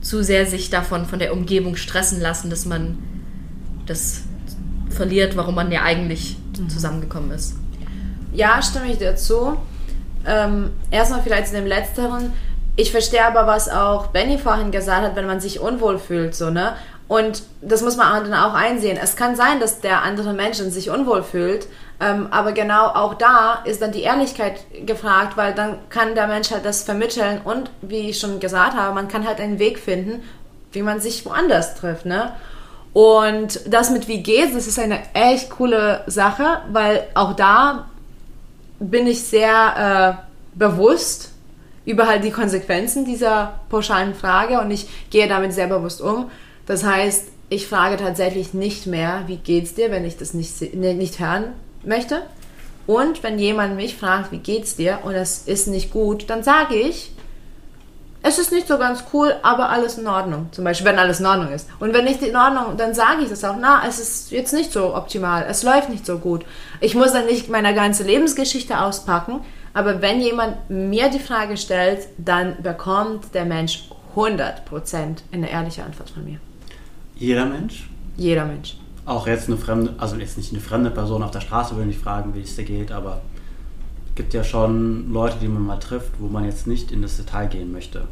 zu 0.01 0.23
sehr 0.23 0.47
sich 0.47 0.71
davon 0.71 1.07
von 1.07 1.19
der 1.19 1.33
Umgebung 1.33 1.77
stressen 1.77 2.21
lassen, 2.21 2.51
dass 2.51 2.67
man 2.67 2.99
das 3.87 4.23
verliert, 4.91 5.37
warum 5.37 5.55
man 5.55 5.73
ja 5.73 5.83
eigentlich 5.83 6.37
zusammengekommen 6.69 7.31
ist. 7.33 7.57
Ja, 8.33 8.63
stimme 8.63 8.91
ich 8.91 8.99
dir 8.99 9.17
zu. 9.17 9.57
Ähm, 10.27 10.71
erstmal 10.91 11.23
vielleicht 11.23 11.49
zu 11.49 11.55
dem 11.55 11.67
Letzteren. 11.67 12.33
Ich 12.77 12.91
verstehe 12.91 13.25
aber, 13.25 13.47
was 13.47 13.69
auch 13.69 14.09
Benny 14.09 14.37
vorhin 14.39 14.73
gesagt 14.73 15.03
hat, 15.03 15.17
wenn 15.17 15.27
man 15.27 15.41
sich 15.41 15.61
unwohl 15.61 15.99
fühlt, 15.99 16.35
so, 16.35 16.51
ne? 16.51 16.75
Und 17.07 17.43
das 17.61 17.83
muss 17.83 17.97
man 17.97 18.25
dann 18.25 18.35
auch 18.35 18.55
einsehen. 18.55 18.99
Es 19.01 19.15
kann 19.15 19.37
sein, 19.37 19.61
dass 19.61 19.81
der 19.81 20.03
andere 20.03 20.33
Mensch 20.33 20.57
sich 20.57 20.91
unwohl 20.91 21.23
fühlt, 21.23 21.67
ähm, 22.01 22.29
aber 22.31 22.53
genau 22.53 22.87
auch 22.87 23.15
da 23.15 23.61
ist 23.65 23.83
dann 23.83 23.93
die 23.93 24.03
Ehrlichkeit 24.03 24.65
gefragt, 24.87 25.37
weil 25.37 25.55
dann 25.55 25.77
kann 25.91 26.15
der 26.15 26.27
Mensch 26.27 26.51
halt 26.51 26.65
das 26.65 26.83
vermitteln 26.83 27.41
und, 27.45 27.71
wie 27.83 28.11
ich 28.11 28.19
schon 28.19 28.41
gesagt 28.41 28.75
habe, 28.75 28.95
man 28.95 29.07
kann 29.07 29.27
halt 29.27 29.39
einen 29.39 29.59
Weg 29.59 29.79
finden, 29.79 30.23
wie 30.73 30.83
man 30.83 30.99
sich 30.99 31.25
woanders 31.27 31.75
trifft, 31.77 32.07
ne? 32.07 32.33
Und 32.95 33.61
das 33.67 33.91
mit 33.91 34.07
geht's, 34.07 34.55
das 34.55 34.67
ist 34.67 34.79
eine 34.79 35.01
echt 35.15 35.51
coole 35.51 36.03
Sache, 36.07 36.63
weil 36.73 37.07
auch 37.15 37.35
da 37.35 37.87
bin 38.79 39.07
ich 39.07 39.23
sehr 39.23 40.19
äh, 40.19 40.59
bewusst 40.59 41.34
über 41.85 42.07
halt 42.07 42.25
die 42.25 42.31
Konsequenzen 42.31 43.05
dieser 43.05 43.61
pauschalen 43.69 44.15
Frage 44.15 44.61
und 44.61 44.71
ich 44.71 44.89
gehe 45.11 45.29
damit 45.29 45.53
sehr 45.53 45.67
bewusst 45.67 46.01
um. 46.01 46.31
Das 46.67 46.85
heißt, 46.85 47.29
ich 47.51 47.67
frage 47.67 47.97
tatsächlich 47.97 48.55
nicht 48.55 48.87
mehr, 48.87 49.25
wie 49.27 49.37
geht's 49.37 49.75
dir, 49.75 49.91
wenn 49.91 50.05
ich 50.05 50.17
das 50.17 50.35
nicht, 50.35 50.75
ne, 50.75 50.95
nicht 50.95 51.21
hören 51.21 51.53
möchte. 51.85 52.23
Und 52.87 53.23
wenn 53.23 53.39
jemand 53.39 53.77
mich 53.77 53.97
fragt, 53.97 54.33
wie 54.33 54.39
geht's 54.39 54.77
dir 54.77 55.01
und 55.05 55.15
es 55.15 55.43
ist 55.47 55.69
nicht 55.69 55.93
gut, 55.93 56.29
dann 56.29 56.43
sage 56.43 56.75
ich, 56.75 57.13
es 58.27 58.39
ist 58.39 58.53
nicht 58.53 58.67
so 58.67 58.79
ganz 58.79 59.05
cool, 59.13 59.35
aber 59.43 59.69
alles 59.69 59.99
in 59.99 60.07
Ordnung. 60.07 60.49
Zum 60.51 60.65
Beispiel, 60.65 60.87
wenn 60.87 60.99
alles 60.99 61.21
in 61.21 61.27
Ordnung 61.27 61.53
ist. 61.53 61.69
Und 61.79 61.93
wenn 61.93 62.07
nicht 62.07 62.23
in 62.23 62.35
Ordnung, 62.35 62.79
dann 62.79 62.95
sage 62.95 63.23
ich 63.23 63.29
das 63.29 63.45
auch. 63.45 63.57
Na, 63.61 63.83
es 63.87 64.01
ist 64.01 64.31
jetzt 64.31 64.55
nicht 64.55 64.73
so 64.73 64.95
optimal. 64.95 65.45
Es 65.47 65.63
läuft 65.63 65.91
nicht 65.91 66.07
so 66.07 66.17
gut. 66.17 66.47
Ich 66.81 66.95
muss 66.95 67.13
dann 67.13 67.27
nicht 67.27 67.51
meine 67.51 67.75
ganze 67.75 68.03
Lebensgeschichte 68.03 68.81
auspacken. 68.81 69.41
Aber 69.75 70.01
wenn 70.01 70.21
jemand 70.21 70.71
mir 70.71 71.11
die 71.11 71.19
Frage 71.19 71.57
stellt, 71.57 72.07
dann 72.17 72.63
bekommt 72.63 73.35
der 73.35 73.45
Mensch 73.45 73.89
100% 74.17 74.53
eine 75.33 75.51
ehrliche 75.51 75.83
Antwort 75.85 76.11
von 76.11 76.25
mir. 76.25 76.39
Jeder 77.17 77.45
Mensch, 77.47 77.89
Jeder 78.17 78.45
Mensch. 78.45 78.77
auch 79.07 79.27
jetzt 79.27 79.49
eine 79.49 79.57
fremde, 79.57 79.93
also 79.99 80.17
jetzt 80.17 80.37
nicht 80.37 80.53
eine 80.53 80.61
fremde 80.61 80.91
Person 80.91 81.23
auf 81.23 81.31
der 81.33 81.41
Straße 81.41 81.77
will 81.77 81.87
nicht 81.87 82.01
fragen, 82.01 82.35
wie 82.35 82.41
es 82.43 82.55
dir 82.57 82.65
geht, 82.65 82.93
aber 82.93 83.21
es 84.09 84.15
gibt 84.15 84.33
ja 84.35 84.45
schon 84.45 85.13
Leute, 85.13 85.37
die 85.41 85.49
man 85.49 85.63
mal 85.67 85.79
trifft, 85.79 86.13
wo 86.21 86.29
man 86.29 86.45
jetzt 86.45 86.67
nicht 86.69 86.93
in 86.93 87.03
das 87.03 87.17
Detail 87.17 87.47
gehen 87.47 87.73
möchte. 87.73 88.03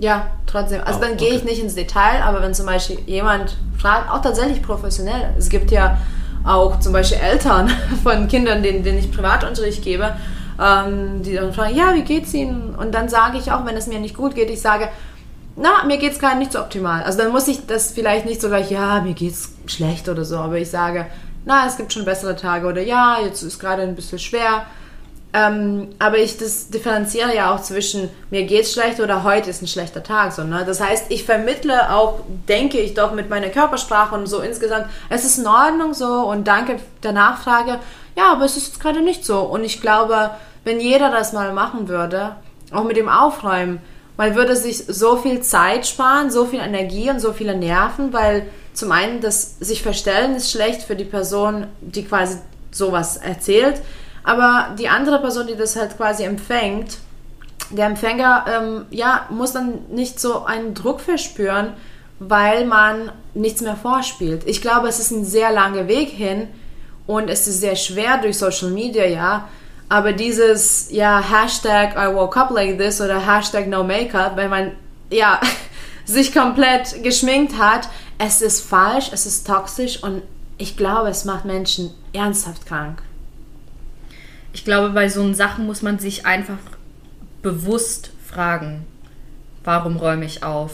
Ja, 0.00 0.26
trotzdem. 0.46 0.80
Also 0.84 0.98
Oh, 1.00 1.02
dann 1.02 1.16
gehe 1.16 1.34
ich 1.34 1.44
nicht 1.44 1.60
ins 1.62 1.74
Detail, 1.76 2.22
aber 2.22 2.42
wenn 2.42 2.54
zum 2.54 2.66
Beispiel 2.66 2.98
jemand 3.06 3.56
fragt, 3.78 4.10
auch 4.10 4.22
tatsächlich 4.22 4.62
professionell, 4.62 5.34
es 5.38 5.48
gibt 5.48 5.70
ja 5.70 5.98
auch 6.44 6.78
zum 6.80 6.92
Beispiel 6.92 7.18
Eltern 7.18 7.68
von 8.02 8.26
Kindern, 8.28 8.62
denen, 8.62 8.82
denen 8.84 8.98
ich 8.98 9.10
Privatunterricht 9.10 9.82
gebe, 9.82 10.14
ähm, 10.60 11.22
die 11.22 11.34
dann 11.34 11.52
fragen, 11.52 11.76
ja, 11.76 11.94
wie 11.94 12.02
geht's 12.02 12.34
Ihnen? 12.34 12.74
Und 12.74 12.92
dann 12.94 13.08
sage 13.08 13.38
ich 13.38 13.52
auch, 13.52 13.64
wenn 13.64 13.76
es 13.76 13.86
mir 13.86 14.00
nicht 14.00 14.16
gut 14.16 14.34
geht, 14.34 14.50
ich 14.50 14.60
sage, 14.60 14.88
na, 15.56 15.84
mir 15.84 15.98
geht's 15.98 16.18
gerade 16.18 16.38
nicht 16.38 16.52
so 16.52 16.60
optimal. 16.60 17.02
Also 17.02 17.18
dann 17.18 17.32
muss 17.32 17.48
ich 17.48 17.66
das 17.66 17.92
vielleicht 17.92 18.26
nicht 18.26 18.40
so 18.40 18.48
gleich, 18.48 18.70
ja, 18.70 19.00
mir 19.00 19.14
geht's 19.14 19.52
schlecht 19.66 20.08
oder 20.08 20.24
so, 20.24 20.36
aber 20.36 20.58
ich 20.58 20.70
sage, 20.70 21.06
na, 21.44 21.66
es 21.66 21.76
gibt 21.76 21.92
schon 21.92 22.04
bessere 22.04 22.36
Tage 22.36 22.66
oder 22.66 22.82
ja, 22.82 23.18
jetzt 23.24 23.42
ist 23.42 23.58
gerade 23.58 23.82
ein 23.82 23.96
bisschen 23.96 24.18
schwer. 24.18 24.66
Ähm, 25.34 25.88
aber 25.98 26.16
ich 26.18 26.38
das 26.38 26.70
differenziere 26.70 27.36
ja 27.36 27.54
auch 27.54 27.60
zwischen 27.60 28.08
mir 28.30 28.44
geht's 28.44 28.72
schlecht 28.72 28.98
oder 28.98 29.24
heute 29.24 29.50
ist 29.50 29.60
ein 29.60 29.68
schlechter 29.68 30.02
Tag. 30.02 30.32
So, 30.32 30.42
ne? 30.42 30.64
Das 30.66 30.80
heißt, 30.80 31.06
ich 31.10 31.24
vermittle 31.24 31.94
auch, 31.94 32.20
denke 32.48 32.78
ich 32.78 32.94
doch, 32.94 33.12
mit 33.12 33.28
meiner 33.28 33.48
Körpersprache 33.48 34.14
und 34.14 34.26
so 34.26 34.40
insgesamt, 34.40 34.86
es 35.10 35.24
ist 35.26 35.38
in 35.38 35.46
Ordnung 35.46 35.92
so 35.92 36.06
und 36.06 36.48
danke 36.48 36.76
der 37.02 37.12
Nachfrage. 37.12 37.78
Ja, 38.18 38.32
aber 38.32 38.46
es 38.46 38.56
ist 38.56 38.66
jetzt 38.66 38.80
gerade 38.80 39.00
nicht 39.00 39.24
so. 39.24 39.42
Und 39.42 39.62
ich 39.62 39.80
glaube, 39.80 40.32
wenn 40.64 40.80
jeder 40.80 41.08
das 41.08 41.32
mal 41.32 41.52
machen 41.52 41.86
würde, 41.86 42.34
auch 42.72 42.82
mit 42.82 42.96
dem 42.96 43.08
Aufräumen, 43.08 43.80
man 44.16 44.34
würde 44.34 44.56
sich 44.56 44.78
so 44.88 45.18
viel 45.18 45.40
Zeit 45.40 45.86
sparen, 45.86 46.28
so 46.28 46.44
viel 46.44 46.58
Energie 46.58 47.08
und 47.10 47.20
so 47.20 47.32
viele 47.32 47.56
Nerven, 47.56 48.12
weil 48.12 48.48
zum 48.72 48.90
einen 48.90 49.20
das 49.20 49.60
sich 49.60 49.84
verstellen 49.84 50.34
ist 50.34 50.50
schlecht 50.50 50.82
für 50.82 50.96
die 50.96 51.04
Person, 51.04 51.68
die 51.80 52.04
quasi 52.04 52.38
sowas 52.72 53.18
erzählt, 53.18 53.80
aber 54.24 54.74
die 54.76 54.88
andere 54.88 55.20
Person, 55.20 55.46
die 55.46 55.54
das 55.54 55.76
halt 55.76 55.96
quasi 55.96 56.24
empfängt, 56.24 56.98
der 57.70 57.86
Empfänger, 57.86 58.46
ähm, 58.48 58.86
ja, 58.90 59.26
muss 59.30 59.52
dann 59.52 59.84
nicht 59.90 60.18
so 60.18 60.44
einen 60.44 60.74
Druck 60.74 61.00
verspüren, 61.00 61.74
weil 62.18 62.64
man 62.64 63.12
nichts 63.34 63.60
mehr 63.60 63.76
vorspielt. 63.76 64.42
Ich 64.44 64.60
glaube, 64.60 64.88
es 64.88 64.98
ist 64.98 65.12
ein 65.12 65.24
sehr 65.24 65.52
langer 65.52 65.86
Weg 65.86 66.08
hin 66.08 66.48
und 67.08 67.30
es 67.30 67.48
ist 67.48 67.60
sehr 67.60 67.74
schwer 67.74 68.18
durch 68.18 68.36
Social 68.36 68.70
Media, 68.70 69.06
ja. 69.06 69.48
Aber 69.88 70.12
dieses, 70.12 70.90
ja, 70.90 71.20
Hashtag 71.20 71.96
I 71.96 72.14
woke 72.14 72.38
up 72.38 72.50
like 72.50 72.78
this 72.78 73.00
oder 73.00 73.18
Hashtag 73.18 73.66
no 73.66 73.82
makeup, 73.82 74.36
wenn 74.36 74.50
man, 74.50 74.72
ja, 75.10 75.40
sich 76.04 76.34
komplett 76.34 77.02
geschminkt 77.02 77.58
hat, 77.58 77.88
es 78.18 78.42
ist 78.42 78.60
falsch, 78.60 79.10
es 79.10 79.24
ist 79.24 79.46
toxisch 79.46 80.02
und 80.02 80.22
ich 80.58 80.76
glaube, 80.76 81.08
es 81.08 81.24
macht 81.24 81.46
Menschen 81.46 81.92
ernsthaft 82.12 82.66
krank. 82.66 83.02
Ich 84.52 84.66
glaube, 84.66 84.90
bei 84.90 85.08
so 85.08 85.32
Sachen 85.32 85.64
muss 85.64 85.80
man 85.80 85.98
sich 85.98 86.26
einfach 86.26 86.58
bewusst 87.40 88.10
fragen, 88.26 88.84
warum 89.64 89.96
räume 89.96 90.26
ich 90.26 90.42
auf? 90.42 90.72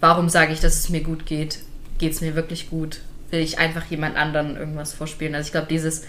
Warum 0.00 0.28
sage 0.28 0.52
ich, 0.52 0.58
dass 0.58 0.78
es 0.78 0.88
mir 0.88 1.02
gut 1.02 1.26
geht? 1.26 1.60
Geht 1.98 2.12
es 2.12 2.20
mir 2.20 2.34
wirklich 2.34 2.70
gut? 2.70 3.02
Will 3.34 3.40
ich 3.40 3.58
einfach 3.58 3.84
jemand 3.86 4.16
anderen 4.16 4.56
irgendwas 4.56 4.94
vorspielen? 4.94 5.34
Also 5.34 5.46
ich 5.46 5.52
glaube, 5.52 5.66
dieses 5.68 6.02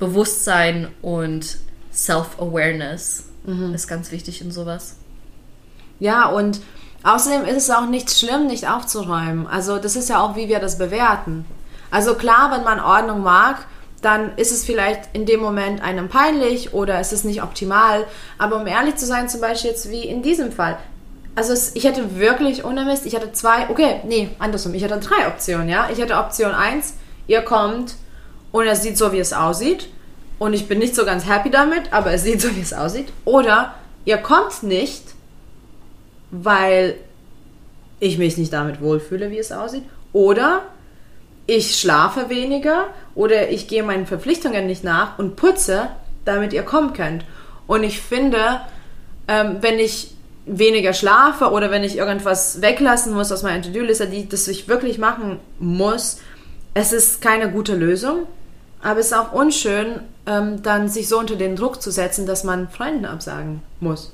Bewusstsein 0.00 0.88
und 1.00 1.58
Self-Awareness 1.92 3.28
ist 3.72 3.86
ganz 3.86 4.10
wichtig 4.10 4.40
in 4.40 4.50
sowas. 4.50 4.96
Ja, 6.00 6.26
und 6.26 6.60
Außerdem 7.06 7.44
ist 7.44 7.56
es 7.56 7.70
auch 7.70 7.86
nicht 7.86 8.10
schlimm, 8.10 8.48
nicht 8.48 8.68
aufzuräumen. 8.68 9.46
Also 9.46 9.78
das 9.78 9.94
ist 9.94 10.08
ja 10.08 10.20
auch, 10.20 10.34
wie 10.34 10.48
wir 10.48 10.58
das 10.58 10.76
bewerten. 10.76 11.44
Also 11.88 12.16
klar, 12.16 12.50
wenn 12.50 12.64
man 12.64 12.80
Ordnung 12.80 13.22
mag, 13.22 13.66
dann 14.02 14.36
ist 14.36 14.50
es 14.50 14.64
vielleicht 14.64 15.10
in 15.12 15.24
dem 15.24 15.38
Moment 15.38 15.80
einem 15.82 16.08
peinlich 16.08 16.74
oder 16.74 16.98
es 16.98 17.12
ist 17.12 17.24
nicht 17.24 17.44
optimal. 17.44 18.04
Aber 18.38 18.56
um 18.56 18.66
ehrlich 18.66 18.96
zu 18.96 19.06
sein, 19.06 19.28
zum 19.28 19.40
Beispiel 19.40 19.70
jetzt 19.70 19.88
wie 19.88 20.02
in 20.02 20.22
diesem 20.22 20.50
Fall. 20.50 20.78
Also 21.36 21.52
es, 21.52 21.76
ich 21.76 21.84
hätte 21.84 22.18
wirklich 22.18 22.64
ohne 22.64 22.92
ich 23.04 23.14
hatte 23.14 23.30
zwei, 23.32 23.68
okay, 23.68 24.00
nee, 24.06 24.30
andersrum, 24.38 24.72
ich 24.74 24.82
hatte 24.82 24.98
drei 24.98 25.28
Optionen, 25.28 25.68
ja. 25.68 25.88
Ich 25.92 26.00
hatte 26.00 26.16
Option 26.16 26.52
1, 26.52 26.94
ihr 27.26 27.42
kommt 27.42 27.94
und 28.52 28.66
es 28.66 28.82
sieht 28.82 28.96
so, 28.96 29.12
wie 29.12 29.18
es 29.18 29.34
aussieht. 29.34 29.88
Und 30.38 30.54
ich 30.54 30.66
bin 30.66 30.78
nicht 30.78 30.94
so 30.94 31.04
ganz 31.04 31.26
happy 31.28 31.50
damit, 31.50 31.92
aber 31.92 32.12
es 32.12 32.22
sieht 32.22 32.40
so, 32.40 32.56
wie 32.56 32.60
es 32.60 32.72
aussieht. 32.72 33.12
Oder 33.26 33.74
ihr 34.06 34.16
kommt 34.16 34.62
nicht, 34.62 35.02
weil 36.30 36.94
ich 38.00 38.16
mich 38.16 38.38
nicht 38.38 38.52
damit 38.52 38.80
wohlfühle, 38.80 39.30
wie 39.30 39.38
es 39.38 39.52
aussieht. 39.52 39.84
Oder 40.14 40.62
ich 41.46 41.78
schlafe 41.78 42.30
weniger 42.30 42.88
oder 43.14 43.50
ich 43.50 43.68
gehe 43.68 43.82
meinen 43.82 44.06
Verpflichtungen 44.06 44.66
nicht 44.66 44.84
nach 44.84 45.18
und 45.18 45.36
putze, 45.36 45.88
damit 46.24 46.54
ihr 46.54 46.62
kommen 46.62 46.94
könnt. 46.94 47.24
Und 47.66 47.82
ich 47.82 48.00
finde, 48.00 48.60
ähm, 49.28 49.58
wenn 49.60 49.78
ich 49.78 50.15
weniger 50.46 50.92
schlafe 50.92 51.50
oder 51.50 51.70
wenn 51.70 51.84
ich 51.84 51.96
irgendwas 51.96 52.62
weglassen 52.62 53.12
muss 53.12 53.32
aus 53.32 53.42
meiner 53.42 53.62
To-Do-Liste, 53.62 54.08
das 54.28 54.48
ich 54.48 54.68
wirklich 54.68 54.98
machen 54.98 55.38
muss, 55.58 56.20
es 56.74 56.92
ist 56.92 57.20
keine 57.20 57.50
gute 57.50 57.74
Lösung. 57.74 58.26
Aber 58.82 59.00
es 59.00 59.06
ist 59.06 59.14
auch 59.14 59.32
unschön, 59.32 60.00
ähm, 60.26 60.62
dann 60.62 60.88
sich 60.88 61.08
so 61.08 61.18
unter 61.18 61.34
den 61.34 61.56
Druck 61.56 61.82
zu 61.82 61.90
setzen, 61.90 62.26
dass 62.26 62.44
man 62.44 62.68
Freunden 62.68 63.04
absagen 63.04 63.62
muss. 63.80 64.12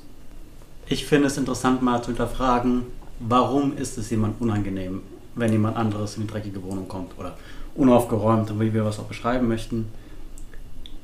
Ich 0.87 1.05
finde 1.05 1.27
es 1.27 1.37
interessant, 1.37 1.81
mal 1.81 2.01
zu 2.01 2.07
hinterfragen, 2.07 2.83
warum 3.19 3.77
ist 3.77 3.97
es 3.97 4.09
jemand 4.09 4.41
unangenehm, 4.41 5.01
wenn 5.35 5.51
jemand 5.51 5.77
anderes 5.77 6.15
in 6.15 6.23
die 6.23 6.27
dreckige 6.27 6.63
Wohnung 6.63 6.87
kommt 6.87 7.11
oder 7.19 7.37
unaufgeräumt, 7.75 8.59
wie 8.59 8.73
wir 8.73 8.85
was 8.85 8.99
auch 8.99 9.05
beschreiben 9.05 9.47
möchten. 9.47 9.91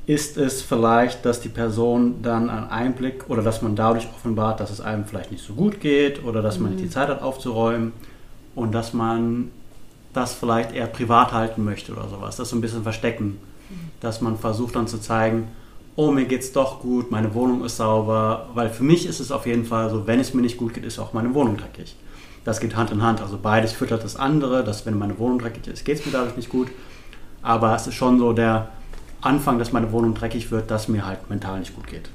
Ist 0.10 0.38
es 0.38 0.64
vielleicht, 0.64 1.24
dass 1.24 1.40
die 1.40 1.50
Person 1.50 2.24
dann 2.24 2.50
einen 2.50 2.68
Einblick 2.72 3.30
oder 3.30 3.44
dass 3.44 3.62
man 3.62 3.76
dadurch 3.76 4.08
offenbart, 4.08 4.60
dass 4.60 4.72
es 4.72 4.82
einem 4.82 5.06
vielleicht 5.06 5.32
nicht 5.32 5.44
so 5.44 5.54
gut 5.54 5.80
geht 5.82 6.24
oder 6.24 6.42
dass 6.42 6.58
man 6.58 6.72
nicht 6.72 6.82
die 6.82 6.88
mhm. 6.88 6.92
Zeit 6.92 7.10
hat 7.10 7.22
aufzuräumen 7.22 7.94
und 8.56 8.72
dass 8.72 8.92
man 8.92 9.52
das 10.12 10.34
vielleicht 10.34 10.74
eher 10.74 10.88
privat 10.88 11.32
halten 11.32 11.64
möchte 11.64 11.92
oder 11.92 12.08
sowas, 12.10 12.38
das 12.38 12.50
so 12.50 12.56
ein 12.56 12.62
bisschen 12.62 12.82
verstecken, 12.82 13.38
mhm. 13.70 13.92
dass 14.00 14.20
man 14.20 14.40
versucht 14.40 14.76
dann 14.76 14.88
zu 14.88 14.98
zeigen, 14.98 15.50
oh, 15.96 16.10
mir 16.10 16.26
geht's 16.26 16.54
doch 16.54 16.80
gut, 16.80 17.12
meine 17.12 17.36
Wohnung 17.36 17.64
ist 17.64 17.78
sauber, 17.78 18.50
weil 18.56 18.72
für 18.72 18.84
mich 18.84 19.06
ist 19.06 19.20
es 19.20 19.32
auf 19.32 19.46
jeden 19.46 19.66
Fall 19.66 19.92
so, 19.92 20.08
wenn 20.08 20.20
es 20.20 20.34
mir 20.34 20.42
nicht 20.42 20.58
gut 20.58 20.74
geht, 20.74 20.86
ist 20.86 20.98
auch 20.98 21.14
meine 21.14 21.36
Wohnung 21.36 21.56
dreckig. 21.56 21.96
Das 22.46 22.60
geht 22.60 22.76
Hand 22.76 22.90
in 22.90 23.04
Hand. 23.04 23.22
Also 23.22 23.38
beides 23.40 23.74
füttert 23.74 24.04
das 24.04 24.16
andere, 24.16 24.64
dass 24.64 24.88
wenn 24.88 24.98
meine 24.98 25.20
Wohnung 25.20 25.38
dreckig 25.38 25.68
ist, 25.68 25.86
geht 25.86 26.00
es 26.00 26.06
mir 26.08 26.14
dadurch 26.14 26.36
nicht 26.36 26.50
gut. 26.50 26.70
Aber 27.44 27.76
es 27.76 27.86
ist 27.86 27.94
schon 27.94 28.18
so 28.18 28.34
der 28.34 28.70
Anfang, 29.22 29.60
dass 29.60 29.72
meine 29.72 29.92
Wohnung 29.92 30.14
dreckig 30.14 30.52
wird, 30.52 30.72
dass 30.72 30.88
mir 30.88 31.06
halt 31.06 31.30
mental 31.30 31.60
nicht 31.60 31.76
gut 31.76 31.88
geht. 31.88 32.10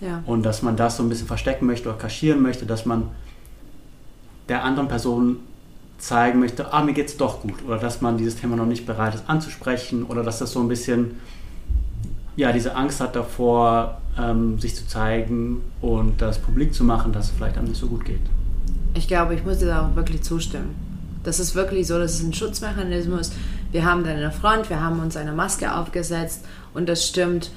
Ja. 0.00 0.22
Und 0.26 0.42
dass 0.42 0.62
man 0.62 0.76
das 0.76 0.96
so 0.96 1.02
ein 1.02 1.08
bisschen 1.08 1.26
verstecken 1.26 1.66
möchte 1.66 1.88
oder 1.88 1.98
kaschieren 1.98 2.42
möchte, 2.42 2.66
dass 2.66 2.86
man 2.86 3.08
der 4.48 4.64
anderen 4.64 4.88
Person 4.88 5.38
zeigen 5.98 6.40
möchte, 6.40 6.72
ah, 6.72 6.82
mir 6.82 6.94
geht 6.94 7.08
es 7.08 7.16
doch 7.16 7.40
gut. 7.42 7.64
Oder 7.66 7.78
dass 7.78 8.00
man 8.00 8.16
dieses 8.18 8.36
Thema 8.36 8.56
noch 8.56 8.66
nicht 8.66 8.86
bereit 8.86 9.14
ist 9.14 9.24
anzusprechen 9.28 10.04
oder 10.04 10.22
dass 10.24 10.40
das 10.40 10.52
so 10.52 10.60
ein 10.60 10.68
bisschen, 10.68 11.20
ja, 12.34 12.52
diese 12.52 12.74
Angst 12.74 13.00
hat 13.00 13.14
davor, 13.14 14.00
ähm, 14.18 14.58
sich 14.58 14.74
zu 14.74 14.86
zeigen 14.86 15.62
und 15.80 16.20
das 16.20 16.38
publik 16.38 16.74
zu 16.74 16.84
machen, 16.84 17.12
dass 17.12 17.26
es 17.26 17.30
vielleicht 17.30 17.56
einem 17.56 17.68
nicht 17.68 17.80
so 17.80 17.86
gut 17.86 18.04
geht. 18.04 18.20
Ich 18.94 19.06
glaube, 19.06 19.34
ich 19.34 19.44
muss 19.44 19.58
dir 19.58 19.66
da 19.66 19.86
auch 19.86 19.96
wirklich 19.96 20.22
zustimmen. 20.22 20.74
Das 21.22 21.38
ist 21.38 21.54
wirklich 21.54 21.86
so, 21.86 21.98
das 21.98 22.14
ist 22.14 22.24
ein 22.24 22.34
Schutzmechanismus. 22.34 23.30
Wir 23.72 23.84
haben 23.84 24.04
dann 24.04 24.16
eine 24.16 24.30
Front, 24.30 24.70
wir 24.70 24.80
haben 24.80 25.00
uns 25.00 25.16
eine 25.16 25.32
Maske 25.32 25.74
aufgesetzt 25.74 26.44
und 26.74 26.88
das 26.88 27.06
stimmt 27.06 27.50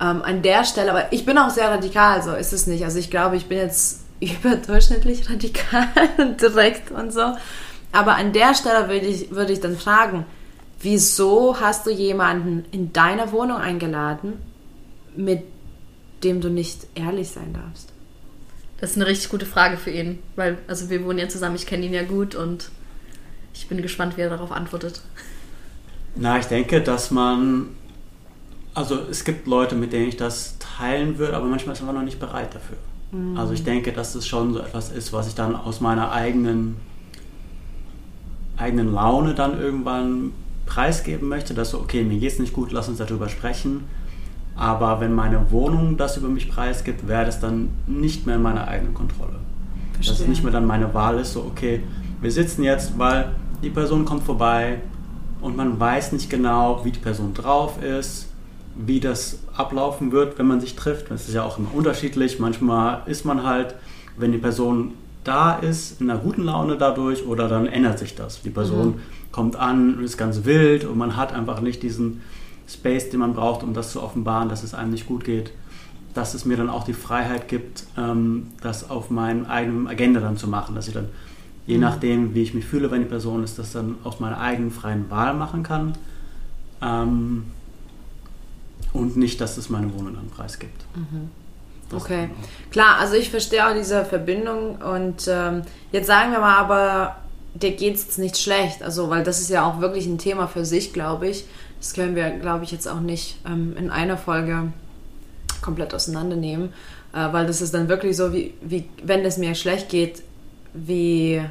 ähm, 0.00 0.22
an 0.22 0.42
der 0.42 0.64
Stelle. 0.64 0.90
Aber 0.90 1.12
ich 1.12 1.24
bin 1.24 1.38
auch 1.38 1.50
sehr 1.50 1.70
radikal, 1.70 2.22
so 2.22 2.34
ist 2.34 2.52
es 2.52 2.66
nicht. 2.66 2.84
Also 2.84 2.98
ich 2.98 3.10
glaube, 3.10 3.36
ich 3.36 3.46
bin 3.46 3.58
jetzt 3.58 4.04
überdurchschnittlich 4.20 5.28
radikal 5.28 5.88
und 6.18 6.40
direkt 6.40 6.90
und 6.90 7.12
so. 7.12 7.34
Aber 7.90 8.16
an 8.16 8.32
der 8.32 8.54
Stelle 8.54 8.88
würde 8.88 9.06
ich, 9.06 9.30
würde 9.30 9.52
ich 9.52 9.60
dann 9.60 9.76
fragen, 9.76 10.24
wieso 10.80 11.58
hast 11.60 11.86
du 11.86 11.90
jemanden 11.90 12.64
in 12.70 12.92
deine 12.92 13.32
Wohnung 13.32 13.58
eingeladen, 13.58 14.34
mit 15.16 15.42
dem 16.24 16.40
du 16.40 16.48
nicht 16.48 16.86
ehrlich 16.94 17.30
sein 17.30 17.52
darfst? 17.52 17.92
Das 18.80 18.90
ist 18.90 18.96
eine 18.96 19.06
richtig 19.06 19.30
gute 19.30 19.46
Frage 19.46 19.76
für 19.76 19.90
ihn, 19.90 20.18
weil 20.34 20.58
also 20.66 20.90
wir 20.90 21.04
wohnen 21.04 21.18
ja 21.18 21.28
zusammen, 21.28 21.54
ich 21.54 21.66
kenne 21.66 21.86
ihn 21.86 21.94
ja 21.94 22.02
gut 22.02 22.34
und 22.34 22.70
ich 23.54 23.68
bin 23.68 23.80
gespannt, 23.80 24.16
wie 24.16 24.22
er 24.22 24.30
darauf 24.30 24.50
antwortet. 24.50 25.02
Na, 26.14 26.38
ich 26.38 26.46
denke, 26.46 26.80
dass 26.80 27.10
man 27.10 27.68
also 28.74 28.98
es 29.10 29.24
gibt 29.24 29.46
Leute, 29.46 29.74
mit 29.74 29.92
denen 29.92 30.08
ich 30.08 30.16
das 30.16 30.56
teilen 30.58 31.18
würde, 31.18 31.36
aber 31.36 31.46
manchmal 31.46 31.74
ist 31.74 31.84
man 31.84 31.94
noch 31.94 32.02
nicht 32.02 32.18
bereit 32.18 32.54
dafür. 32.54 32.78
Mhm. 33.12 33.36
Also 33.36 33.52
ich 33.52 33.64
denke, 33.64 33.92
dass 33.92 34.14
es 34.14 34.26
schon 34.26 34.54
so 34.54 34.60
etwas 34.60 34.90
ist, 34.90 35.12
was 35.12 35.28
ich 35.28 35.34
dann 35.34 35.54
aus 35.54 35.80
meiner 35.80 36.12
eigenen 36.12 36.76
eigenen 38.56 38.92
Laune 38.92 39.34
dann 39.34 39.58
irgendwann 39.58 40.32
preisgeben 40.66 41.28
möchte, 41.28 41.52
dass 41.52 41.70
so, 41.70 41.80
okay, 41.80 42.04
mir 42.04 42.18
geht 42.18 42.32
es 42.32 42.38
nicht 42.38 42.52
gut, 42.52 42.70
lass 42.70 42.88
uns 42.88 42.98
darüber 42.98 43.28
sprechen. 43.28 43.84
Aber 44.54 45.00
wenn 45.00 45.14
meine 45.14 45.50
Wohnung 45.50 45.96
das 45.96 46.16
über 46.18 46.28
mich 46.28 46.48
preisgibt, 46.50 47.08
wäre 47.08 47.24
das 47.24 47.40
dann 47.40 47.70
nicht 47.86 48.26
mehr 48.26 48.36
in 48.36 48.42
meiner 48.42 48.68
eigenen 48.68 48.94
Kontrolle. 48.94 49.40
Verstehe. 49.94 50.12
Dass 50.12 50.20
es 50.20 50.28
nicht 50.28 50.42
mehr 50.44 50.52
dann 50.52 50.66
meine 50.66 50.92
Wahl 50.94 51.18
ist, 51.18 51.32
so 51.32 51.40
okay, 51.40 51.82
wir 52.20 52.30
sitzen 52.30 52.62
jetzt, 52.62 52.98
weil 52.98 53.32
die 53.62 53.70
Person 53.70 54.04
kommt 54.04 54.22
vorbei 54.22 54.78
und 55.42 55.56
man 55.56 55.78
weiß 55.78 56.12
nicht 56.12 56.30
genau, 56.30 56.84
wie 56.84 56.92
die 56.92 57.00
Person 57.00 57.34
drauf 57.34 57.82
ist, 57.82 58.28
wie 58.74 59.00
das 59.00 59.40
ablaufen 59.54 60.12
wird, 60.12 60.38
wenn 60.38 60.46
man 60.46 60.60
sich 60.60 60.76
trifft. 60.76 61.10
Das 61.10 61.28
ist 61.28 61.34
ja 61.34 61.42
auch 61.42 61.58
immer 61.58 61.74
unterschiedlich. 61.74 62.38
Manchmal 62.38 63.02
ist 63.06 63.24
man 63.24 63.42
halt, 63.42 63.74
wenn 64.16 64.32
die 64.32 64.38
Person 64.38 64.94
da 65.24 65.54
ist, 65.54 66.00
in 66.00 66.10
einer 66.10 66.18
guten 66.18 66.44
Laune 66.44 66.76
dadurch 66.76 67.26
oder 67.26 67.48
dann 67.48 67.66
ändert 67.66 67.98
sich 67.98 68.14
das. 68.14 68.42
Die 68.42 68.50
Person 68.50 68.86
mhm. 68.86 69.00
kommt 69.30 69.56
an, 69.56 69.96
und 69.96 70.04
ist 70.04 70.16
ganz 70.16 70.44
wild 70.44 70.84
und 70.84 70.96
man 70.96 71.16
hat 71.16 71.32
einfach 71.32 71.60
nicht 71.60 71.82
diesen 71.82 72.22
Space, 72.68 73.10
den 73.10 73.20
man 73.20 73.34
braucht, 73.34 73.62
um 73.62 73.74
das 73.74 73.92
zu 73.92 74.02
offenbaren, 74.02 74.48
dass 74.48 74.62
es 74.62 74.74
einem 74.74 74.90
nicht 74.90 75.06
gut 75.06 75.24
geht, 75.24 75.52
dass 76.14 76.34
es 76.34 76.44
mir 76.44 76.56
dann 76.56 76.70
auch 76.70 76.84
die 76.84 76.92
Freiheit 76.92 77.48
gibt, 77.48 77.84
ähm, 77.96 78.48
das 78.60 78.90
auf 78.90 79.10
meinem 79.10 79.46
eigenen 79.46 79.86
Agenda 79.86 80.20
dann 80.20 80.36
zu 80.36 80.48
machen, 80.48 80.74
dass 80.74 80.88
ich 80.88 80.94
dann, 80.94 81.08
je 81.72 81.78
nachdem, 81.78 82.34
wie 82.34 82.42
ich 82.42 82.54
mich 82.54 82.64
fühle, 82.64 82.90
wenn 82.90 83.00
die 83.00 83.08
Person 83.08 83.42
ist, 83.42 83.58
das 83.58 83.72
dann 83.72 83.96
aus 84.04 84.20
meiner 84.20 84.38
eigenen 84.38 84.70
freien 84.70 85.10
Wahl 85.10 85.34
machen 85.34 85.62
kann. 85.62 85.94
Ähm, 86.82 87.44
und 88.92 89.16
nicht, 89.16 89.40
dass 89.40 89.56
es 89.56 89.70
meine 89.70 89.92
Wohnung 89.94 90.14
dann 90.14 90.28
preisgibt. 90.28 90.84
Mhm. 90.94 91.30
Okay, 91.94 92.30
klar, 92.70 92.96
also 92.98 93.14
ich 93.14 93.30
verstehe 93.30 93.66
auch 93.66 93.74
diese 93.74 94.04
Verbindung 94.04 94.76
und 94.76 95.28
ähm, 95.28 95.62
jetzt 95.92 96.06
sagen 96.06 96.32
wir 96.32 96.40
mal 96.40 96.56
aber, 96.56 97.16
dir 97.54 97.72
geht 97.72 97.96
es 97.96 98.04
jetzt 98.04 98.18
nicht 98.18 98.38
schlecht, 98.38 98.82
also 98.82 99.10
weil 99.10 99.24
das 99.24 99.40
ist 99.40 99.50
ja 99.50 99.66
auch 99.66 99.80
wirklich 99.80 100.06
ein 100.06 100.16
Thema 100.16 100.46
für 100.46 100.64
sich, 100.64 100.94
glaube 100.94 101.28
ich. 101.28 101.44
Das 101.78 101.92
können 101.92 102.14
wir, 102.14 102.30
glaube 102.30 102.64
ich, 102.64 102.70
jetzt 102.70 102.88
auch 102.88 103.00
nicht 103.00 103.36
ähm, 103.46 103.76
in 103.76 103.90
einer 103.90 104.16
Folge 104.16 104.72
komplett 105.60 105.92
auseinandernehmen, 105.92 106.70
äh, 107.12 107.30
weil 107.32 107.46
das 107.46 107.60
ist 107.60 107.74
dann 107.74 107.88
wirklich 107.88 108.16
so, 108.16 108.32
wie, 108.32 108.54
wie 108.62 108.88
wenn 109.02 109.22
es 109.24 109.36
mir 109.36 109.54
schlecht 109.54 109.90
geht, 109.90 110.22
wie 110.72 111.42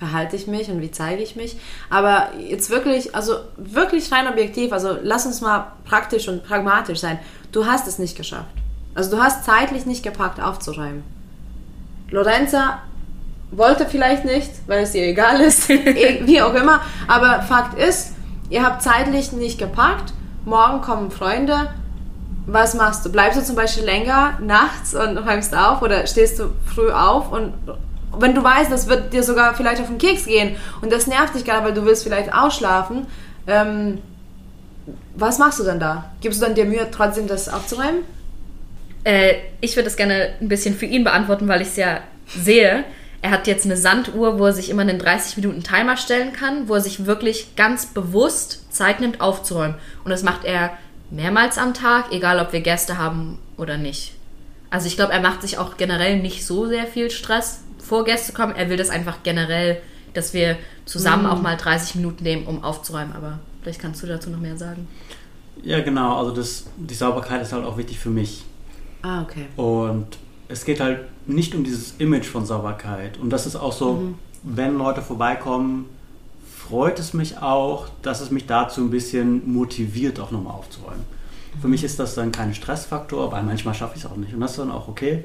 verhalte 0.00 0.34
ich 0.34 0.46
mich 0.46 0.68
und 0.70 0.80
wie 0.80 0.90
zeige 0.90 1.22
ich 1.22 1.36
mich. 1.36 1.56
Aber 1.90 2.30
jetzt 2.38 2.70
wirklich, 2.70 3.14
also 3.14 3.34
wirklich 3.56 4.10
rein 4.10 4.26
objektiv, 4.26 4.72
also 4.72 4.96
lass 5.02 5.26
uns 5.26 5.42
mal 5.42 5.72
praktisch 5.84 6.26
und 6.26 6.42
pragmatisch 6.42 6.98
sein. 6.98 7.18
Du 7.52 7.66
hast 7.66 7.86
es 7.86 7.98
nicht 7.98 8.16
geschafft. 8.16 8.50
Also 8.94 9.16
du 9.16 9.22
hast 9.22 9.44
zeitlich 9.44 9.86
nicht 9.86 10.02
gepackt 10.02 10.40
aufzuräumen. 10.40 11.04
Lorenza 12.10 12.80
wollte 13.52 13.86
vielleicht 13.86 14.24
nicht, 14.24 14.50
weil 14.66 14.84
es 14.84 14.94
ihr 14.94 15.04
egal 15.04 15.40
ist, 15.40 15.68
wie 15.68 16.40
auch 16.40 16.54
immer. 16.54 16.80
Aber 17.06 17.42
Fakt 17.42 17.78
ist, 17.78 18.14
ihr 18.48 18.64
habt 18.64 18.82
zeitlich 18.82 19.32
nicht 19.32 19.58
gepackt, 19.58 20.14
morgen 20.44 20.80
kommen 20.80 21.10
Freunde, 21.10 21.68
was 22.46 22.74
machst 22.74 23.04
du? 23.04 23.12
Bleibst 23.12 23.38
du 23.38 23.44
zum 23.44 23.54
Beispiel 23.54 23.84
länger 23.84 24.38
nachts 24.40 24.94
und 24.94 25.18
räumst 25.18 25.54
auf 25.54 25.82
oder 25.82 26.06
stehst 26.06 26.38
du 26.38 26.52
früh 26.64 26.90
auf 26.90 27.30
und 27.30 27.52
wenn 28.18 28.34
du 28.34 28.42
weißt, 28.42 28.70
das 28.70 28.88
wird 28.88 29.12
dir 29.12 29.22
sogar 29.22 29.54
vielleicht 29.54 29.80
auf 29.80 29.88
den 29.88 29.98
Keks 29.98 30.26
gehen 30.26 30.56
und 30.80 30.92
das 30.92 31.06
nervt 31.06 31.34
dich 31.34 31.44
gerade, 31.44 31.64
weil 31.64 31.74
du 31.74 31.84
willst 31.84 32.02
vielleicht 32.02 32.32
ausschlafen, 32.32 33.06
ähm, 33.46 33.98
was 35.14 35.38
machst 35.38 35.60
du 35.60 35.64
dann 35.64 35.80
da? 35.80 36.10
Gibst 36.20 36.40
du 36.40 36.46
dann 36.46 36.54
dir 36.54 36.64
Mühe, 36.64 36.88
trotzdem 36.90 37.26
das 37.26 37.48
aufzuräumen? 37.48 38.02
Äh, 39.04 39.34
ich 39.60 39.76
würde 39.76 39.84
das 39.84 39.96
gerne 39.96 40.30
ein 40.40 40.48
bisschen 40.48 40.74
für 40.74 40.86
ihn 40.86 41.04
beantworten, 41.04 41.48
weil 41.48 41.62
ich 41.62 41.68
es 41.68 41.76
ja 41.76 42.00
sehe. 42.26 42.84
Er 43.22 43.30
hat 43.30 43.46
jetzt 43.46 43.66
eine 43.66 43.76
Sanduhr, 43.76 44.38
wo 44.38 44.46
er 44.46 44.52
sich 44.52 44.70
immer 44.70 44.82
einen 44.82 44.98
30 44.98 45.36
Minuten 45.36 45.62
Timer 45.62 45.96
stellen 45.96 46.32
kann, 46.32 46.68
wo 46.68 46.74
er 46.74 46.80
sich 46.80 47.06
wirklich 47.06 47.54
ganz 47.54 47.86
bewusst 47.86 48.72
Zeit 48.72 49.00
nimmt 49.00 49.20
aufzuräumen. 49.20 49.76
Und 50.04 50.10
das 50.10 50.22
macht 50.22 50.44
er 50.44 50.70
mehrmals 51.10 51.58
am 51.58 51.74
Tag, 51.74 52.12
egal 52.12 52.40
ob 52.40 52.52
wir 52.52 52.60
Gäste 52.60 52.96
haben 52.96 53.38
oder 53.56 53.76
nicht. 53.76 54.14
Also 54.70 54.86
ich 54.86 54.96
glaube, 54.96 55.12
er 55.12 55.20
macht 55.20 55.42
sich 55.42 55.58
auch 55.58 55.76
generell 55.76 56.20
nicht 56.20 56.46
so 56.46 56.66
sehr 56.66 56.86
viel 56.86 57.10
Stress, 57.10 57.60
bevor 57.80 58.04
Gäste 58.04 58.32
kommen. 58.32 58.54
Er 58.54 58.68
will 58.68 58.76
das 58.76 58.90
einfach 58.90 59.22
generell, 59.22 59.80
dass 60.14 60.34
wir 60.34 60.56
zusammen 60.84 61.26
auch 61.26 61.40
mal 61.40 61.56
30 61.56 61.96
Minuten 61.96 62.22
nehmen, 62.22 62.46
um 62.46 62.62
aufzuräumen. 62.62 63.14
Aber 63.14 63.38
vielleicht 63.62 63.80
kannst 63.80 64.02
du 64.02 64.06
dazu 64.06 64.30
noch 64.30 64.38
mehr 64.38 64.56
sagen. 64.56 64.86
Ja, 65.62 65.80
genau. 65.80 66.18
Also 66.18 66.32
das, 66.32 66.66
die 66.76 66.94
Sauberkeit 66.94 67.42
ist 67.42 67.52
halt 67.52 67.64
auch 67.64 67.76
wichtig 67.76 67.98
für 67.98 68.10
mich. 68.10 68.44
Ah, 69.02 69.22
okay. 69.22 69.46
Und 69.56 70.06
es 70.48 70.64
geht 70.64 70.80
halt 70.80 71.00
nicht 71.26 71.54
um 71.54 71.64
dieses 71.64 71.94
Image 71.98 72.26
von 72.26 72.44
Sauberkeit. 72.44 73.18
Und 73.18 73.30
das 73.30 73.46
ist 73.46 73.56
auch 73.56 73.72
so, 73.72 74.14
wenn 74.42 74.76
Leute 74.76 75.00
vorbeikommen, 75.00 75.86
freut 76.68 76.98
es 76.98 77.14
mich 77.14 77.38
auch, 77.38 77.88
dass 78.02 78.20
es 78.20 78.30
mich 78.30 78.46
dazu 78.46 78.82
ein 78.82 78.90
bisschen 78.90 79.50
motiviert, 79.52 80.20
auch 80.20 80.30
nochmal 80.30 80.54
aufzuräumen. 80.54 81.04
Für 81.60 81.68
mich 81.68 81.82
ist 81.82 81.98
das 81.98 82.14
dann 82.14 82.30
kein 82.30 82.54
Stressfaktor, 82.54 83.32
weil 83.32 83.42
manchmal 83.42 83.74
schaffe 83.74 83.94
ich 83.96 84.04
es 84.04 84.10
auch 84.10 84.16
nicht. 84.16 84.34
Und 84.34 84.40
das 84.40 84.52
ist 84.52 84.58
dann 84.58 84.70
auch 84.70 84.86
okay. 84.86 85.24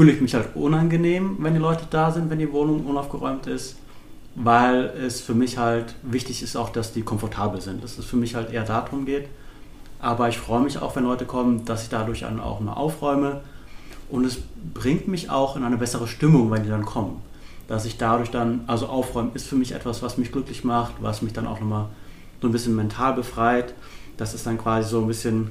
Fühle 0.00 0.12
ich 0.12 0.22
mich 0.22 0.32
halt 0.32 0.56
unangenehm, 0.56 1.36
wenn 1.40 1.52
die 1.52 1.60
Leute 1.60 1.84
da 1.90 2.10
sind, 2.10 2.30
wenn 2.30 2.38
die 2.38 2.50
Wohnung 2.50 2.86
unaufgeräumt 2.86 3.46
ist, 3.46 3.76
weil 4.34 4.84
es 4.86 5.20
für 5.20 5.34
mich 5.34 5.58
halt 5.58 5.94
wichtig 6.02 6.42
ist 6.42 6.56
auch, 6.56 6.70
dass 6.70 6.94
die 6.94 7.02
komfortabel 7.02 7.60
sind. 7.60 7.84
Dass 7.84 7.98
es 7.98 8.06
für 8.06 8.16
mich 8.16 8.34
halt 8.34 8.50
eher 8.50 8.64
darum 8.64 9.04
geht. 9.04 9.28
Aber 9.98 10.30
ich 10.30 10.38
freue 10.38 10.62
mich 10.62 10.78
auch, 10.78 10.96
wenn 10.96 11.04
Leute 11.04 11.26
kommen, 11.26 11.66
dass 11.66 11.82
ich 11.82 11.90
dadurch 11.90 12.20
dann 12.20 12.40
auch 12.40 12.60
mal 12.60 12.72
aufräume. 12.72 13.42
Und 14.08 14.24
es 14.24 14.38
bringt 14.72 15.06
mich 15.06 15.28
auch 15.28 15.54
in 15.54 15.64
eine 15.64 15.76
bessere 15.76 16.08
Stimmung, 16.08 16.50
wenn 16.50 16.62
die 16.62 16.70
dann 16.70 16.86
kommen. 16.86 17.20
Dass 17.68 17.84
ich 17.84 17.98
dadurch 17.98 18.30
dann, 18.30 18.62
also 18.68 18.86
aufräumen 18.86 19.32
ist 19.34 19.48
für 19.48 19.56
mich 19.56 19.72
etwas, 19.72 20.00
was 20.02 20.16
mich 20.16 20.32
glücklich 20.32 20.64
macht, 20.64 20.94
was 21.00 21.20
mich 21.20 21.34
dann 21.34 21.46
auch 21.46 21.60
nochmal 21.60 21.88
so 22.40 22.48
ein 22.48 22.52
bisschen 22.52 22.74
mental 22.74 23.12
befreit. 23.12 23.74
Das 24.16 24.32
ist 24.32 24.46
dann 24.46 24.56
quasi 24.56 24.88
so 24.88 25.02
ein 25.02 25.06
bisschen 25.08 25.50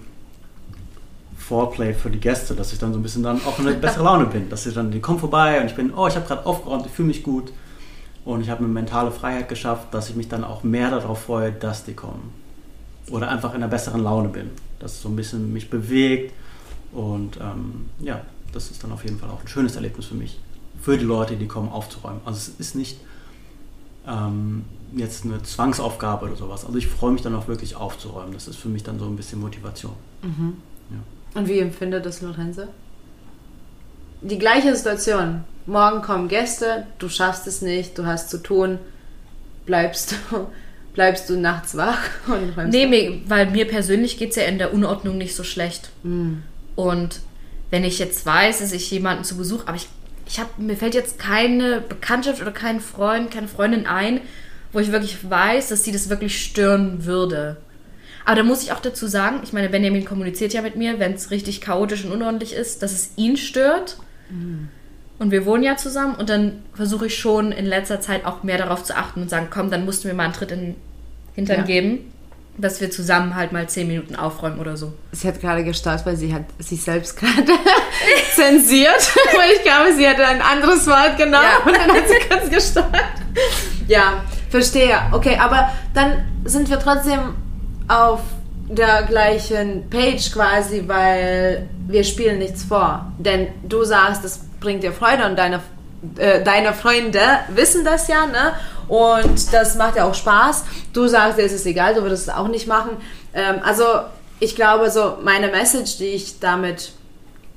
Foreplay 1.50 1.96
für 1.96 2.12
die 2.12 2.20
Gäste, 2.20 2.54
dass 2.54 2.72
ich 2.72 2.78
dann 2.78 2.94
so 2.94 3.00
ein 3.00 3.02
bisschen 3.02 3.24
dann 3.24 3.42
auch 3.44 3.58
in 3.58 3.68
eine 3.68 3.76
bessere 3.86 4.04
Laune 4.04 4.28
bin. 4.28 4.50
Dass 4.50 4.68
ich 4.68 4.76
dann, 4.76 4.92
die 4.92 5.00
kommen 5.00 5.18
vorbei 5.18 5.60
und 5.60 5.66
ich 5.66 5.76
bin, 5.76 5.92
oh, 5.94 6.08
ich 6.08 6.16
habe 6.16 6.28
gerade 6.28 6.46
aufgeräumt, 6.46 6.86
ich 6.86 6.92
fühle 6.92 7.08
mich 7.08 7.24
gut. 7.24 7.52
Und 8.24 8.42
ich 8.42 8.50
habe 8.50 8.60
eine 8.60 8.68
mentale 8.68 9.12
Freiheit 9.12 9.50
geschafft, 9.50 9.92
dass 9.92 10.10
ich 10.10 10.16
mich 10.16 10.28
dann 10.28 10.44
auch 10.44 10.64
mehr 10.64 10.92
darauf 10.92 11.24
freue, 11.24 11.52
dass 11.52 11.84
die 11.86 11.94
kommen. 11.94 12.32
Oder 13.10 13.30
einfach 13.30 13.50
in 13.52 13.64
einer 13.64 13.68
besseren 13.68 14.04
Laune 14.04 14.30
bin. 14.30 14.52
Dass 14.78 14.94
es 14.94 15.02
so 15.02 15.10
ein 15.10 15.16
bisschen 15.16 15.52
mich 15.52 15.72
bewegt. 15.72 16.34
Und 16.92 17.38
ähm, 17.38 17.90
ja, 18.00 18.22
das 18.54 18.70
ist 18.70 18.84
dann 18.84 18.92
auf 18.92 19.04
jeden 19.04 19.18
Fall 19.18 19.30
auch 19.30 19.42
ein 19.42 19.48
schönes 19.48 19.76
Erlebnis 19.76 20.06
für 20.06 20.16
mich. 20.16 20.40
Für 20.80 20.98
die 20.98 21.06
Leute, 21.06 21.36
die 21.36 21.48
kommen, 21.48 21.70
aufzuräumen. 21.70 22.22
Also 22.26 22.38
es 22.38 22.60
ist 22.60 22.76
nicht 22.76 23.00
ähm, 24.08 24.66
jetzt 24.96 25.26
eine 25.26 25.42
Zwangsaufgabe 25.42 26.28
oder 26.28 26.36
sowas. 26.36 26.64
Also 26.66 26.78
ich 26.78 26.88
freue 26.88 27.12
mich 27.12 27.24
dann 27.24 27.34
auch 27.34 27.48
wirklich 27.48 27.76
aufzuräumen. 27.76 28.34
Das 28.34 28.48
ist 28.48 28.58
für 28.58 28.70
mich 28.70 28.84
dann 28.84 29.00
so 29.00 29.06
ein 29.06 29.16
bisschen 29.16 29.40
Motivation. 29.40 29.94
Und 31.34 31.48
wie 31.48 31.60
empfindet 31.60 32.06
das 32.06 32.22
Lorenzo? 32.22 32.64
Die 34.22 34.38
gleiche 34.38 34.76
Situation. 34.76 35.44
Morgen 35.66 36.02
kommen 36.02 36.28
Gäste, 36.28 36.88
du 36.98 37.10
schaffst 37.10 37.46
es 37.48 37.62
nicht, 37.62 37.98
du 37.98 38.06
hast 38.06 38.30
zu 38.30 38.40
tun, 38.40 38.80
bleibst 39.66 40.14
du, 40.14 40.48
bleibst 40.94 41.30
du 41.30 41.38
nachts 41.38 41.78
wach 41.78 42.00
und 42.28 42.58
räumst 42.58 42.74
Nee, 42.74 42.88
mir, 42.88 43.22
weil 43.28 43.52
mir 43.52 43.66
persönlich 43.66 44.18
geht 44.18 44.32
es 44.32 44.36
ja 44.36 44.44
in 44.44 44.58
der 44.58 44.74
Unordnung 44.74 45.18
nicht 45.18 45.36
so 45.36 45.44
schlecht. 45.44 45.92
Und 46.76 47.20
wenn 47.70 47.84
ich 47.84 48.00
jetzt 48.00 48.26
weiß, 48.26 48.60
dass 48.60 48.72
ich 48.72 48.90
jemanden 48.90 49.24
zu 49.24 49.38
Besuch, 49.38 49.68
aber 49.68 49.76
ich, 49.76 49.88
ich 50.28 50.40
hab, 50.40 50.58
mir 50.58 50.76
fällt 50.76 50.96
jetzt 50.96 51.20
keine 51.20 51.82
Bekanntschaft 51.82 52.42
oder 52.42 52.52
kein 52.52 52.80
Freund, 52.80 53.30
keine 53.32 53.48
Freundin 53.48 53.86
ein, 53.86 54.22
wo 54.72 54.80
ich 54.80 54.92
wirklich 54.92 55.30
weiß, 55.30 55.70
dass 55.70 55.84
sie 55.84 55.92
das 55.92 56.10
wirklich 56.10 56.44
stören 56.44 57.06
würde. 57.06 57.58
Aber 58.30 58.36
da 58.36 58.44
muss 58.44 58.62
ich 58.62 58.72
auch 58.74 58.80
dazu 58.80 59.08
sagen, 59.08 59.40
ich 59.42 59.54
meine, 59.54 59.70
Benjamin 59.70 60.06
kommuniziert 60.06 60.54
ja 60.54 60.62
mit 60.62 60.76
mir, 60.76 61.00
wenn 61.00 61.14
es 61.14 61.32
richtig 61.32 61.62
chaotisch 61.62 62.06
und 62.06 62.12
unordentlich 62.12 62.54
ist, 62.54 62.84
dass 62.84 62.92
es 62.92 63.10
ihn 63.16 63.38
stört. 63.38 63.98
Und 65.18 65.32
wir 65.32 65.48
wohnen 65.48 65.64
ja 65.64 65.78
zusammen 65.78 66.14
und 66.14 66.30
dann 66.30 66.62
versuche 66.76 67.08
ich 67.08 67.18
schon 67.18 67.52
in 67.52 67.66
letzter 67.66 68.02
Zeit 68.02 68.26
auch 68.26 68.44
mehr 68.44 68.60
darauf 68.60 68.84
zu 68.84 68.96
achten 68.96 69.24
und 69.24 69.32
sagen, 69.32 69.48
komm, 69.50 69.72
dann 69.72 69.84
musst 69.84 70.04
du 70.04 70.10
mir 70.10 70.14
mal 70.14 70.26
einen 70.26 70.34
Tritt 70.34 70.52
in 70.52 70.60
den 70.60 70.76
Hintern 71.34 71.62
Ja. 71.62 71.64
geben, 71.64 72.14
dass 72.60 72.80
wir 72.82 72.92
zusammen 72.92 73.36
halt 73.36 73.52
mal 73.52 73.68
zehn 73.68 73.88
Minuten 73.88 74.16
aufräumen 74.16 74.60
oder 74.60 74.78
so. 74.78 74.94
Sie 75.12 75.28
hat 75.28 75.42
gerade 75.42 75.64
gestartet, 75.64 76.06
weil 76.06 76.16
sie 76.16 76.32
hat 76.32 76.44
sich 76.60 76.84
selbst 76.84 77.18
gerade 77.18 77.52
zensiert, 78.36 79.12
weil 79.36 79.54
ich 79.56 79.64
glaube, 79.64 79.92
sie 79.98 80.08
hatte 80.08 80.28
ein 80.28 80.44
anderes 80.44 80.86
Wort 80.86 81.18
genommen 81.18 81.46
Ja. 81.66 81.66
und 81.66 81.76
dann 81.76 81.90
hat 81.98 82.08
sie 82.08 82.28
kurz 82.30 82.48
gestartet. 82.52 83.02
Ja, 83.88 84.24
verstehe. 84.52 84.98
Okay, 85.14 85.36
aber 85.40 85.72
dann 85.96 86.24
sind 86.46 86.70
wir 86.70 86.78
trotzdem 86.80 87.20
auf 87.90 88.22
der 88.70 89.04
gleichen 89.04 89.90
Page 89.90 90.32
quasi, 90.32 90.84
weil 90.88 91.68
wir 91.88 92.04
spielen 92.04 92.38
nichts 92.38 92.64
vor. 92.64 93.12
Denn 93.18 93.48
du 93.64 93.84
sagst, 93.84 94.24
das 94.24 94.40
bringt 94.60 94.84
dir 94.84 94.94
Freude 94.94 95.26
und 95.26 95.38
deine, 95.38 95.60
äh, 96.18 96.44
deine 96.44 96.74
Freunde 96.74 97.20
wissen 97.50 97.84
das 97.84 98.08
ja, 98.08 98.28
ne? 98.28 98.54
Und 98.88 99.54
das 99.54 99.76
macht 99.76 99.96
ja 99.96 100.06
auch 100.06 100.14
Spaß. 100.14 100.66
Du 100.94 101.08
sagst, 101.08 101.38
dir 101.38 101.44
ist 101.44 101.54
es 101.54 101.66
egal, 101.66 101.96
du 101.96 102.04
würdest 102.04 102.28
es 102.28 102.34
auch 102.34 102.48
nicht 102.48 102.68
machen. 102.68 102.92
Ähm, 103.34 103.58
also 103.64 103.84
ich 104.40 104.56
glaube, 104.56 104.90
so 104.92 105.18
meine 105.24 105.48
Message, 105.48 105.98
die 105.98 106.06
ich 106.06 106.40
damit 106.40 106.94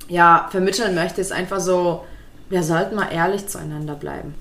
ja, 0.08 0.48
vermitteln 0.50 0.94
möchte, 0.94 1.20
ist 1.20 1.32
einfach 1.32 1.60
so, 1.60 2.04
wir 2.48 2.62
sollten 2.62 2.96
mal 2.96 3.08
ehrlich 3.12 3.46
zueinander 3.48 3.94
bleiben. 3.94 4.34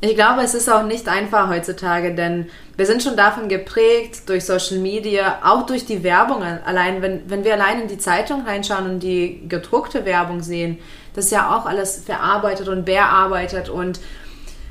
Ich 0.00 0.14
glaube, 0.14 0.42
es 0.42 0.54
ist 0.54 0.68
auch 0.70 0.82
nicht 0.82 1.08
einfach 1.08 1.48
heutzutage, 1.48 2.14
denn 2.14 2.48
wir 2.76 2.84
sind 2.84 3.02
schon 3.02 3.16
davon 3.16 3.48
geprägt, 3.48 4.28
durch 4.28 4.44
Social 4.44 4.78
Media, 4.78 5.38
auch 5.42 5.64
durch 5.64 5.86
die 5.86 6.02
Werbung. 6.02 6.42
Allein, 6.42 7.00
wenn, 7.00 7.30
wenn 7.30 7.44
wir 7.44 7.54
allein 7.54 7.80
in 7.80 7.88
die 7.88 7.96
Zeitung 7.96 8.44
reinschauen 8.44 8.90
und 8.90 9.00
die 9.00 9.48
gedruckte 9.48 10.04
Werbung 10.04 10.42
sehen, 10.42 10.78
das 11.14 11.26
ist 11.26 11.30
ja 11.30 11.56
auch 11.56 11.64
alles 11.64 12.04
verarbeitet 12.04 12.68
und 12.68 12.84
bearbeitet 12.84 13.70
und 13.70 14.00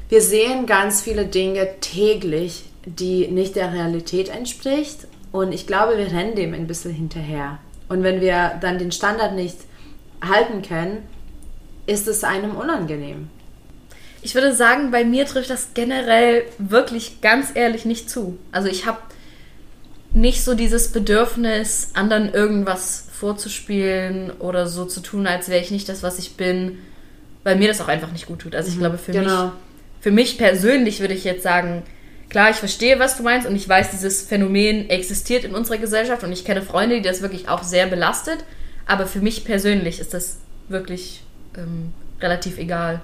wir 0.09 0.21
sehen 0.21 0.67
ganz 0.67 1.01
viele 1.01 1.25
Dinge 1.25 1.67
täglich, 1.81 2.65
die 2.85 3.27
nicht 3.27 3.55
der 3.55 3.73
Realität 3.73 4.29
entspricht. 4.29 5.07
Und 5.31 5.51
ich 5.51 5.65
glaube, 5.65 5.97
wir 5.97 6.11
rennen 6.11 6.35
dem 6.35 6.53
ein 6.53 6.67
bisschen 6.67 6.93
hinterher. 6.93 7.57
Und 7.89 8.03
wenn 8.03 8.21
wir 8.21 8.51
dann 8.61 8.77
den 8.77 8.91
Standard 8.91 9.33
nicht 9.33 9.57
halten 10.23 10.61
können, 10.61 11.07
ist 11.87 12.07
es 12.07 12.23
einem 12.23 12.55
unangenehm. 12.55 13.29
Ich 14.25 14.33
würde 14.33 14.55
sagen, 14.55 14.89
bei 14.89 15.05
mir 15.05 15.27
trifft 15.27 15.51
das 15.51 15.75
generell 15.75 16.45
wirklich 16.57 17.21
ganz 17.21 17.49
ehrlich 17.53 17.85
nicht 17.85 18.09
zu. 18.09 18.39
Also 18.51 18.67
ich 18.67 18.87
habe 18.87 18.97
nicht 20.13 20.43
so 20.43 20.55
dieses 20.55 20.91
Bedürfnis, 20.91 21.89
anderen 21.93 22.33
irgendwas 22.33 23.07
vorzuspielen 23.11 24.31
oder 24.39 24.65
so 24.65 24.85
zu 24.85 25.01
tun, 25.01 25.27
als 25.27 25.47
wäre 25.47 25.61
ich 25.61 25.69
nicht 25.69 25.87
das, 25.89 26.01
was 26.01 26.17
ich 26.17 26.37
bin, 26.37 26.79
weil 27.43 27.55
mir 27.55 27.67
das 27.67 27.79
auch 27.81 27.87
einfach 27.87 28.11
nicht 28.11 28.25
gut 28.25 28.39
tut. 28.39 28.55
Also 28.55 28.69
ich 28.71 28.79
glaube, 28.79 28.97
für 28.97 29.11
mich 29.11 29.21
Genau. 29.21 29.51
für 30.01 30.09
mich 30.09 30.39
persönlich 30.39 31.01
würde 31.01 31.13
ich 31.13 31.23
jetzt 31.23 31.43
sagen, 31.43 31.83
klar, 32.29 32.49
ich 32.49 32.55
verstehe, 32.55 32.97
was 32.97 33.17
du 33.17 33.21
meinst 33.21 33.47
und 33.47 33.55
ich 33.55 33.69
weiß, 33.69 33.91
dieses 33.91 34.23
Phänomen 34.23 34.89
existiert 34.89 35.43
in 35.43 35.53
unserer 35.53 35.77
Gesellschaft 35.77 36.23
und 36.23 36.31
ich 36.31 36.45
kenne 36.45 36.63
Freunde, 36.63 36.95
die 36.95 37.07
das 37.07 37.21
wirklich 37.21 37.47
auch 37.47 37.61
sehr 37.61 37.85
belastet. 37.85 38.39
Aber 38.87 39.05
für 39.05 39.19
mich 39.19 39.45
persönlich 39.45 39.99
ist 39.99 40.15
das 40.15 40.37
wirklich 40.67 41.21
ähm, 41.55 41.93
relativ 42.19 42.57
egal. 42.57 43.01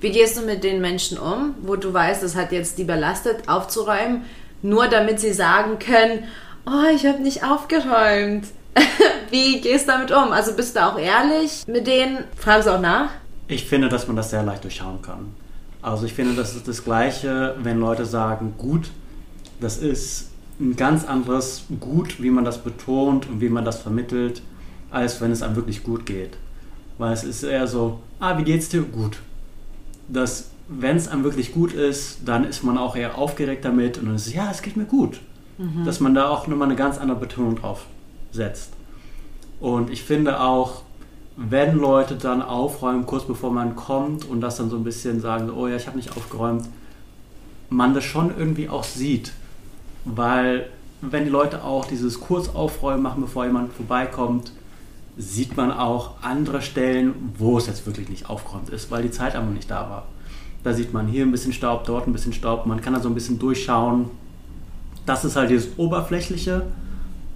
Wie 0.00 0.10
gehst 0.10 0.36
du 0.38 0.42
mit 0.42 0.64
den 0.64 0.80
Menschen 0.80 1.18
um, 1.18 1.54
wo 1.62 1.76
du 1.76 1.92
weißt, 1.92 2.22
das 2.22 2.36
hat 2.36 2.52
jetzt 2.52 2.78
die 2.78 2.84
belastet, 2.84 3.48
aufzuräumen, 3.48 4.24
nur 4.62 4.88
damit 4.88 5.20
sie 5.20 5.32
sagen 5.32 5.78
können, 5.78 6.24
oh, 6.66 6.94
ich 6.94 7.06
habe 7.06 7.20
nicht 7.20 7.44
aufgeräumt. 7.44 8.46
Wie 9.30 9.60
gehst 9.60 9.88
du 9.88 9.92
damit 9.92 10.10
um? 10.10 10.32
Also 10.32 10.54
bist 10.54 10.76
du 10.76 10.86
auch 10.86 10.98
ehrlich 10.98 11.64
mit 11.66 11.86
denen? 11.86 12.24
Fragst 12.36 12.68
du 12.68 12.72
auch 12.72 12.80
nach? 12.80 13.10
Ich 13.48 13.64
finde, 13.64 13.88
dass 13.88 14.06
man 14.06 14.16
das 14.16 14.30
sehr 14.30 14.42
leicht 14.42 14.64
durchschauen 14.64 15.00
kann. 15.02 15.34
Also 15.80 16.06
ich 16.06 16.12
finde, 16.12 16.34
das 16.34 16.54
ist 16.54 16.68
das 16.68 16.84
Gleiche, 16.84 17.56
wenn 17.62 17.78
Leute 17.78 18.04
sagen, 18.04 18.54
gut, 18.58 18.90
das 19.60 19.78
ist 19.78 20.30
ein 20.60 20.76
ganz 20.76 21.04
anderes 21.04 21.64
Gut, 21.80 22.20
wie 22.20 22.30
man 22.30 22.44
das 22.44 22.58
betont 22.58 23.28
und 23.28 23.40
wie 23.40 23.48
man 23.48 23.64
das 23.64 23.80
vermittelt, 23.80 24.42
als 24.90 25.20
wenn 25.20 25.30
es 25.30 25.42
einem 25.42 25.56
wirklich 25.56 25.84
gut 25.84 26.04
geht. 26.04 26.36
Weil 26.98 27.12
es 27.12 27.22
ist 27.22 27.44
eher 27.44 27.66
so, 27.66 28.00
ah, 28.18 28.36
wie 28.38 28.44
geht's 28.44 28.68
dir? 28.68 28.82
Gut. 28.82 29.18
Das, 30.08 30.50
wenn 30.68 30.96
es 30.96 31.08
einem 31.08 31.24
wirklich 31.24 31.52
gut 31.52 31.72
ist, 31.72 32.20
dann 32.24 32.44
ist 32.44 32.64
man 32.64 32.78
auch 32.78 32.96
eher 32.96 33.18
aufgeregt 33.18 33.64
damit 33.64 33.98
und 33.98 34.06
dann 34.06 34.14
ist 34.14 34.26
es, 34.26 34.34
ja, 34.34 34.50
es 34.50 34.62
geht 34.62 34.76
mir 34.76 34.86
gut. 34.86 35.20
Dass 35.84 36.00
man 36.00 36.14
da 36.14 36.28
auch 36.28 36.46
nochmal 36.46 36.68
eine 36.68 36.76
ganz 36.76 36.98
andere 36.98 37.18
Betonung 37.18 37.56
drauf 37.56 37.86
setzt. 38.32 38.72
Und 39.60 39.90
ich 39.90 40.02
finde 40.02 40.40
auch, 40.40 40.82
wenn 41.36 41.76
Leute 41.78 42.16
dann 42.16 42.42
aufräumen, 42.42 43.06
kurz 43.06 43.24
bevor 43.24 43.52
man 43.52 43.76
kommt 43.76 44.24
und 44.24 44.40
das 44.40 44.56
dann 44.56 44.70
so 44.70 44.76
ein 44.76 44.84
bisschen 44.84 45.20
sagen, 45.20 45.50
oh 45.50 45.66
ja, 45.66 45.76
ich 45.76 45.86
habe 45.86 45.96
nicht 45.96 46.16
aufgeräumt, 46.16 46.68
man 47.70 47.94
das 47.94 48.04
schon 48.04 48.36
irgendwie 48.36 48.68
auch 48.68 48.84
sieht. 48.84 49.32
Weil 50.04 50.68
wenn 51.00 51.24
die 51.24 51.30
Leute 51.30 51.62
auch 51.64 51.84
dieses 51.84 52.20
Kurzaufräumen 52.20 53.02
machen, 53.02 53.20
bevor 53.22 53.44
jemand 53.44 53.72
vorbeikommt, 53.72 54.52
sieht 55.18 55.56
man 55.56 55.72
auch 55.72 56.22
andere 56.22 56.62
Stellen, 56.62 57.32
wo 57.36 57.58
es 57.58 57.66
jetzt 57.66 57.84
wirklich 57.86 58.08
nicht 58.08 58.30
aufgeräumt 58.30 58.70
ist, 58.70 58.90
weil 58.90 59.02
die 59.02 59.10
Zeit 59.10 59.34
einfach 59.34 59.52
nicht 59.52 59.70
da 59.70 59.90
war. 59.90 60.06
Da 60.62 60.72
sieht 60.72 60.92
man 60.92 61.08
hier 61.08 61.24
ein 61.24 61.32
bisschen 61.32 61.52
Staub, 61.52 61.84
dort 61.84 62.06
ein 62.06 62.12
bisschen 62.12 62.32
Staub, 62.32 62.66
man 62.66 62.80
kann 62.80 62.94
da 62.94 63.00
so 63.00 63.08
ein 63.08 63.14
bisschen 63.14 63.38
durchschauen. 63.38 64.10
Das 65.06 65.24
ist 65.24 65.36
halt 65.36 65.50
dieses 65.50 65.76
oberflächliche 65.76 66.62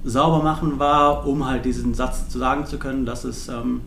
sauber 0.05 0.43
machen 0.43 0.79
war, 0.79 1.27
um 1.27 1.47
halt 1.47 1.65
diesen 1.65 1.95
Satz 1.95 2.29
zu 2.29 2.39
sagen 2.39 2.67
zu 2.67 2.79
können, 2.79 3.07
dass 3.07 3.25
es 3.25 3.49
ähm, 3.49 3.83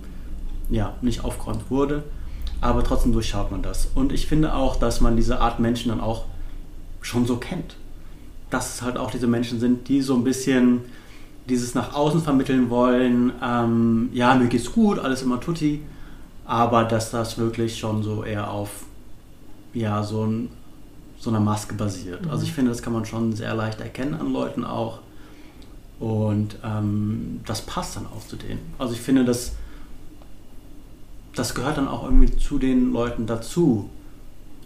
ja, 0.70 0.96
nicht 1.02 1.24
aufgeräumt 1.24 1.70
wurde. 1.70 2.04
aber 2.62 2.84
trotzdem 2.84 3.12
durchschaut 3.12 3.52
man 3.52 3.62
das. 3.62 3.90
Und 3.96 4.12
ich 4.12 4.28
finde 4.28 4.54
auch, 4.54 4.78
dass 4.78 5.02
man 5.02 5.16
diese 5.16 5.40
Art 5.40 5.60
Menschen 5.60 5.90
dann 5.90 6.00
auch 6.00 6.26
schon 7.02 7.26
so 7.26 7.38
kennt. 7.38 7.76
Dass 8.50 8.76
es 8.76 8.82
halt 8.82 8.98
auch 8.98 9.12
diese 9.12 9.28
Menschen 9.28 9.60
sind, 9.60 9.88
die 9.88 10.02
so 10.02 10.16
ein 10.16 10.24
bisschen 10.24 10.82
dieses 11.48 11.76
nach 11.76 11.94
außen 11.94 12.22
vermitteln 12.22 12.70
wollen, 12.70 13.32
ähm, 13.42 14.10
ja, 14.14 14.36
mir 14.36 14.48
geht's 14.48 14.72
gut, 14.72 15.00
alles 15.00 15.22
immer 15.22 15.40
tutti, 15.40 15.82
aber 16.46 16.84
dass 16.84 17.12
das 17.12 17.38
wirklich 17.38 17.78
schon 17.78 18.04
so 18.04 18.24
eher 18.24 18.50
auf 18.50 18.86
ja, 19.74 20.02
so, 20.04 20.26
ein, 20.26 20.50
so 21.20 21.30
einer 21.30 21.40
Maske 21.40 21.76
basiert. 21.76 22.26
Mhm. 22.26 22.32
Also 22.32 22.44
ich 22.44 22.54
finde, 22.54 22.72
das 22.72 22.82
kann 22.82 22.94
man 22.94 23.06
schon 23.06 23.36
sehr 23.36 23.54
leicht 23.54 23.82
erkennen 23.82 24.16
an 24.16 24.32
Leuten 24.32 24.64
auch. 24.64 25.00
Und 26.00 26.58
ähm, 26.64 27.42
das 27.46 27.62
passt 27.62 27.96
dann 27.96 28.06
auch 28.06 28.26
zu 28.28 28.36
denen. 28.36 28.60
Also 28.80 28.94
ich 28.94 29.02
finde, 29.02 29.24
das, 29.24 29.54
das 31.36 31.54
gehört 31.54 31.78
dann 31.78 31.88
auch 31.88 32.04
irgendwie 32.04 32.36
zu 32.36 32.58
den 32.58 32.92
Leuten 32.92 33.28
dazu. 33.28 33.90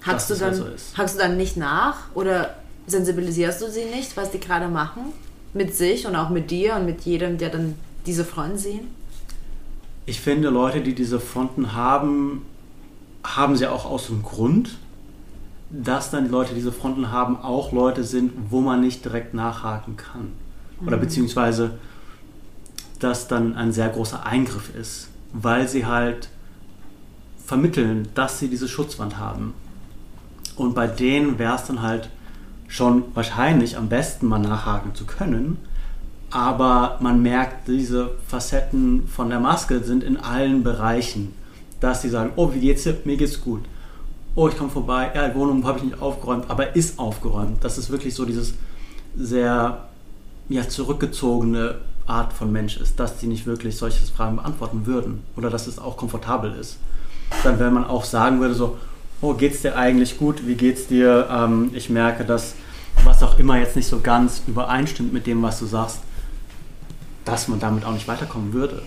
Hackst 0.01 0.29
du, 0.29 0.35
dann, 0.35 0.53
so 0.53 0.65
hackst 0.95 1.15
du 1.15 1.19
dann 1.19 1.37
nicht 1.37 1.57
nach 1.57 2.13
oder 2.15 2.55
sensibilisierst 2.87 3.61
du 3.61 3.69
sie 3.69 3.85
nicht, 3.85 4.15
was 4.15 4.31
die 4.31 4.39
gerade 4.39 4.67
machen? 4.69 5.13
Mit 5.53 5.75
sich 5.75 6.05
und 6.05 6.15
auch 6.15 6.29
mit 6.29 6.51
dir 6.51 6.75
und 6.75 6.85
mit 6.85 7.01
jedem, 7.01 7.38
der 7.38 7.49
dann 7.49 7.75
diese 8.05 8.23
Fronten 8.23 8.57
sehen? 8.57 8.88
Ich 10.05 10.21
finde, 10.21 10.49
Leute, 10.49 10.81
die 10.81 10.93
diese 10.93 11.19
Fronten 11.19 11.73
haben, 11.73 12.43
haben 13.23 13.55
sie 13.55 13.67
auch 13.67 13.85
aus 13.85 14.07
dem 14.07 14.23
Grund, 14.23 14.77
dass 15.69 16.09
dann 16.09 16.25
die 16.25 16.31
Leute, 16.31 16.49
die 16.49 16.55
diese 16.55 16.71
Fronten 16.71 17.12
haben, 17.12 17.38
auch 17.38 17.71
Leute 17.71 18.03
sind, 18.03 18.31
wo 18.49 18.62
man 18.62 18.81
nicht 18.81 19.05
direkt 19.05 19.33
nachhaken 19.33 19.97
kann. 19.97 20.31
Oder 20.85 20.97
mhm. 20.97 21.01
beziehungsweise, 21.01 21.77
dass 22.99 23.27
dann 23.27 23.55
ein 23.55 23.71
sehr 23.71 23.89
großer 23.89 24.25
Eingriff 24.25 24.73
ist, 24.75 25.09
weil 25.33 25.67
sie 25.67 25.85
halt 25.85 26.29
vermitteln, 27.45 28.07
dass 28.15 28.39
sie 28.39 28.47
diese 28.47 28.67
Schutzwand 28.67 29.17
haben. 29.17 29.53
Und 30.55 30.75
bei 30.75 30.88
denen 30.88 31.39
wäre 31.39 31.55
es 31.55 31.63
dann 31.63 31.81
halt 31.81 32.09
schon 32.69 33.03
wahrscheinlich 33.15 33.75
am 33.75 33.89
besten 33.89 34.27
mal 34.27 34.39
nachhaken 34.39 34.95
zu 34.95 35.05
können. 35.05 35.58
Aber 36.32 36.97
man 37.01 37.21
merkt, 37.21 37.67
diese 37.67 38.12
Facetten 38.27 39.08
von 39.08 39.29
der 39.29 39.39
Maske 39.39 39.84
sind 39.84 40.03
in 40.03 40.17
allen 40.17 40.63
Bereichen. 40.63 41.34
Dass 41.82 42.03
sie 42.03 42.10
sagen, 42.10 42.32
oh, 42.36 42.53
wie 42.53 42.60
geht's 42.60 42.84
dir? 42.84 42.95
Mir 43.03 43.17
geht's 43.17 43.41
gut. 43.41 43.63
Oh, 44.36 44.47
ich 44.47 44.55
komme 44.55 44.69
vorbei. 44.69 45.12
Ja, 45.15 45.27
die 45.27 45.36
Wohnung 45.36 45.65
habe 45.65 45.79
ich 45.79 45.86
nicht 45.86 46.01
aufgeräumt, 46.01 46.45
aber 46.49 46.75
ist 46.75 46.99
aufgeräumt. 46.99 47.63
Das 47.63 47.77
ist 47.79 47.89
wirklich 47.89 48.13
so 48.13 48.25
dieses 48.25 48.53
sehr 49.17 49.86
ja, 50.49 50.69
zurückgezogene 50.69 51.75
Art 52.05 52.34
von 52.34 52.51
Mensch 52.51 52.77
ist, 52.77 52.99
dass 52.99 53.17
die 53.17 53.27
nicht 53.27 53.47
wirklich 53.47 53.77
solche 53.77 54.03
Fragen 54.05 54.36
beantworten 54.36 54.86
würden. 54.86 55.23
Oder 55.36 55.49
dass 55.49 55.65
es 55.65 55.79
auch 55.79 55.97
komfortabel 55.97 56.53
ist. 56.53 56.77
Dann, 57.43 57.60
wenn 57.60 57.73
man 57.73 57.86
auch 57.86 58.03
sagen 58.03 58.39
würde, 58.39 58.53
so, 58.53 58.77
oh, 59.21 59.34
geht's 59.34 59.62
dir 59.62 59.75
eigentlich 59.75 60.17
gut? 60.17 60.45
Wie 60.47 60.55
geht's 60.55 60.88
dir? 60.88 61.27
Ähm, 61.32 61.71
ich 61.73 61.89
merke, 61.89 62.25
dass 62.25 62.55
was 63.03 63.23
auch 63.23 63.38
immer 63.39 63.58
jetzt 63.58 63.75
nicht 63.75 63.88
so 63.88 63.99
ganz 63.99 64.41
übereinstimmt 64.47 65.13
mit 65.13 65.27
dem, 65.27 65.41
was 65.41 65.60
du 65.60 65.65
sagst, 65.65 65.99
dass 67.25 67.47
man 67.47 67.60
damit 67.60 67.86
auch 67.86 67.93
nicht 67.93 68.08
weiterkommen 68.08 68.53
würde. 68.53 68.82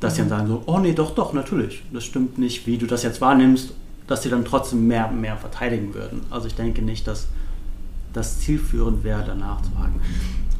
Dass 0.00 0.14
sie 0.14 0.20
dann 0.20 0.28
sagen 0.28 0.46
so, 0.46 0.62
oh 0.66 0.78
nee, 0.78 0.92
doch, 0.92 1.14
doch, 1.14 1.32
natürlich. 1.32 1.82
Das 1.92 2.04
stimmt 2.04 2.38
nicht, 2.38 2.66
wie 2.66 2.78
du 2.78 2.86
das 2.86 3.02
jetzt 3.02 3.20
wahrnimmst, 3.20 3.72
dass 4.06 4.22
sie 4.22 4.30
dann 4.30 4.44
trotzdem 4.44 4.86
mehr 4.86 5.08
und 5.10 5.20
mehr 5.20 5.36
verteidigen 5.36 5.92
würden. 5.94 6.20
Also 6.30 6.46
ich 6.46 6.54
denke 6.54 6.82
nicht, 6.82 7.06
dass 7.06 7.26
das 8.12 8.38
zielführend 8.38 9.04
wäre, 9.04 9.24
danach 9.26 9.60
zu 9.62 9.70
fragen. 9.72 10.00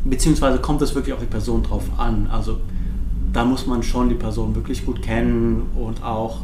Beziehungsweise 0.05 0.59
kommt 0.59 0.83
es 0.83 0.95
wirklich 0.95 1.15
auf 1.15 1.21
die 1.21 1.27
Person 1.27 1.63
drauf 1.63 1.85
an. 1.99 2.29
Also 2.31 2.61
da 3.33 3.45
muss 3.45 3.67
man 3.67 3.83
schon 3.83 4.09
die 4.09 4.15
Person 4.15 4.55
wirklich 4.55 4.85
gut 4.85 5.03
kennen 5.03 5.71
und 5.77 6.03
auch 6.03 6.43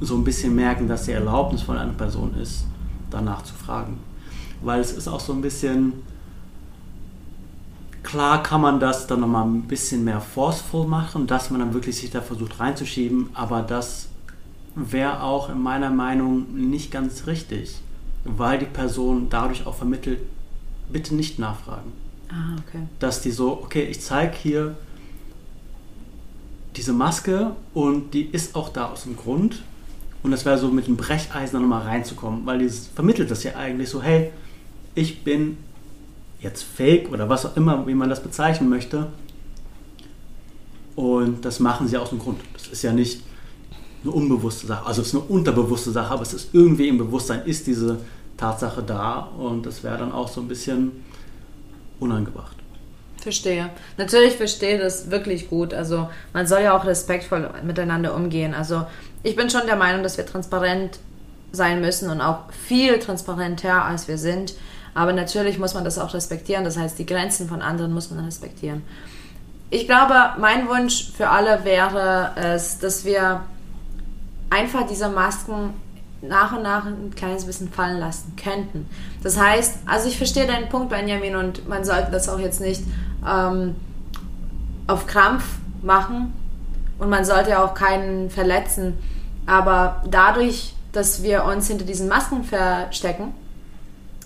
so 0.00 0.16
ein 0.16 0.24
bisschen 0.24 0.54
merken, 0.54 0.88
dass 0.88 1.04
die 1.04 1.12
Erlaubnis 1.12 1.62
von 1.62 1.76
einer 1.76 1.92
Person 1.92 2.34
ist, 2.40 2.64
danach 3.10 3.42
zu 3.42 3.54
fragen. 3.54 3.98
Weil 4.62 4.80
es 4.80 4.92
ist 4.92 5.08
auch 5.08 5.20
so 5.20 5.32
ein 5.32 5.42
bisschen, 5.42 5.92
klar 8.02 8.42
kann 8.42 8.60
man 8.60 8.80
das 8.80 9.06
dann 9.06 9.20
nochmal 9.20 9.46
ein 9.46 9.62
bisschen 9.62 10.04
mehr 10.04 10.20
forceful 10.20 10.86
machen, 10.86 11.26
dass 11.26 11.50
man 11.50 11.60
dann 11.60 11.74
wirklich 11.74 11.96
sich 11.96 12.10
da 12.10 12.20
versucht 12.20 12.60
reinzuschieben, 12.60 13.30
aber 13.34 13.62
das 13.62 14.08
wäre 14.74 15.22
auch 15.22 15.50
in 15.50 15.60
meiner 15.60 15.90
Meinung 15.90 16.46
nicht 16.54 16.90
ganz 16.90 17.26
richtig, 17.26 17.76
weil 18.24 18.58
die 18.58 18.66
Person 18.66 19.26
dadurch 19.28 19.66
auch 19.66 19.74
vermittelt, 19.74 20.20
bitte 20.90 21.14
nicht 21.14 21.38
nachfragen. 21.38 21.92
Ah, 22.28 22.56
okay. 22.66 22.86
Dass 23.00 23.22
die 23.22 23.32
so, 23.32 23.52
okay, 23.52 23.82
ich 23.82 24.00
zeige 24.00 24.36
hier 24.36 24.76
diese 26.76 26.92
Maske 26.92 27.52
und 27.74 28.14
die 28.14 28.22
ist 28.26 28.54
auch 28.54 28.68
da 28.68 28.86
aus 28.86 29.02
dem 29.02 29.16
Grund 29.16 29.62
und 30.22 30.30
das 30.30 30.44
wäre 30.44 30.58
so 30.58 30.68
mit 30.68 30.86
dem 30.86 30.96
Brecheisen 30.96 31.60
nochmal 31.60 31.82
reinzukommen, 31.82 32.44
weil 32.44 32.58
dieses 32.58 32.88
vermittelt 32.88 33.30
das 33.30 33.42
ja 33.42 33.56
eigentlich 33.56 33.88
so, 33.88 34.02
hey, 34.02 34.32
ich 34.94 35.24
bin 35.24 35.56
jetzt 36.40 36.62
fake 36.62 37.10
oder 37.10 37.28
was 37.28 37.46
auch 37.46 37.56
immer, 37.56 37.86
wie 37.86 37.94
man 37.94 38.08
das 38.08 38.22
bezeichnen 38.22 38.68
möchte. 38.68 39.08
Und 40.96 41.44
das 41.44 41.60
machen 41.60 41.88
sie 41.88 41.96
aus 41.96 42.10
dem 42.10 42.18
Grund. 42.18 42.40
Das 42.52 42.66
ist 42.66 42.82
ja 42.82 42.92
nicht 42.92 43.22
eine 44.02 44.12
unbewusste 44.12 44.66
Sache, 44.66 44.86
also 44.86 45.02
es 45.02 45.08
ist 45.08 45.14
eine 45.14 45.24
unterbewusste 45.24 45.90
Sache, 45.90 46.12
aber 46.12 46.22
es 46.22 46.32
ist 46.32 46.54
irgendwie 46.54 46.88
im 46.88 46.98
Bewusstsein, 46.98 47.42
ist 47.44 47.66
diese 47.66 47.98
Tatsache 48.36 48.82
da 48.82 49.30
und 49.38 49.66
das 49.66 49.82
wäre 49.84 49.98
dann 49.98 50.12
auch 50.12 50.28
so 50.28 50.40
ein 50.40 50.48
bisschen 50.48 50.92
unangebracht. 51.98 52.56
Verstehe. 53.20 53.68
Natürlich 53.98 54.36
verstehe 54.36 54.78
das 54.78 55.10
wirklich 55.10 55.50
gut. 55.50 55.74
Also 55.74 56.08
man 56.32 56.46
soll 56.46 56.62
ja 56.62 56.76
auch 56.76 56.84
respektvoll 56.84 57.50
miteinander 57.62 58.14
umgehen. 58.14 58.54
Also 58.54 58.86
ich 59.22 59.36
bin 59.36 59.50
schon 59.50 59.66
der 59.66 59.76
Meinung, 59.76 60.02
dass 60.02 60.16
wir 60.16 60.24
transparent 60.24 60.98
sein 61.52 61.80
müssen 61.80 62.08
und 62.08 62.20
auch 62.20 62.50
viel 62.52 62.98
transparenter, 62.98 63.84
als 63.84 64.08
wir 64.08 64.16
sind. 64.16 64.54
Aber 64.94 65.12
natürlich 65.12 65.58
muss 65.58 65.74
man 65.74 65.84
das 65.84 65.98
auch 65.98 66.14
respektieren. 66.14 66.64
Das 66.64 66.76
heißt, 66.76 66.98
die 66.98 67.06
Grenzen 67.06 67.48
von 67.48 67.60
anderen 67.62 67.92
muss 67.92 68.10
man 68.10 68.24
respektieren. 68.24 68.82
Ich 69.68 69.86
glaube, 69.86 70.14
mein 70.38 70.68
Wunsch 70.68 71.12
für 71.16 71.28
alle 71.28 71.64
wäre 71.64 72.32
es, 72.36 72.78
dass 72.78 73.04
wir 73.04 73.42
einfach 74.48 74.86
diese 74.86 75.08
Masken 75.08 75.74
nach 76.22 76.56
und 76.56 76.62
nach 76.62 76.84
ein 76.86 77.14
kleines 77.14 77.44
bisschen 77.44 77.70
fallen 77.70 77.98
lassen 77.98 78.34
könnten. 78.42 78.88
Das 79.22 79.38
heißt, 79.38 79.78
also 79.86 80.08
ich 80.08 80.18
verstehe 80.18 80.46
deinen 80.46 80.68
Punkt, 80.68 80.90
Benjamin, 80.90 81.36
und 81.36 81.68
man 81.68 81.84
sollte 81.84 82.10
das 82.10 82.28
auch 82.28 82.38
jetzt 82.38 82.60
nicht 82.60 82.82
ähm, 83.26 83.76
auf 84.86 85.06
Krampf 85.06 85.44
machen 85.82 86.32
und 86.98 87.08
man 87.08 87.24
sollte 87.24 87.58
auch 87.58 87.74
keinen 87.74 88.30
verletzen. 88.30 88.98
Aber 89.46 90.02
dadurch, 90.08 90.74
dass 90.92 91.22
wir 91.22 91.44
uns 91.44 91.68
hinter 91.68 91.84
diesen 91.84 92.08
Masken 92.08 92.44
verstecken, 92.44 93.34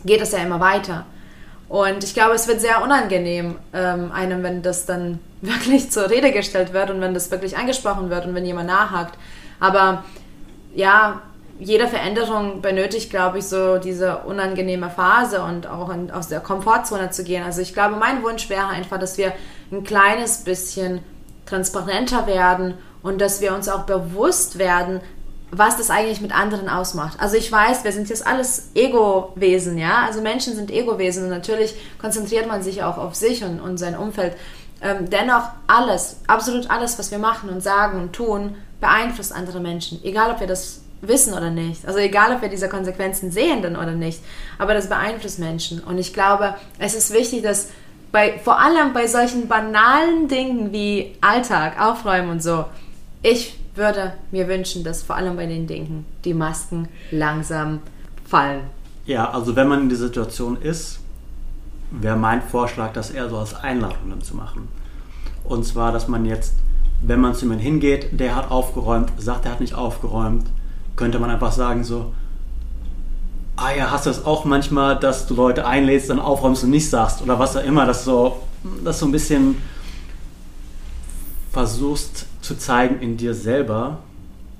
geht 0.04 0.20
es 0.20 0.33
ja 0.33 0.38
immer 0.38 0.61
weiter. 0.61 1.07
Und 1.68 2.04
ich 2.04 2.14
glaube, 2.14 2.35
es 2.35 2.46
wird 2.46 2.61
sehr 2.61 2.83
unangenehm 2.83 3.57
ähm, 3.72 4.12
einem, 4.12 4.42
wenn 4.42 4.62
das 4.62 4.87
dann 4.87 5.18
wirklich 5.40 5.90
zur 5.90 6.11
Rede 6.11 6.33
gestellt 6.33 6.72
wird 6.72 6.90
und 6.90 7.00
wenn 7.00 7.14
das 7.14 7.30
wirklich 7.30 7.57
angesprochen 7.57 8.11
wird 8.11 8.26
und 8.26 8.35
wenn 8.35 8.44
jemand 8.44 8.68
nachhakt. 8.68 9.18
Aber 9.61 10.04
ja, 10.74 11.22
jede 11.59 11.87
Veränderung 11.87 12.61
benötigt, 12.61 13.11
glaube 13.11 13.38
ich, 13.38 13.47
so 13.47 13.79
diese 13.79 14.19
unangenehme 14.19 14.90
Phase 14.90 15.43
und 15.43 15.67
auch 15.67 15.88
in, 15.90 16.11
aus 16.11 16.29
der 16.29 16.40
Komfortzone 16.40 17.11
zu 17.11 17.25
gehen. 17.25 17.45
Also 17.45 17.61
ich 17.61 17.73
glaube, 17.73 17.97
mein 17.97 18.23
Wunsch 18.23 18.49
wäre 18.49 18.67
einfach, 18.67 18.99
dass 18.99 19.19
wir 19.19 19.33
ein 19.71 19.85
kleines 19.85 20.38
bisschen 20.38 21.01
transparenter 21.47 22.27
werden 22.27 22.75
und 23.03 23.21
dass 23.21 23.40
wir 23.40 23.55
uns 23.55 23.69
auch 23.69 23.85
bewusst 23.85 24.59
werden, 24.59 25.01
was 25.51 25.77
das 25.77 25.90
eigentlich 25.90 26.21
mit 26.21 26.35
anderen 26.35 26.69
ausmacht. 26.69 27.19
Also 27.21 27.37
ich 27.37 27.51
weiß, 27.51 27.85
wir 27.85 27.93
sind 27.93 28.09
jetzt 28.09 28.27
alles 28.27 28.71
Ego-Wesen, 28.75 29.79
ja. 29.79 30.05
Also 30.07 30.21
Menschen 30.21 30.57
sind 30.57 30.71
Ego-Wesen 30.71 31.25
und 31.25 31.31
natürlich 31.31 31.75
konzentriert 32.01 32.49
man 32.49 32.62
sich 32.62 32.83
auch 32.83 32.99
auf 32.99 33.14
sich 33.14 33.45
und, 33.45 33.61
und 33.61 33.78
sein 33.78 33.97
Umfeld. 33.97 34.37
Ähm, 34.83 35.09
dennoch 35.09 35.45
alles, 35.66 36.16
absolut 36.26 36.70
alles, 36.70 36.99
was 36.99 37.11
wir 37.11 37.18
machen 37.18 37.49
und 37.51 37.62
sagen 37.62 38.01
und 38.01 38.12
tun, 38.12 38.57
beeinflusst 38.81 39.33
andere 39.33 39.61
Menschen. 39.61 40.03
Egal, 40.03 40.33
ob 40.33 40.41
wir 40.41 40.47
das 40.47 40.84
wissen 41.09 41.34
oder 41.34 41.50
nicht. 41.50 41.86
Also 41.86 41.98
egal, 41.98 42.34
ob 42.34 42.42
wir 42.42 42.48
diese 42.48 42.68
Konsequenzen 42.68 43.30
sehen 43.30 43.62
dann 43.62 43.76
oder 43.76 43.92
nicht. 43.92 44.20
Aber 44.59 44.74
das 44.74 44.88
beeinflusst 44.88 45.38
Menschen. 45.38 45.80
Und 45.80 45.98
ich 45.98 46.12
glaube, 46.12 46.55
es 46.78 46.94
ist 46.94 47.12
wichtig, 47.12 47.42
dass 47.42 47.68
bei, 48.12 48.38
vor 48.38 48.61
allem 48.61 48.92
bei 48.92 49.07
solchen 49.07 49.48
banalen 49.48 50.28
Dingen 50.28 50.72
wie 50.72 51.16
Alltag, 51.20 51.80
Aufräumen 51.80 52.30
und 52.30 52.42
so, 52.42 52.64
ich 53.22 53.59
würde 53.74 54.12
mir 54.30 54.46
wünschen, 54.48 54.84
dass 54.84 55.02
vor 55.02 55.16
allem 55.16 55.36
bei 55.36 55.46
den 55.46 55.66
Dingen 55.66 56.07
die 56.24 56.34
Masken 56.34 56.88
langsam 57.11 57.80
fallen. 58.24 58.62
Ja, 59.07 59.30
also 59.30 59.57
wenn 59.57 59.68
man 59.68 59.82
in 59.82 59.88
der 59.88 59.98
Situation 59.98 60.61
ist, 60.61 61.00
wäre 61.90 62.16
mein 62.16 62.42
Vorschlag, 62.42 62.92
das 62.92 63.11
eher 63.11 63.28
so 63.28 63.38
als 63.38 63.55
Einladung 63.55 64.11
dann 64.11 64.22
zu 64.22 64.36
machen. 64.36 64.68
Und 65.42 65.64
zwar, 65.66 65.92
dass 65.92 66.09
man 66.09 66.24
jetzt, 66.24 66.55
wenn 67.02 67.20
man 67.20 67.34
zu 67.34 67.42
jemandem 67.42 67.66
hingeht, 67.66 68.09
der 68.12 68.34
hat 68.34 68.50
aufgeräumt, 68.50 69.12
sagt, 69.18 69.44
er 69.44 69.52
hat 69.52 69.61
nicht 69.61 69.74
aufgeräumt, 69.74 70.46
könnte 70.97 71.18
man 71.18 71.30
einfach 71.30 71.53
sagen 71.53 71.84
so, 71.84 72.12
ah 73.57 73.72
ja, 73.76 73.90
hast 73.90 74.07
du 74.07 74.11
das 74.11 74.24
auch 74.24 74.45
manchmal, 74.45 74.99
dass 74.99 75.26
du 75.26 75.34
Leute 75.34 75.66
einlädst, 75.66 76.11
dann 76.11 76.18
aufräumst 76.18 76.64
und 76.64 76.70
nicht 76.70 76.88
sagst 76.88 77.22
oder 77.22 77.38
was 77.38 77.57
auch 77.57 77.64
immer, 77.64 77.86
dass 77.86 78.05
so, 78.05 78.42
das 78.84 78.99
so 78.99 79.07
ein 79.07 79.12
bisschen 79.12 79.62
versuchst 81.53 82.26
zu 82.40 82.57
zeigen 82.59 83.01
in 83.01 83.16
dir 83.16 83.32
selber, 83.32 83.99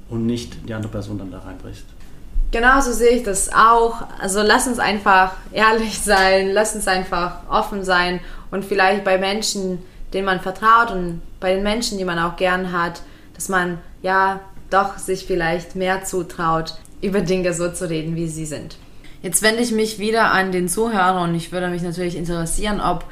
und 0.09 0.27
nicht 0.27 0.69
die 0.69 0.75
andere 0.75 0.91
Person 0.91 1.19
dann 1.19 1.31
da 1.31 1.41
reinbrichst. 1.41 1.85
Genau 2.51 2.81
so 2.81 2.93
sehe 2.93 3.11
ich 3.11 3.23
das 3.25 3.53
auch. 3.53 4.05
Also 4.21 4.43
lass 4.43 4.67
uns 4.67 4.79
einfach 4.79 5.33
ehrlich 5.53 5.99
sein, 6.01 6.51
lass 6.53 6.75
uns 6.75 6.87
einfach 6.87 7.39
offen 7.51 7.85
sein 7.85 8.21
und 8.51 8.65
vielleicht 8.65 9.05
bei 9.05 9.19
Menschen, 9.19 9.83
denen 10.13 10.27
man 10.27 10.41
vertraut 10.41 10.93
und 10.93 11.21
bei 11.41 11.55
den 11.55 11.65
Menschen, 11.65 11.99
die 11.99 12.05
man 12.05 12.19
auch 12.19 12.37
gern 12.37 12.73
hat, 12.73 13.03
dass 13.35 13.49
man 13.49 13.79
ja 14.03 14.41
doch 14.75 14.99
sich 14.99 15.27
vielleicht 15.27 15.77
mehr 15.77 16.05
zutraut, 16.05 16.75
über 17.01 17.21
Dinge 17.21 17.53
so 17.55 17.71
zu 17.71 17.89
reden, 17.89 18.17
wie 18.17 18.29
sie 18.29 18.47
sind. 18.47 18.77
Jetzt 19.23 19.43
wende 19.43 19.63
ich 19.63 19.73
mich 19.73 19.99
wieder 19.99 20.33
an 20.33 20.53
den 20.53 20.69
Zuhörer 20.69 21.23
und 21.23 21.35
ich 21.35 21.53
würde 21.53 21.69
mich 21.69 21.83
natürlich 21.83 22.17
interessieren, 22.17 22.81
ob 22.81 23.05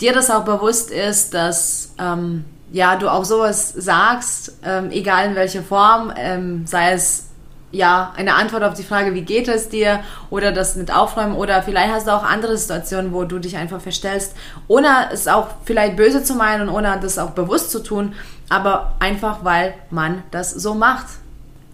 dir 0.00 0.12
das 0.12 0.30
auch 0.30 0.44
bewusst 0.44 0.90
ist, 0.90 1.32
dass 1.32 1.94
ähm, 1.98 2.44
ja 2.72 2.96
du 2.96 3.10
auch 3.10 3.24
sowas 3.24 3.72
sagst, 3.74 4.58
ähm, 4.64 4.90
egal 4.90 5.30
in 5.30 5.34
welcher 5.34 5.62
Form, 5.62 6.12
ähm, 6.16 6.66
sei 6.66 6.92
es 6.92 7.26
ja 7.72 8.12
eine 8.16 8.34
Antwort 8.34 8.62
auf 8.62 8.74
die 8.74 8.82
Frage, 8.82 9.14
wie 9.14 9.22
geht 9.22 9.48
es 9.48 9.68
dir 9.68 10.00
oder 10.30 10.52
das 10.52 10.76
mit 10.76 10.94
Aufräumen 10.94 11.34
oder 11.34 11.62
vielleicht 11.62 11.92
hast 11.92 12.06
du 12.06 12.12
auch 12.12 12.22
andere 12.22 12.56
Situationen, 12.56 13.12
wo 13.12 13.24
du 13.24 13.38
dich 13.38 13.56
einfach 13.56 13.80
verstellst, 13.80 14.34
ohne 14.68 15.08
es 15.12 15.28
auch 15.28 15.48
vielleicht 15.64 15.96
böse 15.96 16.22
zu 16.22 16.34
meinen 16.34 16.68
und 16.68 16.74
ohne 16.74 16.98
das 17.00 17.18
auch 17.18 17.30
bewusst 17.30 17.70
zu 17.70 17.82
tun, 17.82 18.14
aber 18.48 18.94
einfach 18.98 19.44
weil 19.44 19.74
man 19.90 20.22
das 20.30 20.50
so 20.50 20.74
macht. 20.74 21.06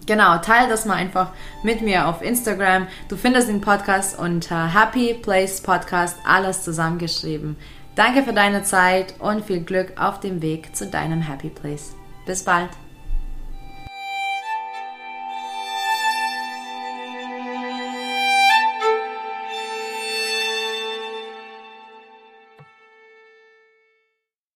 Genau, 0.05 0.37
teile 0.39 0.67
das 0.67 0.85
mal 0.85 0.95
einfach 0.95 1.29
mit 1.63 1.81
mir 1.81 2.07
auf 2.07 2.21
Instagram. 2.21 2.87
Du 3.07 3.15
findest 3.15 3.47
den 3.47 3.61
Podcast 3.61 4.19
unter 4.19 4.73
Happy 4.73 5.13
Place 5.13 5.61
Podcast, 5.61 6.17
alles 6.25 6.63
zusammengeschrieben. 6.63 7.55
Danke 7.95 8.23
für 8.23 8.33
deine 8.33 8.63
Zeit 8.63 9.15
und 9.19 9.45
viel 9.45 9.61
Glück 9.61 9.93
auf 9.99 10.19
dem 10.19 10.41
Weg 10.41 10.75
zu 10.75 10.87
deinem 10.87 11.21
Happy 11.21 11.49
Place. 11.49 11.95
Bis 12.25 12.43
bald. 12.43 12.82